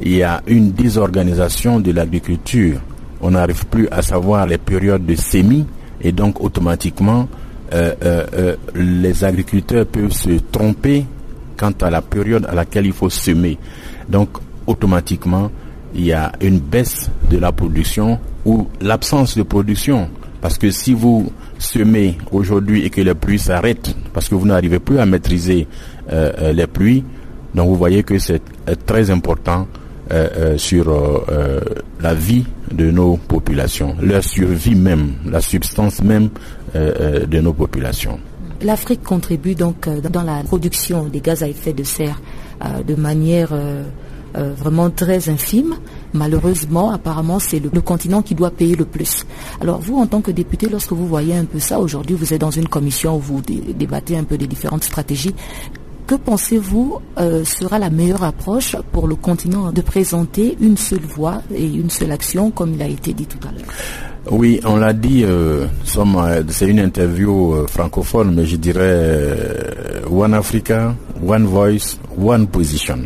il 0.00 0.16
y 0.16 0.22
a 0.22 0.42
une 0.46 0.70
désorganisation 0.72 1.80
de 1.80 1.92
l'agriculture. 1.92 2.80
On 3.20 3.32
n'arrive 3.32 3.66
plus 3.66 3.88
à 3.90 4.02
savoir 4.02 4.46
les 4.46 4.58
périodes 4.58 5.06
de 5.06 5.14
semis 5.16 5.66
et 6.00 6.12
donc 6.12 6.40
automatiquement 6.40 7.28
euh, 7.72 8.56
les 8.74 9.24
agriculteurs 9.24 9.86
peuvent 9.86 10.12
se 10.12 10.30
tromper 10.50 11.06
quant 11.56 11.72
à 11.80 11.90
la 11.90 12.02
période 12.02 12.46
à 12.46 12.54
laquelle 12.54 12.86
il 12.86 12.92
faut 12.92 13.10
semer. 13.10 13.58
Donc, 14.08 14.28
automatiquement, 14.66 15.50
il 15.94 16.06
y 16.06 16.12
a 16.12 16.32
une 16.40 16.58
baisse 16.58 17.10
de 17.30 17.38
la 17.38 17.52
production 17.52 18.18
ou 18.44 18.68
l'absence 18.80 19.36
de 19.36 19.42
production. 19.42 20.08
Parce 20.40 20.58
que 20.58 20.70
si 20.70 20.94
vous 20.94 21.30
semez 21.58 22.18
aujourd'hui 22.32 22.84
et 22.84 22.90
que 22.90 23.00
les 23.00 23.14
pluies 23.14 23.38
s'arrêtent, 23.38 23.94
parce 24.12 24.28
que 24.28 24.34
vous 24.34 24.46
n'arrivez 24.46 24.80
plus 24.80 24.98
à 24.98 25.06
maîtriser 25.06 25.68
les 26.10 26.66
pluies, 26.66 27.04
donc 27.54 27.68
vous 27.68 27.76
voyez 27.76 28.02
que 28.02 28.18
c'est 28.18 28.42
très 28.84 29.10
important 29.10 29.68
sur 30.56 30.92
la 32.00 32.14
vie 32.14 32.44
de 32.72 32.90
nos 32.90 33.16
populations, 33.16 33.94
leur 34.00 34.24
survie 34.24 34.74
même, 34.74 35.12
la 35.30 35.40
substance 35.40 36.02
même 36.02 36.30
euh, 36.74 36.92
euh, 37.00 37.26
de 37.26 37.40
nos 37.40 37.52
populations. 37.52 38.18
L'Afrique 38.62 39.02
contribue 39.02 39.54
donc 39.54 39.88
euh, 39.88 40.00
dans 40.00 40.22
la 40.22 40.42
production 40.42 41.04
des 41.04 41.20
gaz 41.20 41.42
à 41.42 41.48
effet 41.48 41.72
de 41.72 41.84
serre 41.84 42.20
de 42.86 42.94
manière 42.94 43.52
vraiment 44.34 44.88
très 44.88 45.28
infime. 45.28 45.74
Malheureusement, 46.12 46.92
apparemment, 46.92 47.40
c'est 47.40 47.58
le, 47.58 47.80
continent 47.80 48.22
qui 48.22 48.36
doit 48.36 48.52
payer 48.52 48.76
le 48.76 48.84
plus. 48.84 49.26
Alors 49.60 49.80
vous, 49.80 49.98
en 49.98 50.06
tant 50.06 50.20
que 50.20 50.30
député, 50.30 50.68
lorsque 50.68 50.92
vous 50.92 51.08
voyez 51.08 51.34
un 51.34 51.44
peu 51.44 51.58
ça, 51.58 51.80
aujourd'hui, 51.80 52.14
vous 52.14 52.32
êtes 52.32 52.40
dans 52.40 52.52
une 52.52 52.68
commission 52.68 53.16
où 53.16 53.18
vous 53.18 53.40
débattez 53.40 54.16
un 54.16 54.22
peu 54.22 54.38
des 54.38 54.46
différentes 54.46 54.84
stratégies. 54.84 55.34
Que 56.06 56.14
pensez-vous 56.16 57.00
sera 57.44 57.78
la 57.78 57.90
meilleure 57.90 58.24
approche 58.24 58.76
pour 58.92 59.06
le 59.06 59.14
continent 59.14 59.72
de 59.72 59.80
présenter 59.80 60.56
une 60.60 60.76
seule 60.76 61.00
voix 61.00 61.42
et 61.54 61.66
une 61.66 61.90
seule 61.90 62.12
action, 62.12 62.50
comme 62.50 62.74
il 62.74 62.82
a 62.82 62.88
été 62.88 63.12
dit 63.12 63.26
tout 63.26 63.38
à 63.46 63.52
l'heure? 63.52 63.68
Oui, 64.30 64.60
on 64.64 64.76
l'a 64.76 64.92
dit, 64.92 65.24
euh, 65.24 65.66
euh, 65.96 66.42
c'est 66.48 66.68
une 66.68 66.78
interview 66.78 67.54
euh, 67.54 67.66
francophone, 67.66 68.34
mais 68.36 68.46
je 68.46 68.54
dirais 68.54 69.36
One 70.08 70.32
Africa, 70.34 70.94
One 71.26 71.44
Voice, 71.44 71.98
One 72.16 72.46
Position. 72.46 73.00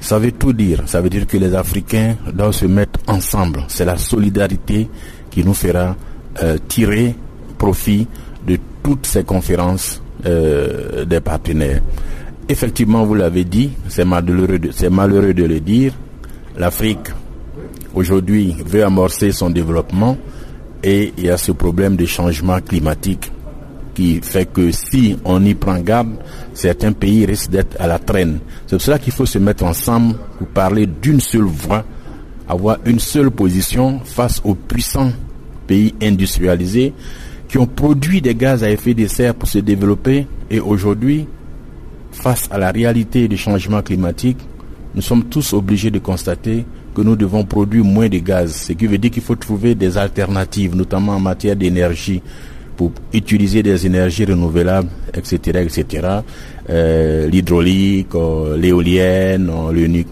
Ça 0.00 0.18
veut 0.18 0.32
tout 0.32 0.52
dire. 0.52 0.82
Ça 0.86 1.00
veut 1.00 1.08
dire 1.08 1.28
que 1.28 1.36
les 1.36 1.54
Africains 1.54 2.16
doivent 2.34 2.52
se 2.52 2.66
mettre 2.66 2.98
ensemble. 3.06 3.62
C'est 3.68 3.84
la 3.84 3.96
solidarité 3.96 4.88
qui 5.30 5.44
nous 5.44 5.54
fera 5.54 5.94
tirer 6.68 7.14
profit 7.58 8.08
de 8.46 8.56
toutes 8.82 9.04
ces 9.04 9.24
conférences 9.24 10.02
des 10.24 11.20
partenaires. 11.20 11.82
Effectivement, 12.50 13.04
vous 13.04 13.14
l'avez 13.14 13.44
dit, 13.44 13.70
c'est 13.88 14.04
malheureux, 14.04 14.58
de 14.58 15.44
le 15.44 15.60
dire. 15.60 15.92
L'Afrique, 16.58 17.06
aujourd'hui, 17.94 18.56
veut 18.66 18.84
amorcer 18.84 19.30
son 19.30 19.50
développement 19.50 20.18
et 20.82 21.12
il 21.16 21.26
y 21.26 21.30
a 21.30 21.36
ce 21.36 21.52
problème 21.52 21.94
de 21.94 22.04
changement 22.06 22.60
climatique 22.60 23.30
qui 23.94 24.20
fait 24.20 24.46
que 24.46 24.72
si 24.72 25.16
on 25.24 25.44
y 25.44 25.54
prend 25.54 25.78
garde, 25.78 26.16
certains 26.52 26.90
pays 26.90 27.24
risquent 27.24 27.52
d'être 27.52 27.76
à 27.80 27.86
la 27.86 28.00
traîne. 28.00 28.40
C'est 28.66 28.74
pour 28.74 28.82
cela 28.82 28.98
qu'il 28.98 29.12
faut 29.12 29.26
se 29.26 29.38
mettre 29.38 29.62
ensemble 29.62 30.16
pour 30.38 30.48
parler 30.48 30.88
d'une 30.88 31.20
seule 31.20 31.42
voix, 31.42 31.84
avoir 32.48 32.78
une 32.84 32.98
seule 32.98 33.30
position 33.30 34.00
face 34.04 34.40
aux 34.42 34.56
puissants 34.56 35.12
pays 35.68 35.94
industrialisés 36.02 36.94
qui 37.46 37.58
ont 37.58 37.66
produit 37.66 38.20
des 38.20 38.34
gaz 38.34 38.64
à 38.64 38.70
effet 38.72 38.94
de 38.94 39.06
serre 39.06 39.36
pour 39.36 39.48
se 39.48 39.58
développer 39.58 40.26
et 40.50 40.58
aujourd'hui, 40.58 41.28
face 42.20 42.48
à 42.50 42.58
la 42.58 42.70
réalité 42.70 43.28
du 43.28 43.36
changement 43.36 43.82
climatique, 43.82 44.38
nous 44.94 45.02
sommes 45.02 45.24
tous 45.24 45.52
obligés 45.52 45.90
de 45.90 45.98
constater 45.98 46.64
que 46.94 47.00
nous 47.02 47.16
devons 47.16 47.44
produire 47.44 47.84
moins 47.84 48.08
de 48.08 48.18
gaz, 48.18 48.52
ce 48.52 48.72
qui 48.72 48.86
veut 48.86 48.98
dire 48.98 49.10
qu'il 49.10 49.22
faut 49.22 49.36
trouver 49.36 49.74
des 49.74 49.96
alternatives, 49.96 50.74
notamment 50.74 51.12
en 51.12 51.20
matière 51.20 51.56
d'énergie, 51.56 52.20
pour 52.76 52.92
utiliser 53.12 53.62
des 53.62 53.86
énergies 53.86 54.24
renouvelables, 54.24 54.88
etc., 55.14 55.60
etc. 55.64 56.08
Euh, 56.68 57.28
L'hydraulique, 57.28 58.14
euh, 58.14 58.56
l'éolienne, 58.56 59.50
euh, 59.50 60.02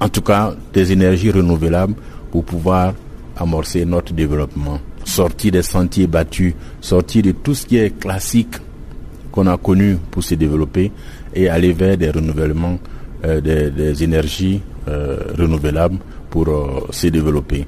en 0.00 0.08
tout 0.08 0.22
cas 0.22 0.54
des 0.72 0.92
énergies 0.92 1.30
renouvelables 1.30 1.94
pour 2.30 2.44
pouvoir 2.44 2.94
amorcer 3.36 3.84
notre 3.84 4.12
développement, 4.14 4.78
sortir 5.04 5.52
des 5.52 5.62
sentiers 5.62 6.06
battus, 6.06 6.54
sortir 6.80 7.22
de 7.22 7.32
tout 7.32 7.54
ce 7.54 7.66
qui 7.66 7.76
est 7.76 7.98
classique 7.98 8.54
qu'on 9.30 9.46
a 9.46 9.56
connu 9.56 9.96
pour 10.10 10.22
se 10.22 10.34
développer 10.34 10.90
et 11.34 11.48
aller 11.48 11.72
vers 11.72 11.96
des 11.96 12.10
renouvellements 12.10 12.78
euh, 13.24 13.40
des, 13.40 14.02
énergies 14.02 14.60
euh, 14.88 15.18
renouvelables 15.38 15.98
pour 16.30 16.48
euh, 16.48 16.86
se 16.90 17.08
développer. 17.08 17.66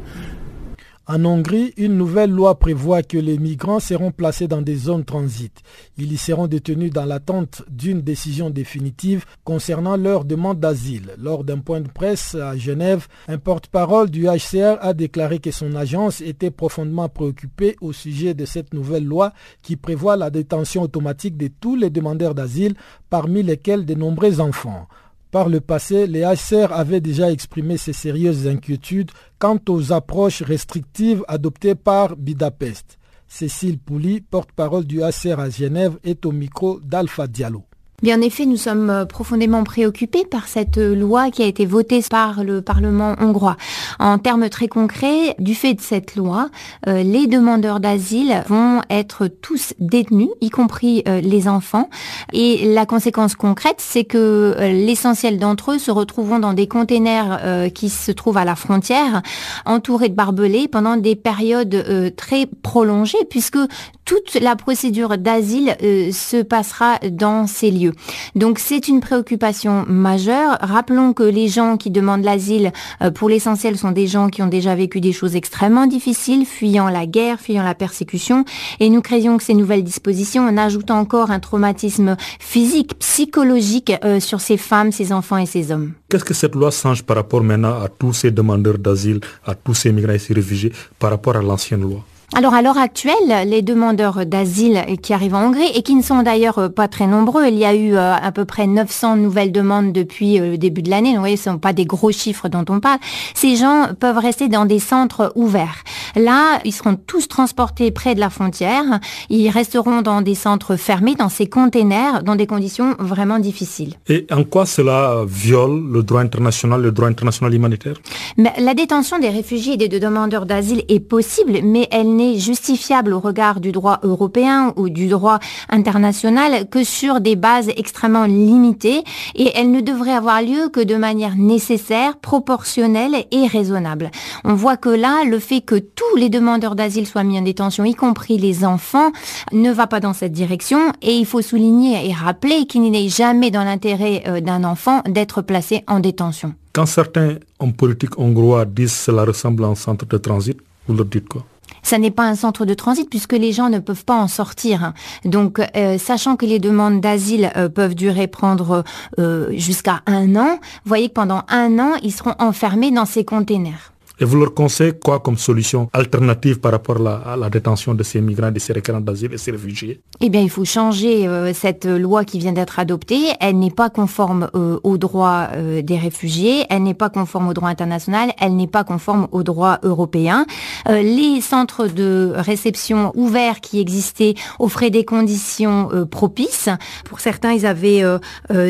En 1.09 1.25
Hongrie, 1.25 1.75
une 1.77 1.97
nouvelle 1.97 2.31
loi 2.31 2.61
prévoit 2.61 3.03
que 3.03 3.19
les 3.19 3.37
migrants 3.37 3.81
seront 3.81 4.13
placés 4.13 4.47
dans 4.47 4.63
des 4.63 4.77
zones 4.77 5.05
transit. 5.05 5.53
Ils 5.99 6.13
y 6.13 6.17
seront 6.17 6.47
détenus 6.47 6.93
dans 6.93 7.05
l'attente 7.05 7.65
d'une 7.69 8.03
décision 8.03 8.51
définitive 8.51 9.25
concernant 9.43 9.97
leur 9.97 10.25
demande 10.25 10.61
d'asile. 10.61 11.17
Lors 11.19 11.43
d'un 11.43 11.59
point 11.59 11.81
de 11.81 11.89
presse 11.89 12.37
à 12.37 12.57
Genève, 12.57 13.09
un 13.27 13.39
porte-parole 13.39 14.11
du 14.11 14.27
HCR 14.27 14.79
a 14.81 14.95
déclaré 14.95 15.41
que 15.41 15.51
son 15.51 15.75
agence 15.75 16.21
était 16.21 16.53
profondément 16.53 17.09
préoccupée 17.09 17.75
au 17.81 17.93
sujet 17.93 18.35
de 18.35 18.45
cette 18.45 18.73
nouvelle 18.73 19.05
loi 19.05 19.33
qui 19.61 19.75
prévoit 19.75 20.17
la 20.17 20.31
détention 20.31 20.83
automatique 20.83 21.37
de 21.37 21.49
tous 21.49 21.75
les 21.75 21.91
demandeurs 21.91 22.37
d'asile, 22.37 22.75
parmi 23.11 23.43
lesquels 23.43 23.85
de 23.85 23.95
nombreux 23.95 24.41
enfants. 24.41 24.87
Par 25.33 25.49
le 25.49 25.63
passé, 25.63 26.07
les 26.07 26.21
HCR 26.21 26.73
avaient 26.73 27.01
déjà 27.01 27.33
exprimé 27.33 27.79
ces 27.79 27.95
sérieuses 27.95 28.47
inquiétudes 28.47 29.11
quant 29.39 29.59
aux 29.71 29.91
approches 29.91 30.43
restrictives 30.43 31.25
adoptées 31.27 31.75
par 31.75 32.17
Budapest. 32.17 32.99
Cécile 33.29 33.79
Pouli, 33.79 34.21
porte-parole 34.21 34.85
du 34.85 35.01
HCR 35.01 35.41
à 35.41 35.49
Genève, 35.49 35.99
est 36.05 36.27
au 36.27 36.33
micro 36.33 36.81
d'Alpha 36.81 37.27
Diallo. 37.29 37.65
Bien, 38.03 38.19
en 38.19 38.21
effet, 38.21 38.47
nous 38.47 38.57
sommes 38.57 38.91
euh, 38.91 39.05
profondément 39.05 39.63
préoccupés 39.63 40.25
par 40.25 40.49
cette 40.49 40.77
euh, 40.77 40.93
loi 40.93 41.31
qui 41.31 41.45
a 41.45 41.47
été 41.47 41.67
votée 41.67 42.03
par 42.11 42.43
le 42.43 42.61
Parlement 42.61 43.15
hongrois. 43.21 43.57
En 44.01 44.19
termes 44.19 44.49
très 44.49 44.67
concrets, 44.67 45.37
du 45.39 45.55
fait 45.55 45.75
de 45.75 45.81
cette 45.81 46.17
loi, 46.17 46.51
euh, 46.89 47.05
les 47.05 47.29
demandeurs 47.29 47.79
d'asile 47.79 48.43
vont 48.49 48.81
être 48.91 49.29
tous 49.29 49.75
détenus, 49.79 50.31
y 50.41 50.51
compris 50.51 51.05
les 51.07 51.47
enfants. 51.47 51.89
Et 52.33 52.75
la 52.75 52.87
conséquence 52.87 53.37
concrète, 53.37 53.77
c'est 53.79 54.05
que 54.05 54.57
l'essentiel 54.59 55.39
d'entre 55.39 55.73
eux 55.73 55.79
se 55.79 55.93
retrouveront 55.93 56.41
dans 56.41 56.55
des 56.55 56.67
containers 56.67 57.71
qui 57.73 57.89
se 57.89 58.11
trouvent 58.11 58.37
à 58.37 58.45
la 58.45 58.57
frontière, 58.57 59.23
entourés 59.65 60.09
de 60.09 60.15
barbelés 60.15 60.69
pendant 60.69 60.97
des 60.97 61.17
périodes 61.17 62.15
très 62.17 62.47
prolongées, 62.47 63.25
puisque 63.29 63.59
toute 64.05 64.35
la 64.35 64.57
procédure 64.57 65.19
d'asile 65.19 65.77
se 66.13 66.43
passera 66.43 66.99
dans 67.11 67.47
ces 67.47 67.71
lieux. 67.71 67.92
Donc 68.35 68.59
c'est 68.59 68.89
une 68.89 69.01
préoccupation 69.01 69.85
majeure. 69.89 70.59
Rappelons 70.61 71.13
que 71.13 71.23
les 71.23 71.49
gens 71.49 71.77
qui 71.77 71.91
demandent 71.91 72.25
l'asile, 72.25 72.73
euh, 73.03 73.11
pour 73.11 73.29
l'essentiel, 73.29 73.77
sont 73.77 73.91
des 73.91 74.07
gens 74.07 74.29
qui 74.29 74.43
ont 74.43 74.47
déjà 74.47 74.75
vécu 74.75 75.01
des 75.01 75.13
choses 75.13 75.37
extrêmement 75.37 75.87
difficiles, 75.87 76.47
fuyant 76.47 76.89
la 76.89 77.07
guerre, 77.07 77.41
fuyant 77.41 77.63
la 77.63 77.75
persécution. 77.75 78.45
Et 78.81 78.91
nous 78.91 79.03
craignons 79.03 79.37
que 79.37 79.45
ces 79.45 79.55
nouvelles 79.55 79.85
dispositions, 79.85 80.47
en 80.47 80.57
ajoutant 80.57 80.99
encore 80.99 81.31
un 81.31 81.41
traumatisme 81.41 82.17
physique, 82.39 82.99
psychologique 82.99 83.93
euh, 84.05 84.21
sur 84.21 84.41
ces 84.41 84.57
femmes, 84.57 84.93
ces 84.93 85.13
enfants 85.13 85.39
et 85.39 85.47
ces 85.47 85.73
hommes. 85.73 85.93
Qu'est-ce 86.09 86.25
que 86.25 86.35
cette 86.35 86.55
loi 86.55 86.71
change 86.71 87.03
par 87.03 87.17
rapport 87.17 87.43
maintenant 87.43 87.81
à 87.81 87.89
tous 87.89 88.13
ces 88.13 88.31
demandeurs 88.31 88.79
d'asile, 88.79 89.21
à 89.45 89.55
tous 89.55 89.75
ces 89.75 89.93
migrants 89.93 90.13
et 90.13 90.19
ces 90.19 90.35
réfugiés 90.35 90.73
par 90.99 91.11
rapport 91.11 91.37
à 91.37 91.43
l'ancienne 91.43 91.83
loi? 91.83 92.05
Alors 92.35 92.55
à 92.55 92.63
l'heure 92.63 92.79
actuelle, 92.79 93.47
les 93.47 93.61
demandeurs 93.61 94.25
d'asile 94.25 94.83
qui 95.03 95.13
arrivent 95.13 95.35
en 95.35 95.49
Hongrie 95.49 95.71
et 95.75 95.83
qui 95.83 95.95
ne 95.95 96.03
sont 96.03 96.23
d'ailleurs 96.23 96.59
euh, 96.59 96.69
pas 96.71 96.89
très 96.89 97.07
nombreux, 97.07 97.47
il 97.47 97.59
y 97.59 97.67
a 97.67 97.75
eu 97.75 97.95
euh, 97.95 98.15
à 98.15 98.33
peu 98.33 98.47
près 98.47 98.67
900 98.67 99.17
nouvelles 99.17 99.53
demandes 99.53 99.93
depuis 99.93 100.41
euh, 100.41 100.53
le 100.53 100.59
début 100.59 100.81
de 100.81 100.89
l'année, 100.89 101.13
vous 101.13 101.19
voyez, 101.19 101.37
ce 101.37 101.51
ne 101.51 101.55
sont 101.57 101.59
pas 101.59 101.75
des 101.75 101.85
gros 101.85 102.11
chiffres 102.11 102.49
dont 102.49 102.65
on 102.71 102.81
parle, 102.81 102.99
ces 103.35 103.57
gens 103.57 103.89
peuvent 104.01 104.17
rester 104.17 104.49
dans 104.49 104.65
des 104.65 104.79
centres 104.79 105.31
ouverts. 105.35 105.85
Là, 106.17 106.59
ils 106.65 106.73
seront 106.73 106.95
tous 106.95 107.29
transportés 107.29 107.91
près 107.91 108.15
de 108.15 108.21
la 108.21 108.31
frontière, 108.31 108.85
ils 109.29 109.51
resteront 109.51 110.01
dans 110.01 110.23
des 110.23 110.35
centres 110.35 110.77
fermés, 110.77 111.15
dans 111.15 111.29
ces 111.29 111.49
containers, 111.49 112.23
dans 112.23 112.37
des 112.37 112.47
conditions 112.47 112.97
vraiment 112.99 113.41
difficiles. 113.41 113.95
Et 114.09 114.27
en 114.31 114.45
quoi 114.45 114.65
cela 114.65 115.23
viole 115.27 115.83
le 115.93 116.03
droit 116.03 116.23
international, 116.23 116.81
le 116.81 116.93
droit 116.93 117.09
international 117.09 117.53
humanitaire? 117.53 117.97
La 118.39 118.73
détention 118.73 119.19
des 119.19 119.29
réfugiés 119.29 119.75
et 119.75 119.89
des 119.89 120.01
demandeurs 120.01 120.47
d'asile 120.47 120.85
est 120.89 121.01
possible, 121.01 121.59
mais 121.63 121.89
elle 121.91 122.15
n'est 122.15 122.22
justifiable 122.39 123.13
au 123.13 123.21
regard 123.21 123.61
du 123.61 123.73
droit 123.73 124.01
européen 124.03 124.73
ou 124.77 124.89
du 124.89 125.09
droit 125.09 125.39
international 125.69 126.69
que 126.69 126.85
sur 126.85 127.21
des 127.21 127.37
bases 127.37 127.71
extrêmement 127.77 128.25
limitées 128.25 129.03
et 129.35 129.51
elle 129.55 129.71
ne 129.71 129.81
devrait 129.81 130.13
avoir 130.13 130.43
lieu 130.43 130.69
que 130.69 130.81
de 130.81 130.97
manière 130.97 131.37
nécessaire, 131.37 132.17
proportionnelle 132.17 133.25
et 133.31 133.47
raisonnable. 133.47 134.11
On 134.45 134.55
voit 134.55 134.77
que 134.77 134.89
là, 134.89 135.25
le 135.25 135.39
fait 135.39 135.61
que 135.61 135.77
tous 135.77 136.17
les 136.17 136.29
demandeurs 136.29 136.77
d'asile 136.77 137.07
soient 137.07 137.25
mis 137.25 137.39
en 137.39 137.43
détention, 137.43 137.85
y 137.85 137.95
compris 137.95 138.39
les 138.39 138.65
enfants, 138.65 139.13
ne 139.53 139.71
va 139.71 139.87
pas 139.87 140.01
dans 140.01 140.13
cette 140.13 140.33
direction 140.33 140.93
et 141.03 141.15
il 141.15 141.27
faut 141.27 141.43
souligner 141.43 142.09
et 142.09 142.13
rappeler 142.13 142.67
qu'il 142.67 142.83
n'est 142.91 143.09
jamais 143.09 143.51
dans 143.51 143.65
l'intérêt 143.65 144.23
euh, 144.27 144.41
d'un 144.41 144.65
enfant 144.65 145.03
d'être 145.09 145.43
placé 145.43 145.85
en 145.87 146.01
détention. 146.01 146.55
Quand 146.73 146.87
certains 146.87 147.37
hommes 147.59 147.75
politiques 147.75 148.19
hongrois 148.19 148.65
disent 148.65 148.93
que 148.93 149.05
cela 149.05 149.25
ressemble 149.25 149.65
à 149.65 149.69
un 149.69 149.75
centre 149.75 150.07
de 150.07 150.17
transit, 150.17 150.59
vous 150.87 150.95
leur 150.95 151.07
dites 151.07 151.29
quoi? 151.29 151.45
Ça 151.83 151.99
n'est 151.99 152.11
pas 152.11 152.25
un 152.25 152.35
centre 152.35 152.65
de 152.65 152.75
transit 152.75 153.09
puisque 153.09 153.33
les 153.33 153.53
gens 153.53 153.69
ne 153.69 153.79
peuvent 153.79 154.05
pas 154.05 154.17
en 154.17 154.29
sortir. 154.29 154.93
Donc, 155.25 155.61
euh, 155.77 155.99
sachant 155.99 156.37
que 156.37 156.47
les 156.47 156.59
demandes 156.59 157.01
d'asile 157.01 157.51
euh, 157.57 157.69
peuvent 157.69 157.95
durer 157.95 158.27
prendre 158.27 158.85
euh, 159.19 159.49
jusqu'à 159.53 160.01
un 160.07 160.37
an, 160.37 160.59
voyez 160.85 161.09
que 161.09 161.15
pendant 161.15 161.43
un 161.49 161.79
an, 161.79 161.93
ils 162.03 162.13
seront 162.13 162.35
enfermés 162.39 162.91
dans 162.91 163.07
ces 163.07 163.25
containers. 163.25 163.92
Et 164.21 164.25
vous 164.25 164.39
leur 164.39 164.55
conseillez 164.55 164.93
quoi 164.93 165.21
comme 165.21 165.39
solution 165.39 165.89
alternative 165.93 166.61
par 166.61 166.73
rapport 166.73 166.97
à 167.07 167.37
la, 167.37 167.51
détention 167.51 167.95
de 167.95 168.03
ces 168.03 168.21
migrants, 168.21 168.51
de 168.51 168.59
ces 168.59 168.73
requérants 168.73 169.01
d'asile 169.01 169.33
et 169.33 169.39
ces 169.39 169.51
réfugiés? 169.51 170.01
Eh 170.21 170.29
bien, 170.29 170.41
il 170.41 170.51
faut 170.51 170.65
changer 170.65 171.27
euh, 171.27 171.53
cette 171.55 171.87
loi 171.87 172.25
qui 172.25 172.39
vient 172.39 172.53
d'être 172.53 172.79
adoptée. 172.79 173.25
Elle 173.41 173.59
n'est 173.59 173.71
pas 173.71 173.91
conforme 173.91 174.51
euh, 174.55 174.79
aux 174.83 174.99
droits 174.99 175.49
euh, 175.55 175.83
des 175.83 175.97
réfugiés, 175.97 176.67
elle 176.69 176.83
n'est 176.83 176.95
pas 176.95 177.09
conforme 177.09 177.49
au 177.49 177.55
droit 177.55 177.71
international, 177.71 178.33
elle 178.39 178.55
n'est 178.55 178.67
pas 178.67 178.85
conforme 178.85 179.29
au 179.33 179.43
droit 179.43 179.79
européen. 179.83 180.47
les 180.89 181.41
centres 181.41 181.87
de 181.87 182.33
réception 182.35 183.13
ouverts 183.15 183.61
qui 183.61 183.81
existaient 183.81 184.35
offraient 184.59 184.91
des 184.91 185.05
conditions 185.05 185.89
propices. 186.11 186.69
Pour 187.05 187.21
certains, 187.21 187.53
ils 187.53 187.67
avaient 187.67 188.03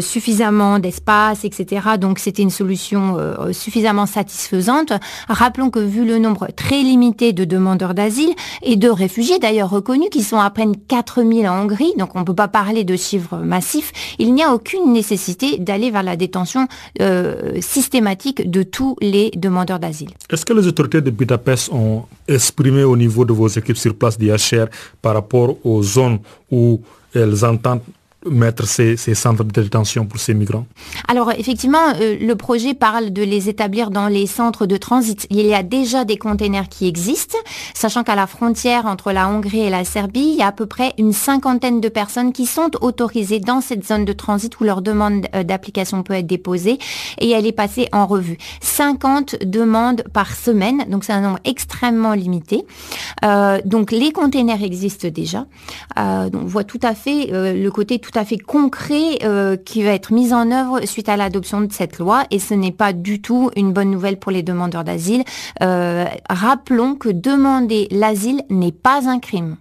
suffisamment 0.00 0.78
d'espace, 0.78 1.44
etc. 1.44 1.96
Donc, 1.98 2.18
c'était 2.18 2.42
une 2.42 2.50
solution 2.50 3.16
suffisamment 3.52 4.06
satisfaisante. 4.06 4.92
Rappelons 5.32 5.70
que 5.70 5.78
vu 5.78 6.04
le 6.04 6.18
nombre 6.18 6.48
très 6.54 6.82
limité 6.82 7.32
de 7.32 7.44
demandeurs 7.44 7.94
d'asile 7.94 8.34
et 8.62 8.76
de 8.76 8.88
réfugiés, 8.88 9.38
d'ailleurs 9.38 9.70
reconnus, 9.70 10.10
qui 10.10 10.22
sont 10.22 10.38
à 10.38 10.50
peine 10.50 10.74
4000 10.76 11.48
en 11.48 11.62
Hongrie, 11.62 11.94
donc 11.98 12.14
on 12.14 12.20
ne 12.20 12.24
peut 12.24 12.34
pas 12.34 12.48
parler 12.48 12.84
de 12.84 12.96
chiffres 12.96 13.38
massifs, 13.38 13.92
il 14.18 14.34
n'y 14.34 14.42
a 14.42 14.52
aucune 14.52 14.92
nécessité 14.92 15.56
d'aller 15.58 15.90
vers 15.90 16.02
la 16.02 16.16
détention 16.16 16.68
euh, 17.00 17.60
systématique 17.60 18.50
de 18.50 18.62
tous 18.62 18.96
les 19.00 19.30
demandeurs 19.30 19.78
d'asile. 19.78 20.10
Est-ce 20.30 20.44
que 20.44 20.52
les 20.52 20.66
autorités 20.66 21.00
de 21.00 21.10
Budapest 21.10 21.72
ont 21.72 22.04
exprimé 22.28 22.84
au 22.84 22.96
niveau 22.96 23.24
de 23.24 23.32
vos 23.32 23.48
équipes 23.48 23.78
sur 23.78 23.94
place 23.94 24.18
d'IHR 24.18 24.66
par 25.00 25.14
rapport 25.14 25.56
aux 25.64 25.82
zones 25.82 26.18
où 26.50 26.80
elles 27.14 27.44
entendent 27.44 27.80
mettre 28.30 28.66
ces, 28.66 28.96
centres 28.96 29.44
de 29.44 29.62
détention 29.62 30.06
pour 30.06 30.20
ces 30.20 30.34
migrants 30.34 30.66
Alors 31.08 31.32
effectivement, 31.32 31.92
euh, 32.00 32.16
le 32.20 32.34
projet 32.36 32.74
parle 32.74 33.10
de 33.10 33.22
les 33.22 33.48
établir 33.48 33.90
dans 33.90 34.08
les 34.08 34.26
centres 34.26 34.66
de 34.66 34.76
transit. 34.76 35.26
Il 35.30 35.44
y 35.44 35.54
a 35.54 35.62
déjà 35.62 36.04
des 36.04 36.16
containers 36.16 36.68
qui 36.68 36.86
existent, 36.86 37.38
sachant 37.74 38.04
qu'à 38.04 38.14
la 38.14 38.26
frontière 38.26 38.86
entre 38.86 39.12
la 39.12 39.28
Hongrie 39.28 39.60
et 39.60 39.70
la 39.70 39.84
Serbie, 39.84 40.32
il 40.34 40.38
y 40.38 40.42
a 40.42 40.48
à 40.48 40.52
peu 40.52 40.66
près 40.66 40.92
une 40.98 41.12
cinquantaine 41.12 41.80
de 41.80 41.88
personnes 41.88 42.32
qui 42.32 42.46
sont 42.46 42.70
autorisées 42.80 43.40
dans 43.40 43.60
cette 43.60 43.86
zone 43.86 44.04
de 44.04 44.12
transit 44.12 44.58
où 44.60 44.64
leur 44.64 44.82
demande 44.82 45.26
euh, 45.34 45.42
d'application 45.42 46.02
peut 46.02 46.14
être 46.14 46.26
déposée 46.26 46.78
et 47.18 47.30
elle 47.30 47.46
est 47.46 47.52
passée 47.52 47.88
en 47.92 48.06
revue. 48.06 48.38
50 48.60 49.44
demandes 49.44 50.04
par 50.12 50.34
semaine, 50.34 50.84
donc 50.88 51.04
c'est 51.04 51.12
un 51.12 51.20
nombre 51.20 51.40
extrêmement 51.44 52.14
limité. 52.14 52.64
Euh, 53.24 53.60
donc 53.64 53.90
les 53.90 54.12
containers 54.12 54.62
existent 54.62 55.08
déjà. 55.08 55.46
donc 55.96 56.42
on 56.42 56.46
voit 56.46 56.64
tout 56.64 56.80
à 56.82 56.94
fait 56.94 57.28
le 57.30 57.68
côté 57.70 57.98
tout 57.98 58.11
tout 58.12 58.18
à 58.18 58.24
fait 58.24 58.38
concret 58.38 59.18
euh, 59.24 59.56
qui 59.56 59.82
va 59.82 59.90
être 59.90 60.12
mis 60.12 60.32
en 60.32 60.50
œuvre 60.50 60.84
suite 60.86 61.08
à 61.08 61.16
l'adoption 61.16 61.62
de 61.62 61.72
cette 61.72 61.98
loi 61.98 62.24
et 62.30 62.38
ce 62.38 62.54
n'est 62.54 62.72
pas 62.72 62.92
du 62.92 63.22
tout 63.22 63.50
une 63.56 63.72
bonne 63.72 63.90
nouvelle 63.90 64.18
pour 64.18 64.32
les 64.32 64.42
demandeurs 64.42 64.84
d'asile. 64.84 65.24
Euh, 65.62 66.04
rappelons 66.28 66.94
que 66.94 67.08
demander 67.08 67.88
l'asile 67.90 68.42
n'est 68.50 68.72
pas 68.72 69.08
un 69.08 69.18
crime. 69.18 69.56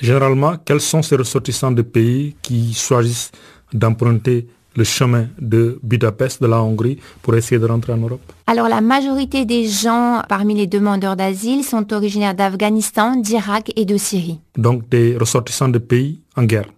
Généralement, 0.00 0.54
quels 0.64 0.80
sont 0.80 1.02
ces 1.02 1.16
ressortissants 1.16 1.72
de 1.72 1.82
pays 1.82 2.36
qui 2.40 2.72
choisissent 2.72 3.32
d'emprunter 3.72 4.46
le 4.76 4.84
chemin 4.84 5.26
de 5.40 5.80
Budapest, 5.82 6.40
de 6.40 6.46
la 6.46 6.62
Hongrie, 6.62 7.00
pour 7.20 7.34
essayer 7.34 7.58
de 7.58 7.66
rentrer 7.66 7.92
en 7.94 7.96
Europe? 7.96 8.20
Alors 8.46 8.68
la 8.68 8.80
majorité 8.80 9.44
des 9.44 9.66
gens 9.66 10.22
parmi 10.28 10.54
les 10.54 10.68
demandeurs 10.68 11.16
d'asile 11.16 11.64
sont 11.64 11.92
originaires 11.92 12.34
d'Afghanistan, 12.34 13.16
d'Irak 13.16 13.72
et 13.74 13.84
de 13.84 13.96
Syrie. 13.96 14.38
Donc 14.56 14.88
des 14.88 15.16
ressortissants 15.16 15.68
de 15.68 15.78
pays 15.78 16.20
en 16.36 16.44
guerre 16.44 16.68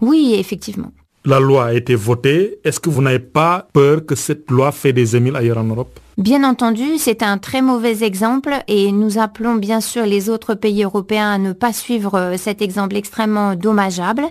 Oui, 0.00 0.34
effectivement. 0.38 0.92
La 1.24 1.40
loi 1.40 1.66
a 1.66 1.72
été 1.74 1.94
votée. 1.94 2.58
Est-ce 2.64 2.80
que 2.80 2.88
vous 2.88 3.02
n'avez 3.02 3.18
pas 3.18 3.68
peur 3.72 4.06
que 4.06 4.14
cette 4.14 4.50
loi 4.50 4.72
fait 4.72 4.92
des 4.92 5.16
émiles 5.16 5.36
ailleurs 5.36 5.58
en 5.58 5.64
Europe? 5.64 5.98
Bien 6.16 6.42
entendu, 6.42 6.98
c'est 6.98 7.22
un 7.22 7.38
très 7.38 7.62
mauvais 7.62 8.02
exemple 8.02 8.54
et 8.66 8.90
nous 8.90 9.18
appelons 9.18 9.54
bien 9.54 9.80
sûr 9.80 10.04
les 10.04 10.30
autres 10.30 10.54
pays 10.54 10.82
européens 10.82 11.30
à 11.30 11.38
ne 11.38 11.52
pas 11.52 11.72
suivre 11.72 12.16
euh, 12.16 12.36
cet 12.36 12.60
exemple 12.60 12.96
extrêmement 12.96 13.54
dommageable 13.54 14.24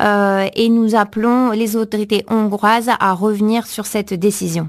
euh, 0.00 0.46
et 0.54 0.68
nous 0.68 0.94
appelons 0.94 1.50
les 1.50 1.74
autorités 1.74 2.24
hongroises 2.28 2.90
à 3.00 3.12
revenir 3.12 3.66
sur 3.66 3.86
cette 3.86 4.14
décision. 4.14 4.68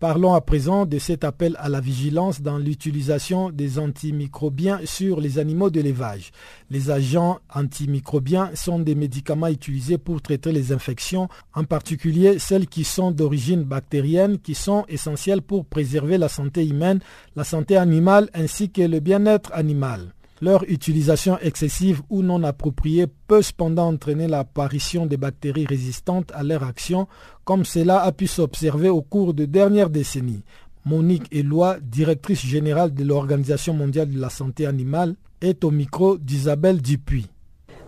Parlons 0.00 0.32
à 0.32 0.40
présent 0.40 0.86
de 0.86 0.98
cet 0.98 1.24
appel 1.24 1.56
à 1.58 1.68
la 1.68 1.78
vigilance 1.78 2.40
dans 2.40 2.56
l'utilisation 2.56 3.50
des 3.50 3.78
antimicrobiens 3.78 4.80
sur 4.86 5.20
les 5.20 5.38
animaux 5.38 5.68
de 5.68 5.82
l'élevage. 5.82 6.32
Les 6.70 6.90
agents 6.90 7.38
antimicrobiens 7.54 8.50
sont 8.54 8.78
des 8.78 8.94
médicaments 8.94 9.48
utilisés 9.48 9.98
pour 9.98 10.22
traiter 10.22 10.52
les 10.52 10.72
infections, 10.72 11.28
en 11.54 11.64
particulier 11.64 12.38
celles 12.38 12.66
qui 12.66 12.84
sont 12.84 13.10
d'origine 13.10 13.62
bactérienne, 13.62 14.38
qui 14.38 14.54
sont 14.54 14.86
essentielles 14.88 15.42
pour 15.42 15.66
préserver 15.66 16.16
la 16.16 16.30
santé 16.30 16.66
humaine, 16.66 17.00
la 17.36 17.44
santé 17.44 17.76
animale 17.76 18.30
ainsi 18.32 18.70
que 18.70 18.80
le 18.80 19.00
bien-être 19.00 19.52
animal. 19.52 20.14
Leur 20.42 20.64
utilisation 20.70 21.38
excessive 21.40 22.00
ou 22.08 22.22
non 22.22 22.42
appropriée 22.44 23.06
peut 23.06 23.42
cependant 23.42 23.88
entraîner 23.88 24.26
l'apparition 24.26 25.04
des 25.04 25.18
bactéries 25.18 25.66
résistantes 25.66 26.32
à 26.34 26.42
leur 26.42 26.62
action, 26.62 27.08
comme 27.50 27.64
cela 27.64 28.00
a 28.04 28.12
pu 28.12 28.28
s'observer 28.28 28.90
au 28.90 29.02
cours 29.02 29.34
de 29.34 29.44
dernières 29.44 29.90
décennies. 29.90 30.44
Monique 30.84 31.26
Eloi, 31.32 31.78
directrice 31.82 32.46
générale 32.46 32.94
de 32.94 33.02
l'Organisation 33.02 33.74
mondiale 33.74 34.08
de 34.08 34.20
la 34.20 34.30
santé 34.30 34.66
animale, 34.66 35.16
est 35.40 35.64
au 35.64 35.72
micro 35.72 36.16
d'Isabelle 36.16 36.80
Dupuis. 36.80 37.26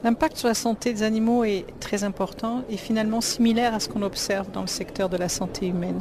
L'impact 0.02 0.36
sur 0.36 0.48
la 0.48 0.54
santé 0.54 0.92
des 0.92 1.04
animaux 1.04 1.44
est 1.44 1.64
très 1.78 2.02
important 2.02 2.64
et 2.68 2.76
finalement 2.76 3.20
similaire 3.20 3.72
à 3.72 3.78
ce 3.78 3.88
qu'on 3.88 4.02
observe 4.02 4.50
dans 4.50 4.62
le 4.62 4.66
secteur 4.66 5.08
de 5.08 5.16
la 5.16 5.28
santé 5.28 5.68
humaine. 5.68 6.00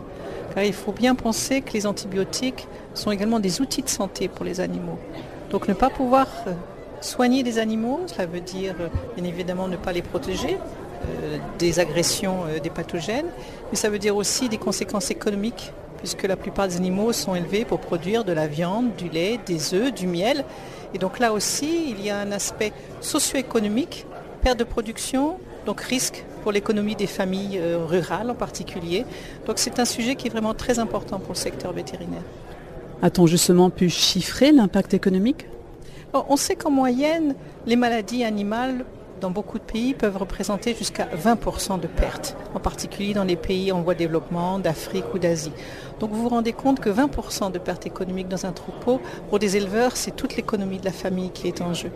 Car 0.56 0.64
il 0.64 0.74
faut 0.74 0.92
bien 0.92 1.14
penser 1.14 1.62
que 1.62 1.74
les 1.74 1.86
antibiotiques 1.86 2.68
sont 2.96 3.12
également 3.12 3.40
des 3.40 3.62
outils 3.62 3.84
de 3.84 3.90
santé 3.90 4.28
pour 4.28 4.44
les 4.44 4.60
animaux. 4.60 4.98
Donc 5.52 5.68
ne 5.68 5.76
pas 5.76 5.92
pouvoir 5.92 6.26
euh, 6.48 6.54
soigner 7.00 7.44
des 7.44 7.60
animaux, 7.60 8.00
cela 8.08 8.26
veut 8.26 8.42
dire 8.42 8.74
euh, 8.80 8.88
bien 9.16 9.24
évidemment 9.24 9.68
ne 9.68 9.78
pas 9.78 9.92
les 9.92 10.02
protéger 10.02 10.58
des 11.58 11.80
agressions 11.80 12.46
des 12.62 12.70
pathogènes, 12.70 13.28
mais 13.72 13.78
ça 13.78 13.90
veut 13.90 14.00
dire 14.00 14.16
aussi 14.16 14.50
des 14.50 14.58
conséquences 14.58 15.12
économiques, 15.12 15.72
puisque 15.98 16.24
la 16.24 16.36
plupart 16.36 16.68
des 16.68 16.78
animaux 16.78 17.14
sont 17.14 17.36
élevés 17.36 17.66
pour 17.66 17.80
produire 17.80 18.24
de 18.24 18.32
la 18.34 18.48
viande, 18.48 18.96
du 18.98 19.10
lait, 19.10 19.40
des 19.46 19.74
œufs, 19.74 19.94
du 19.94 20.08
miel. 20.08 20.46
Et 20.94 20.98
donc 20.98 21.20
là 21.20 21.32
aussi, 21.32 21.92
il 21.92 22.04
y 22.04 22.10
a 22.10 22.18
un 22.18 22.32
aspect 22.32 22.74
socio-économique, 23.00 24.06
perte 24.42 24.58
de 24.58 24.64
production, 24.64 25.38
donc 25.66 25.82
risque 25.82 26.26
pour 26.42 26.52
l'économie 26.52 26.96
des 26.96 27.08
familles 27.08 27.62
rurales 27.88 28.32
en 28.32 28.36
particulier. 28.36 29.06
Donc 29.46 29.60
c'est 29.60 29.80
un 29.80 29.86
sujet 29.86 30.16
qui 30.16 30.28
est 30.28 30.32
vraiment 30.32 30.56
très 30.56 30.80
important 30.80 31.20
pour 31.20 31.34
le 31.34 31.38
secteur 31.38 31.72
vétérinaire. 31.72 32.24
A-t-on 33.04 33.28
justement 33.28 33.70
pu 33.70 33.90
chiffrer 33.90 34.52
l'impact 34.52 34.94
économique? 34.96 35.46
On 36.14 36.36
sait 36.36 36.56
qu'en 36.56 36.72
moyenne, 36.72 37.36
les 37.66 37.76
maladies 37.76 38.24
animales 38.24 38.86
dans 39.22 39.32
beaucoup 39.32 39.60
de 39.60 39.64
pays 39.64 39.94
peuvent 39.94 40.18
représenter 40.18 40.76
jusqu'à 40.76 41.06
20% 41.06 41.80
de 41.80 41.88
pertes, 41.88 42.36
en 42.56 42.60
particulier 42.60 43.14
dans 43.14 43.24
les 43.24 43.36
pays 43.36 43.72
en 43.72 43.82
voie 43.82 43.94
de 43.94 44.00
développement, 44.00 44.60
d'Afrique 44.60 45.06
ou 45.14 45.20
d'Asie. 45.20 45.54
Donc 46.00 46.12
vous 46.12 46.24
vous 46.24 46.30
rendez 46.30 46.54
compte 46.54 46.80
que 46.80 46.90
20% 46.90 47.52
de 47.52 47.60
pertes 47.60 47.86
économiques 47.86 48.28
dans 48.28 48.46
un 48.46 48.52
troupeau, 48.52 49.00
pour 49.30 49.38
des 49.38 49.56
éleveurs, 49.58 49.96
c'est 49.96 50.16
toute 50.16 50.36
l'économie 50.36 50.80
de 50.80 50.86
la 50.86 50.92
famille 50.92 51.30
qui 51.30 51.48
est 51.48 51.62
en 51.62 51.74
jeu. 51.74 51.92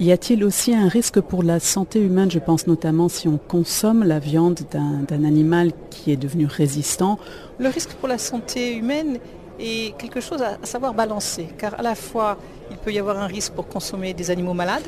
Y 0.00 0.12
a-t-il 0.12 0.44
aussi 0.44 0.74
un 0.74 0.88
risque 0.88 1.20
pour 1.20 1.42
la 1.42 1.60
santé 1.60 2.00
humaine 2.00 2.30
Je 2.30 2.38
pense 2.38 2.66
notamment 2.66 3.08
si 3.08 3.28
on 3.28 3.38
consomme 3.38 4.02
la 4.02 4.18
viande 4.18 4.60
d'un 4.70 5.24
animal 5.24 5.72
qui 5.90 6.12
est 6.12 6.16
devenu 6.16 6.46
résistant? 6.46 7.18
Le 7.58 7.68
risque 7.68 7.92
pour 7.92 8.08
la 8.08 8.18
santé 8.18 8.74
humaine 8.74 9.18
et 9.58 9.94
quelque 9.98 10.20
chose 10.20 10.42
à 10.42 10.58
savoir 10.64 10.92
balancer, 10.92 11.48
car 11.56 11.78
à 11.78 11.82
la 11.82 11.94
fois 11.94 12.38
il 12.70 12.76
peut 12.78 12.92
y 12.92 12.98
avoir 12.98 13.18
un 13.18 13.26
risque 13.26 13.52
pour 13.52 13.68
consommer 13.68 14.12
des 14.12 14.30
animaux 14.30 14.52
malades, 14.52 14.86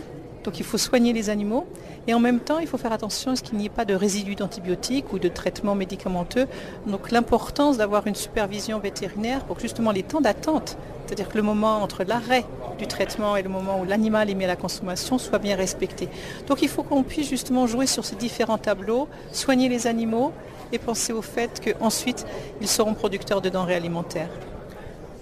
donc 0.49 0.61
il 0.61 0.65
faut 0.65 0.79
soigner 0.79 1.13
les 1.13 1.29
animaux, 1.29 1.67
et 2.07 2.15
en 2.15 2.21
même 2.21 2.41
temps 2.41 2.59
il 2.59 2.67
faut 2.67 2.79
faire 2.79 2.95
attention 2.95 3.33
à 3.33 3.37
ce 3.37 3.43
qu'il 3.43 3.59
n'y 3.59 3.67
ait 3.67 3.69
pas 3.69 3.85
de 3.85 3.93
résidus 3.93 4.35
d'antibiotiques 4.35 5.13
ou 5.13 5.19
de 5.19 5.29
traitements 5.29 5.75
médicamenteux. 5.75 6.47
Donc 6.87 7.11
l'importance 7.11 7.77
d'avoir 7.77 8.07
une 8.07 8.15
supervision 8.15 8.79
vétérinaire 8.79 9.45
pour 9.45 9.61
justement 9.61 9.91
les 9.91 10.03
temps 10.03 10.23
d'attente, 10.23 10.79
c'est-à-dire 11.05 11.29
que 11.29 11.37
le 11.37 11.43
moment 11.43 11.83
entre 11.83 12.03
l'arrêt 12.03 12.47
du 12.79 12.87
traitement 12.87 13.37
et 13.37 13.43
le 13.43 13.51
moment 13.51 13.79
où 13.79 13.85
l'animal 13.85 14.31
est 14.31 14.35
mis 14.35 14.45
à 14.45 14.47
la 14.47 14.57
consommation 14.57 15.19
soit 15.19 15.39
bien 15.39 15.55
respecté. 15.55 16.09
Donc 16.47 16.63
il 16.63 16.69
faut 16.71 16.83
qu'on 16.83 17.03
puisse 17.03 17.29
justement 17.29 17.67
jouer 17.67 17.87
sur 17.87 18.07
ces 18.07 18.17
différents 18.17 18.57
tableaux, 18.57 19.07
soigner 19.33 19.69
les 19.69 19.87
animaux 19.87 20.33
et 20.73 20.79
penser 20.79 21.13
au 21.13 21.21
fait 21.21 21.61
qu'ensuite 21.63 22.25
ils 22.63 22.69
seront 22.69 22.95
producteurs 22.95 23.43
de 23.43 23.51
denrées 23.51 23.75
alimentaires. 23.75 24.31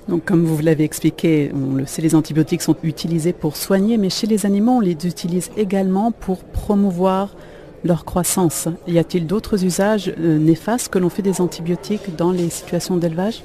Donc 0.08 0.24
comme 0.24 0.44
vous 0.44 0.62
l'avez 0.62 0.84
expliqué, 0.84 1.50
on 1.52 1.74
le 1.74 1.86
sait, 1.86 2.00
les 2.00 2.14
antibiotiques 2.14 2.62
sont 2.62 2.76
utilisés 2.82 3.32
pour 3.32 3.56
soigner, 3.56 3.96
mais 3.96 4.10
chez 4.10 4.26
les 4.26 4.46
animaux, 4.46 4.72
on 4.72 4.80
les 4.80 4.92
utilise 4.92 5.50
également 5.56 6.12
pour 6.12 6.44
promouvoir 6.44 7.34
leur 7.84 8.04
croissance. 8.04 8.68
Y 8.86 8.98
a-t-il 8.98 9.26
d'autres 9.26 9.64
usages 9.64 10.12
euh, 10.18 10.38
néfastes 10.38 10.88
que 10.88 10.98
l'on 10.98 11.08
fait 11.08 11.22
des 11.22 11.40
antibiotiques 11.40 12.14
dans 12.16 12.30
les 12.30 12.50
situations 12.50 12.96
d'élevage? 12.96 13.42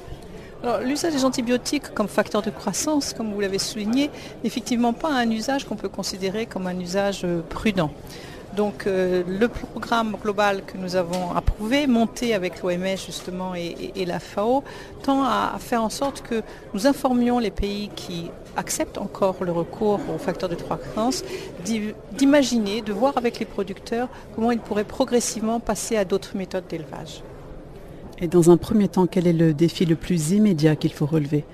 L'usage 0.84 1.12
des 1.12 1.24
antibiotiques 1.24 1.92
comme 1.92 2.06
facteur 2.06 2.40
de 2.40 2.50
croissance, 2.50 3.14
comme 3.14 3.32
vous 3.32 3.40
l'avez 3.40 3.58
souligné, 3.58 4.04
n'est 4.04 4.10
effectivement 4.44 4.92
pas 4.92 5.12
un 5.12 5.28
usage 5.28 5.64
qu'on 5.64 5.74
peut 5.74 5.88
considérer 5.88 6.46
comme 6.46 6.68
un 6.68 6.78
usage 6.78 7.22
euh, 7.24 7.40
prudent. 7.48 7.90
Donc 8.56 8.86
euh, 8.86 9.22
le 9.26 9.48
programme 9.48 10.16
global 10.22 10.62
que 10.66 10.76
nous 10.76 10.96
avons 10.96 11.32
approuvé, 11.34 11.86
monté 11.86 12.34
avec 12.34 12.62
l'OMS 12.62 12.96
justement 12.96 13.54
et, 13.54 14.04
la 14.04 14.18
FAO, 14.18 14.62
tend 15.02 15.24
à, 15.24 15.56
faire 15.58 15.82
en 15.82 15.88
sorte 15.88 16.22
que 16.22 16.42
nous 16.74 16.86
informions 16.86 17.38
les 17.38 17.50
pays 17.50 17.88
qui 17.96 18.30
acceptent 18.56 18.98
encore 18.98 19.36
le 19.42 19.52
recours 19.52 20.00
aux 20.14 20.18
facteurs 20.18 20.50
de 20.50 20.54
croissance, 20.54 21.24
d'imaginer, 22.18 22.82
de 22.82 22.92
voir 22.92 23.16
avec 23.16 23.38
les 23.38 23.46
producteurs 23.46 24.08
comment 24.34 24.50
ils 24.50 24.60
pourraient 24.60 24.84
progressivement 24.84 25.58
passer 25.58 25.96
à 25.96 26.04
d'autres 26.04 26.36
méthodes 26.36 26.66
d'élevage. 26.68 27.22
Et 28.18 28.28
dans 28.28 28.50
un 28.50 28.58
premier 28.58 28.88
temps, 28.88 29.06
quel 29.06 29.26
est 29.26 29.32
le 29.32 29.54
défi 29.54 29.86
le 29.86 29.96
plus 29.96 30.32
immédiat 30.32 30.76
qu'il 30.76 30.92
faut 30.92 31.06
relever? 31.06 31.44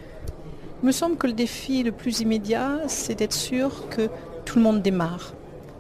Il 0.82 0.86
me 0.86 0.92
semble 0.92 1.16
que 1.16 1.28
le 1.28 1.32
défi 1.32 1.84
le 1.84 1.92
plus 1.92 2.20
immédiat, 2.20 2.80
c'est 2.88 3.14
d'être 3.14 3.32
sûr 3.32 3.88
que 3.88 4.09
tout 4.44 4.59
le 4.59 4.64
monde 4.64 4.82
démarre 4.82 5.32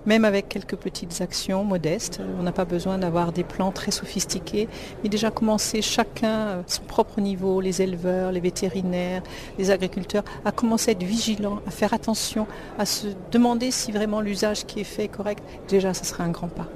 même 0.08 0.24
avec 0.24 0.48
quelques 0.48 0.76
petites 0.76 1.20
actions 1.20 1.64
modestes. 1.64 2.20
On 2.40 2.42
n'a 2.42 2.50
pas 2.50 2.64
besoin 2.64 2.96
d'avoir 2.96 3.30
des 3.30 3.44
plans 3.44 3.72
très 3.72 3.90
sophistiqués, 3.90 4.66
mais 5.02 5.10
déjà 5.10 5.30
commencer 5.30 5.82
chacun 5.82 6.46
à 6.46 6.62
son 6.66 6.82
propre 6.82 7.20
niveau, 7.20 7.60
les 7.60 7.82
éleveurs, 7.82 8.32
les 8.32 8.40
vétérinaires, 8.40 9.22
les 9.58 9.70
agriculteurs, 9.70 10.24
à 10.46 10.50
commencer 10.50 10.90
à 10.90 10.92
être 10.92 11.02
vigilants, 11.02 11.60
à 11.66 11.70
faire 11.70 11.92
attention, 11.92 12.46
à 12.78 12.86
se 12.86 13.08
demander 13.30 13.70
si 13.70 13.92
vraiment 13.92 14.22
l'usage 14.22 14.64
qui 14.64 14.80
est 14.80 14.84
fait 14.84 15.04
est 15.04 15.08
correct. 15.08 15.44
Déjà, 15.68 15.92
ce 15.92 16.06
sera 16.06 16.24
un 16.24 16.30
grand 16.30 16.48
pas. 16.48 16.68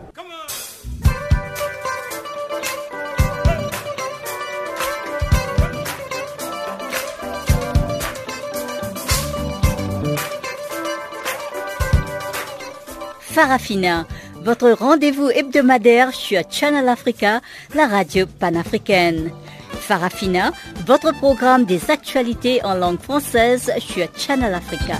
Farafina, 13.32 14.06
votre 14.44 14.70
rendez-vous 14.72 15.30
hebdomadaire 15.30 16.12
sur 16.12 16.42
Channel 16.50 16.86
Africa, 16.86 17.40
la 17.74 17.86
radio 17.86 18.26
panafricaine. 18.26 19.30
Farafina, 19.70 20.52
votre 20.86 21.14
programme 21.14 21.64
des 21.64 21.90
actualités 21.90 22.62
en 22.62 22.74
langue 22.74 23.00
française 23.00 23.72
sur 23.78 24.06
Channel 24.14 24.52
Africa. 24.52 24.98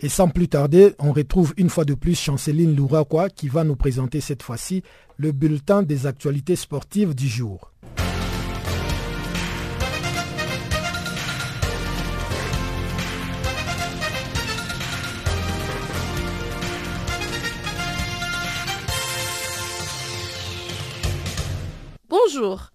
Et 0.00 0.08
sans 0.08 0.28
plus 0.28 0.48
tarder, 0.48 0.94
on 0.98 1.12
retrouve 1.12 1.52
une 1.58 1.68
fois 1.68 1.84
de 1.84 1.92
plus 1.92 2.18
Chanceline 2.18 2.74
Louraquois 2.74 3.28
qui 3.28 3.48
va 3.48 3.64
nous 3.64 3.76
présenter 3.76 4.22
cette 4.22 4.42
fois-ci 4.42 4.82
le 5.18 5.32
bulletin 5.32 5.82
des 5.82 6.06
actualités 6.06 6.56
sportives 6.56 7.14
du 7.14 7.28
jour. 7.28 7.72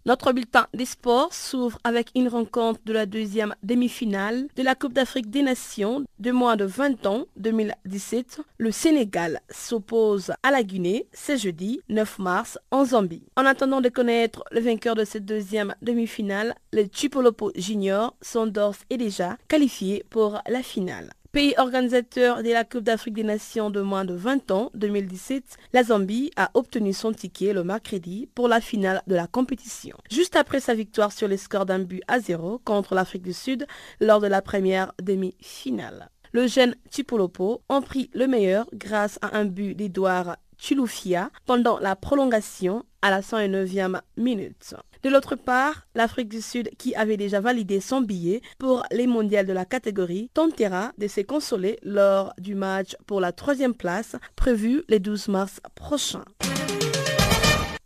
Notre 0.05 0.34
bulletin 0.34 0.68
des 0.74 0.86
sports 0.86 1.34
s'ouvre 1.34 1.78
avec 1.86 2.09
une 2.16 2.28
rencontre 2.28 2.82
de 2.86 2.91
la 2.91 3.05
deuxième 3.05 3.55
demi-finale 3.64 4.47
de 4.57 4.64
la 4.64 4.76
Coupe 4.76 4.91
d'Afrique 4.93 5.30
des 5.30 5.41
Nations 5.41 6.03
de 6.20 6.32
moins 6.32 6.57
de 6.57 6.66
20 6.66 7.05
ans 7.05 7.26
2017. 7.38 8.41
Le 8.57 8.72
Sénégal 8.72 9.39
s'oppose 9.49 10.34
à 10.43 10.51
la 10.51 10.64
Guinée 10.64 11.07
ce 11.14 11.38
jeudi 11.38 11.80
9 11.88 12.20
mars 12.20 12.59
en 12.72 12.84
Zambie. 12.84 13.24
En 13.38 13.45
attendant 13.45 13.80
de 13.80 13.89
connaître 13.89 14.43
le 14.51 14.59
vainqueur 14.59 14.95
de 14.95 15.05
cette 15.05 15.26
deuxième 15.26 15.76
demi-finale, 15.82 16.55
les 16.74 16.89
Chipolopo 16.91 17.51
Juniors 17.55 18.16
sont 18.22 18.47
d'ores 18.47 18.76
et 18.89 18.97
déjà 18.97 19.38
qualifiés 19.47 20.03
pour 20.09 20.41
la 20.47 20.61
finale. 20.61 21.09
Pays 21.34 21.55
organisateur 21.57 22.43
de 22.43 22.51
la 22.51 22.63
Coupe 22.63 22.84
d'Afrique 22.84 23.15
des 23.15 23.23
Nations 23.23 23.71
de 23.71 23.81
moins 23.81 24.05
de 24.05 24.13
20 24.13 24.51
ans 24.51 24.69
2017, 24.75 25.43
la 25.73 25.84
Zambie 25.84 26.29
a 26.36 26.51
obtenu 26.53 26.93
son 26.93 27.11
ticket 27.11 27.53
le 27.53 27.63
mercredi 27.63 28.29
pour 28.36 28.47
la 28.47 28.61
finale 28.61 29.01
de 29.07 29.15
la 29.15 29.25
compétition. 29.25 29.97
Juste 30.11 30.36
après 30.36 30.59
sa 30.59 30.75
victoire 30.75 31.11
sur 31.11 31.27
les 31.27 31.38
scores 31.38 31.65
d'un 31.65 31.79
but 31.79 32.03
à 32.07 32.19
zéro 32.19 32.59
contre 32.59 32.93
l'Afrique 32.93 33.23
du 33.23 33.34
Sud 33.34 33.65
lors 33.99 34.19
de 34.19 34.27
la 34.27 34.43
première 34.43 34.93
demi-finale. 35.01 36.11
Le 36.34 36.45
jeune 36.45 36.75
Chipolopo 36.91 37.63
ont 37.67 37.81
pris 37.81 38.11
le 38.13 38.27
meilleur 38.27 38.67
grâce 38.71 39.17
à 39.23 39.36
un 39.36 39.45
but 39.45 39.73
d'Edouard 39.73 40.38
Chilufia 40.59 41.31
pendant 41.47 41.79
la 41.79 41.95
prolongation 41.95 42.86
à 43.01 43.09
la 43.09 43.21
109e 43.21 44.01
minute. 44.17 44.75
De 45.03 45.09
l'autre 45.09 45.35
part, 45.35 45.85
l'Afrique 45.95 46.29
du 46.29 46.41
Sud, 46.41 46.69
qui 46.77 46.95
avait 46.95 47.17
déjà 47.17 47.41
validé 47.41 47.81
son 47.81 47.99
billet 47.99 48.41
pour 48.57 48.83
les 48.89 49.05
mondiales 49.05 49.45
de 49.45 49.51
la 49.51 49.65
catégorie, 49.65 50.29
tentera 50.33 50.93
de 50.97 51.07
se 51.09 51.19
consoler 51.19 51.77
lors 51.83 52.33
du 52.37 52.55
match 52.55 52.95
pour 53.05 53.19
la 53.19 53.33
troisième 53.33 53.73
place 53.73 54.15
prévu 54.37 54.81
le 54.87 54.99
12 54.99 55.27
mars 55.27 55.59
prochain. 55.75 56.23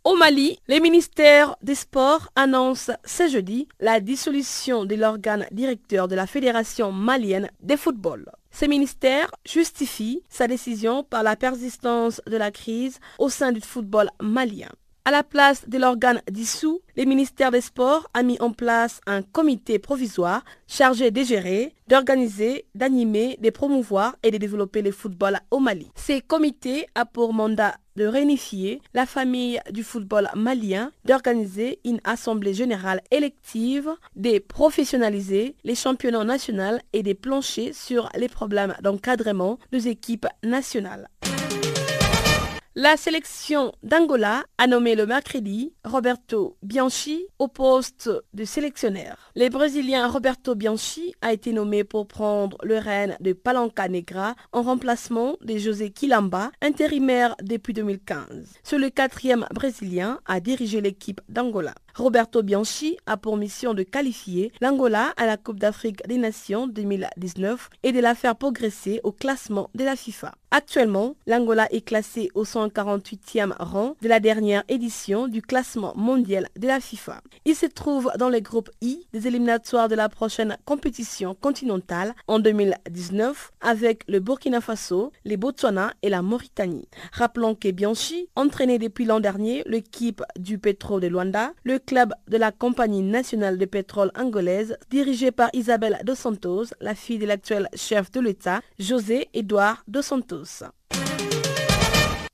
Au 0.04 0.14
Mali, 0.14 0.60
les 0.68 0.78
ministères 0.78 1.56
des 1.60 1.74
Sports 1.74 2.28
annoncent 2.36 2.92
ce 3.04 3.28
jeudi 3.28 3.66
la 3.80 3.98
dissolution 3.98 4.84
de 4.84 4.94
l'organe 4.94 5.46
directeur 5.50 6.06
de 6.06 6.14
la 6.14 6.28
Fédération 6.28 6.92
malienne 6.92 7.50
de 7.60 7.74
football. 7.74 8.30
Ce 8.52 8.64
ministère 8.64 9.28
justifie 9.44 10.22
sa 10.28 10.46
décision 10.46 11.02
par 11.02 11.24
la 11.24 11.34
persistance 11.34 12.22
de 12.28 12.36
la 12.36 12.52
crise 12.52 13.00
au 13.18 13.28
sein 13.28 13.50
du 13.50 13.60
football 13.60 14.08
malien. 14.22 14.70
À 15.08 15.10
la 15.10 15.22
place 15.22 15.66
de 15.66 15.78
l'organe 15.78 16.20
dissous, 16.30 16.82
le 16.94 17.06
ministère 17.06 17.50
des 17.50 17.62
Sports 17.62 18.10
a 18.12 18.22
mis 18.22 18.36
en 18.42 18.52
place 18.52 19.00
un 19.06 19.22
comité 19.22 19.78
provisoire 19.78 20.44
chargé 20.66 21.10
de 21.10 21.22
gérer, 21.22 21.74
d'organiser, 21.88 22.66
d'animer, 22.74 23.38
de 23.40 23.48
promouvoir 23.48 24.16
et 24.22 24.30
de 24.30 24.36
développer 24.36 24.82
le 24.82 24.90
football 24.92 25.38
au 25.50 25.60
Mali. 25.60 25.90
Ce 25.96 26.20
comité 26.20 26.88
a 26.94 27.06
pour 27.06 27.32
mandat 27.32 27.76
de 27.96 28.04
réunifier 28.04 28.82
la 28.92 29.06
famille 29.06 29.58
du 29.70 29.82
football 29.82 30.28
malien, 30.36 30.92
d'organiser 31.06 31.78
une 31.86 32.02
assemblée 32.04 32.52
générale 32.52 33.00
élective, 33.10 33.88
de 34.14 34.38
professionnaliser 34.40 35.56
les 35.64 35.74
championnats 35.74 36.24
nationaux 36.24 36.80
et 36.92 37.02
de 37.02 37.14
plancher 37.14 37.72
sur 37.72 38.10
les 38.14 38.28
problèmes 38.28 38.74
d'encadrement 38.82 39.58
des 39.72 39.88
équipes 39.88 40.26
nationales. 40.44 41.08
La 42.80 42.96
sélection 42.96 43.72
d'Angola 43.82 44.44
a 44.56 44.68
nommé 44.68 44.94
le 44.94 45.04
mercredi 45.04 45.72
Roberto 45.88 46.56
Bianchi 46.62 47.24
au 47.38 47.48
poste 47.48 48.10
de 48.34 48.44
sélectionneur. 48.44 49.16
Le 49.34 49.48
Brésilien 49.48 50.06
Roberto 50.06 50.54
Bianchi 50.54 51.14
a 51.22 51.32
été 51.32 51.52
nommé 51.52 51.82
pour 51.82 52.06
prendre 52.06 52.58
le 52.62 52.76
règne 52.76 53.16
de 53.20 53.32
Palanca 53.32 53.88
Negra 53.88 54.34
en 54.52 54.62
remplacement 54.62 55.36
de 55.40 55.56
José 55.56 55.90
Quilamba, 55.90 56.50
intérimaire 56.60 57.34
depuis 57.42 57.72
2015. 57.72 58.26
C'est 58.62 58.78
le 58.78 58.90
quatrième 58.90 59.46
Brésilien 59.54 60.20
à 60.26 60.40
diriger 60.40 60.82
l'équipe 60.82 61.22
d'Angola. 61.28 61.74
Roberto 61.94 62.44
Bianchi 62.44 62.96
a 63.06 63.16
pour 63.16 63.36
mission 63.36 63.74
de 63.74 63.82
qualifier 63.82 64.52
l'Angola 64.60 65.14
à 65.16 65.26
la 65.26 65.36
Coupe 65.36 65.58
d'Afrique 65.58 66.06
des 66.06 66.18
Nations 66.18 66.68
2019 66.68 67.70
et 67.82 67.90
de 67.90 67.98
la 67.98 68.14
faire 68.14 68.36
progresser 68.36 69.00
au 69.02 69.10
classement 69.10 69.68
de 69.74 69.82
la 69.84 69.96
FIFA. 69.96 70.32
Actuellement, 70.50 71.16
l'Angola 71.26 71.66
est 71.72 71.80
classé 71.80 72.30
au 72.34 72.44
148e 72.44 73.52
rang 73.58 73.96
de 74.00 74.08
la 74.08 74.20
dernière 74.20 74.62
édition 74.68 75.28
du 75.28 75.42
classement 75.42 75.77
mondial 75.96 76.48
de 76.56 76.66
la 76.66 76.80
FIFA. 76.80 77.20
Il 77.44 77.54
se 77.54 77.66
trouve 77.66 78.10
dans 78.18 78.28
le 78.28 78.40
groupe 78.40 78.70
I 78.80 79.06
des 79.12 79.26
éliminatoires 79.26 79.88
de 79.88 79.94
la 79.94 80.08
prochaine 80.08 80.56
compétition 80.64 81.34
continentale 81.34 82.14
en 82.26 82.38
2019 82.38 83.50
avec 83.60 84.02
le 84.08 84.20
Burkina 84.20 84.60
Faso, 84.60 85.12
les 85.24 85.36
Botswana 85.36 85.92
et 86.02 86.08
la 86.08 86.22
Mauritanie. 86.22 86.88
Rappelons 87.12 87.54
que 87.54 87.70
Bianchi, 87.70 88.28
entraîné 88.36 88.78
depuis 88.78 89.04
l'an 89.04 89.20
dernier 89.20 89.62
l'équipe 89.66 90.22
du 90.38 90.58
Petro 90.58 91.00
de 91.00 91.06
Luanda, 91.06 91.52
le 91.64 91.78
club 91.78 92.12
de 92.28 92.36
la 92.36 92.52
Compagnie 92.52 93.02
nationale 93.02 93.58
de 93.58 93.64
pétrole 93.64 94.10
angolaise, 94.18 94.76
dirigée 94.90 95.30
par 95.30 95.50
Isabelle 95.52 95.98
Dos 96.04 96.14
Santos, 96.14 96.66
la 96.80 96.94
fille 96.94 97.18
de 97.18 97.26
l'actuel 97.26 97.68
chef 97.74 98.10
de 98.10 98.20
l'État, 98.20 98.60
José 98.78 99.28
Edouard 99.34 99.82
Dos 99.86 100.02
Santos. 100.02 100.64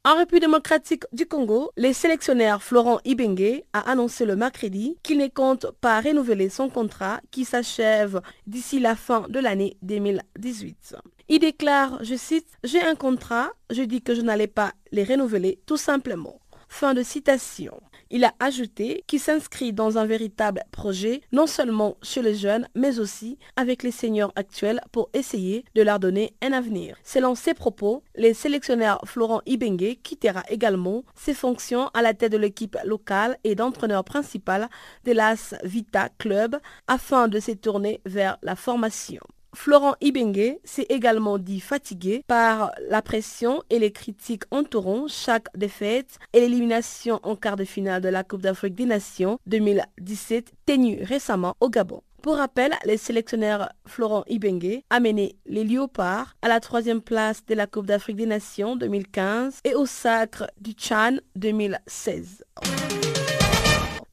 En 0.06 0.16
République 0.16 0.42
démocratique 0.42 1.04
du 1.14 1.24
Congo, 1.24 1.70
le 1.78 1.94
sélectionneur 1.94 2.62
Florent 2.62 3.00
Ibenge 3.06 3.62
a 3.72 3.90
annoncé 3.90 4.26
le 4.26 4.36
mercredi 4.36 4.98
qu'il 5.02 5.16
ne 5.16 5.28
compte 5.28 5.70
pas 5.80 5.98
renouveler 6.02 6.50
son 6.50 6.68
contrat 6.68 7.22
qui 7.30 7.46
s'achève 7.46 8.20
d'ici 8.46 8.80
la 8.80 8.96
fin 8.96 9.24
de 9.30 9.40
l'année 9.40 9.78
2018. 9.80 10.96
Il 11.30 11.38
déclare, 11.38 12.04
je 12.04 12.16
cite, 12.16 12.48
J'ai 12.64 12.82
un 12.82 12.96
contrat, 12.96 13.48
je 13.70 13.80
dis 13.80 14.02
que 14.02 14.14
je 14.14 14.20
n'allais 14.20 14.46
pas 14.46 14.72
les 14.92 15.04
renouveler 15.04 15.58
tout 15.64 15.78
simplement. 15.78 16.38
Fin 16.76 16.92
de 16.92 17.04
citation. 17.04 17.80
Il 18.10 18.24
a 18.24 18.34
ajouté 18.40 19.04
qu'il 19.06 19.20
s'inscrit 19.20 19.72
dans 19.72 19.96
un 19.96 20.06
véritable 20.06 20.64
projet, 20.72 21.20
non 21.30 21.46
seulement 21.46 21.96
chez 22.02 22.20
les 22.20 22.34
jeunes, 22.34 22.66
mais 22.74 22.98
aussi 22.98 23.38
avec 23.54 23.84
les 23.84 23.92
seniors 23.92 24.32
actuels 24.34 24.80
pour 24.90 25.08
essayer 25.14 25.64
de 25.76 25.82
leur 25.82 26.00
donner 26.00 26.34
un 26.42 26.52
avenir. 26.52 26.96
Selon 27.04 27.36
ses 27.36 27.54
propos, 27.54 28.02
le 28.16 28.32
sélectionneur 28.32 29.00
Florent 29.04 29.40
Ibenge 29.46 29.98
quittera 30.02 30.42
également 30.48 31.04
ses 31.14 31.32
fonctions 31.32 31.90
à 31.94 32.02
la 32.02 32.12
tête 32.12 32.32
de 32.32 32.38
l'équipe 32.38 32.76
locale 32.84 33.38
et 33.44 33.54
d'entraîneur 33.54 34.02
principal 34.02 34.68
de 35.04 35.12
l'AS 35.12 35.54
Vita 35.62 36.08
Club 36.18 36.56
afin 36.88 37.28
de 37.28 37.38
se 37.38 37.52
tourner 37.52 38.00
vers 38.04 38.36
la 38.42 38.56
formation. 38.56 39.22
Florent 39.54 39.94
Ibenge 40.00 40.56
s'est 40.64 40.86
également 40.88 41.38
dit 41.38 41.60
fatigué 41.60 42.24
par 42.26 42.72
la 42.88 43.02
pression 43.02 43.62
et 43.70 43.78
les 43.78 43.92
critiques 43.92 44.44
entourant 44.50 45.06
chaque 45.08 45.46
défaite 45.56 46.18
et 46.32 46.40
l'élimination 46.40 47.20
en 47.22 47.36
quart 47.36 47.56
de 47.56 47.64
finale 47.64 48.02
de 48.02 48.08
la 48.08 48.24
Coupe 48.24 48.42
d'Afrique 48.42 48.74
des 48.74 48.86
Nations 48.86 49.38
2017 49.46 50.52
tenue 50.66 51.02
récemment 51.02 51.54
au 51.60 51.70
Gabon. 51.70 52.02
Pour 52.22 52.36
rappel, 52.36 52.72
le 52.86 52.96
sélectionneur 52.96 53.68
Florent 53.86 54.24
Ibenge 54.28 54.80
a 54.88 54.98
mené 54.98 55.36
les 55.44 55.62
Léopards 55.62 56.34
à 56.40 56.48
la 56.48 56.58
troisième 56.58 57.02
place 57.02 57.44
de 57.44 57.54
la 57.54 57.66
Coupe 57.66 57.86
d'Afrique 57.86 58.16
des 58.16 58.24
Nations 58.24 58.76
2015 58.76 59.60
et 59.64 59.74
au 59.74 59.84
sacre 59.84 60.46
du 60.58 60.72
Chan 60.76 61.18
2016. 61.36 62.44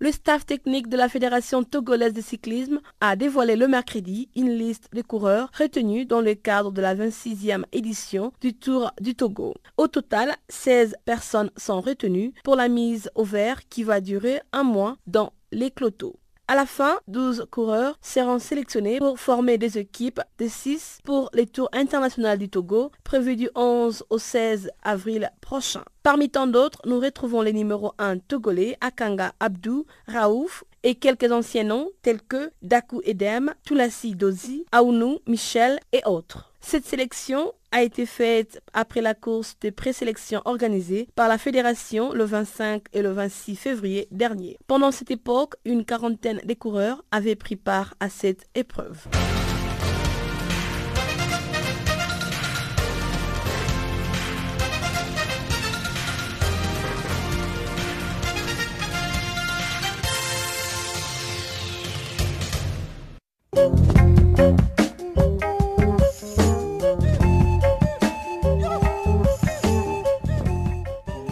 Le 0.02 0.12
staff 0.12 0.48
technique 0.48 0.90
de 0.90 0.98
la 0.98 1.08
Fédération 1.08 1.64
togolaise 1.64 2.14
de 2.14 2.22
cyclisme 2.22 2.82
a 3.02 3.16
dévoilé 3.16 3.56
le 3.56 3.68
mercredi 3.68 4.30
une 4.36 4.50
liste 4.50 4.90
de 4.92 5.04
coureurs 5.04 5.52
retenus 5.56 6.08
dans 6.08 6.22
le 6.22 6.34
cadre 6.34 6.72
de 6.72 6.82
la 6.82 6.96
26e 6.96 7.66
édition 7.72 8.34
du 8.42 8.56
Tour 8.56 8.90
du 9.00 9.14
Togo. 9.14 9.54
Au 9.78 9.88
total, 9.88 10.36
16 10.50 10.96
personnes 11.06 11.52
sont 11.56 11.82
retenues 11.82 12.34
pour 12.44 12.56
la 12.56 12.68
mise 12.68 13.12
au 13.14 13.24
vert 13.24 13.62
qui 13.70 13.84
va 13.84 14.02
durer 14.02 14.42
un 14.54 14.64
mois 14.64 14.98
dans 15.06 15.34
les 15.52 15.70
clotos. 15.70 16.16
À 16.52 16.56
la 16.56 16.66
fin, 16.66 17.00
12 17.08 17.48
coureurs 17.50 17.98
seront 18.02 18.38
sélectionnés 18.38 18.98
pour 18.98 19.18
former 19.18 19.58
des 19.58 19.78
équipes 19.78 20.20
de 20.38 20.50
6 20.50 20.98
pour 21.06 21.30
les 21.34 21.48
Tours 21.48 21.70
internationaux 21.72 22.36
du 22.36 22.50
Togo 22.50 22.92
prévus 23.06 23.38
du 23.38 23.50
11 23.56 24.04
au 24.10 24.18
16 24.18 24.70
avril 24.84 25.32
prochain. 25.40 25.86
Parmi 26.04 26.30
tant 26.30 26.48
d'autres, 26.48 26.82
nous 26.86 27.00
retrouvons 27.00 27.42
les 27.42 27.54
numéros 27.54 27.94
1 28.00 28.18
togolais 28.18 28.76
Akanga 28.82 29.32
Abdou, 29.40 29.86
Raouf 30.10 30.66
et 30.84 30.96
quelques 30.96 31.32
anciens 31.32 31.64
noms 31.64 31.88
tels 32.02 32.22
que 32.22 32.52
Daku 32.62 33.00
Edem, 33.06 33.54
Tulassi 33.64 34.16
Dozi, 34.16 34.66
Aounou, 34.74 35.20
Michel 35.28 35.80
et 35.94 36.02
autres. 36.06 36.52
Cette 36.60 36.86
sélection 36.86 37.54
a 37.72 37.84
été 37.84 38.06
faite 38.06 38.62
après 38.74 39.02
la 39.02 39.14
course 39.14 39.58
de 39.62 39.70
présélection 39.70 40.42
organisée 40.46 41.08
par 41.16 41.28
la 41.28 41.38
fédération 41.38 42.14
le 42.14 42.24
25 42.24 42.84
et 42.94 43.02
le 43.02 43.12
26 43.12 43.56
février 43.56 44.08
dernier. 44.12 44.58
Pendant 44.68 44.92
cette 44.92 45.12
époque, 45.12 45.56
une 45.66 45.86
quarantaine 45.86 46.42
de 46.44 46.54
coureurs 46.54 47.04
avaient 47.12 47.36
pris 47.36 47.56
part 47.56 47.96
à 48.00 48.10
cette 48.10 48.46
épreuve. 48.56 49.08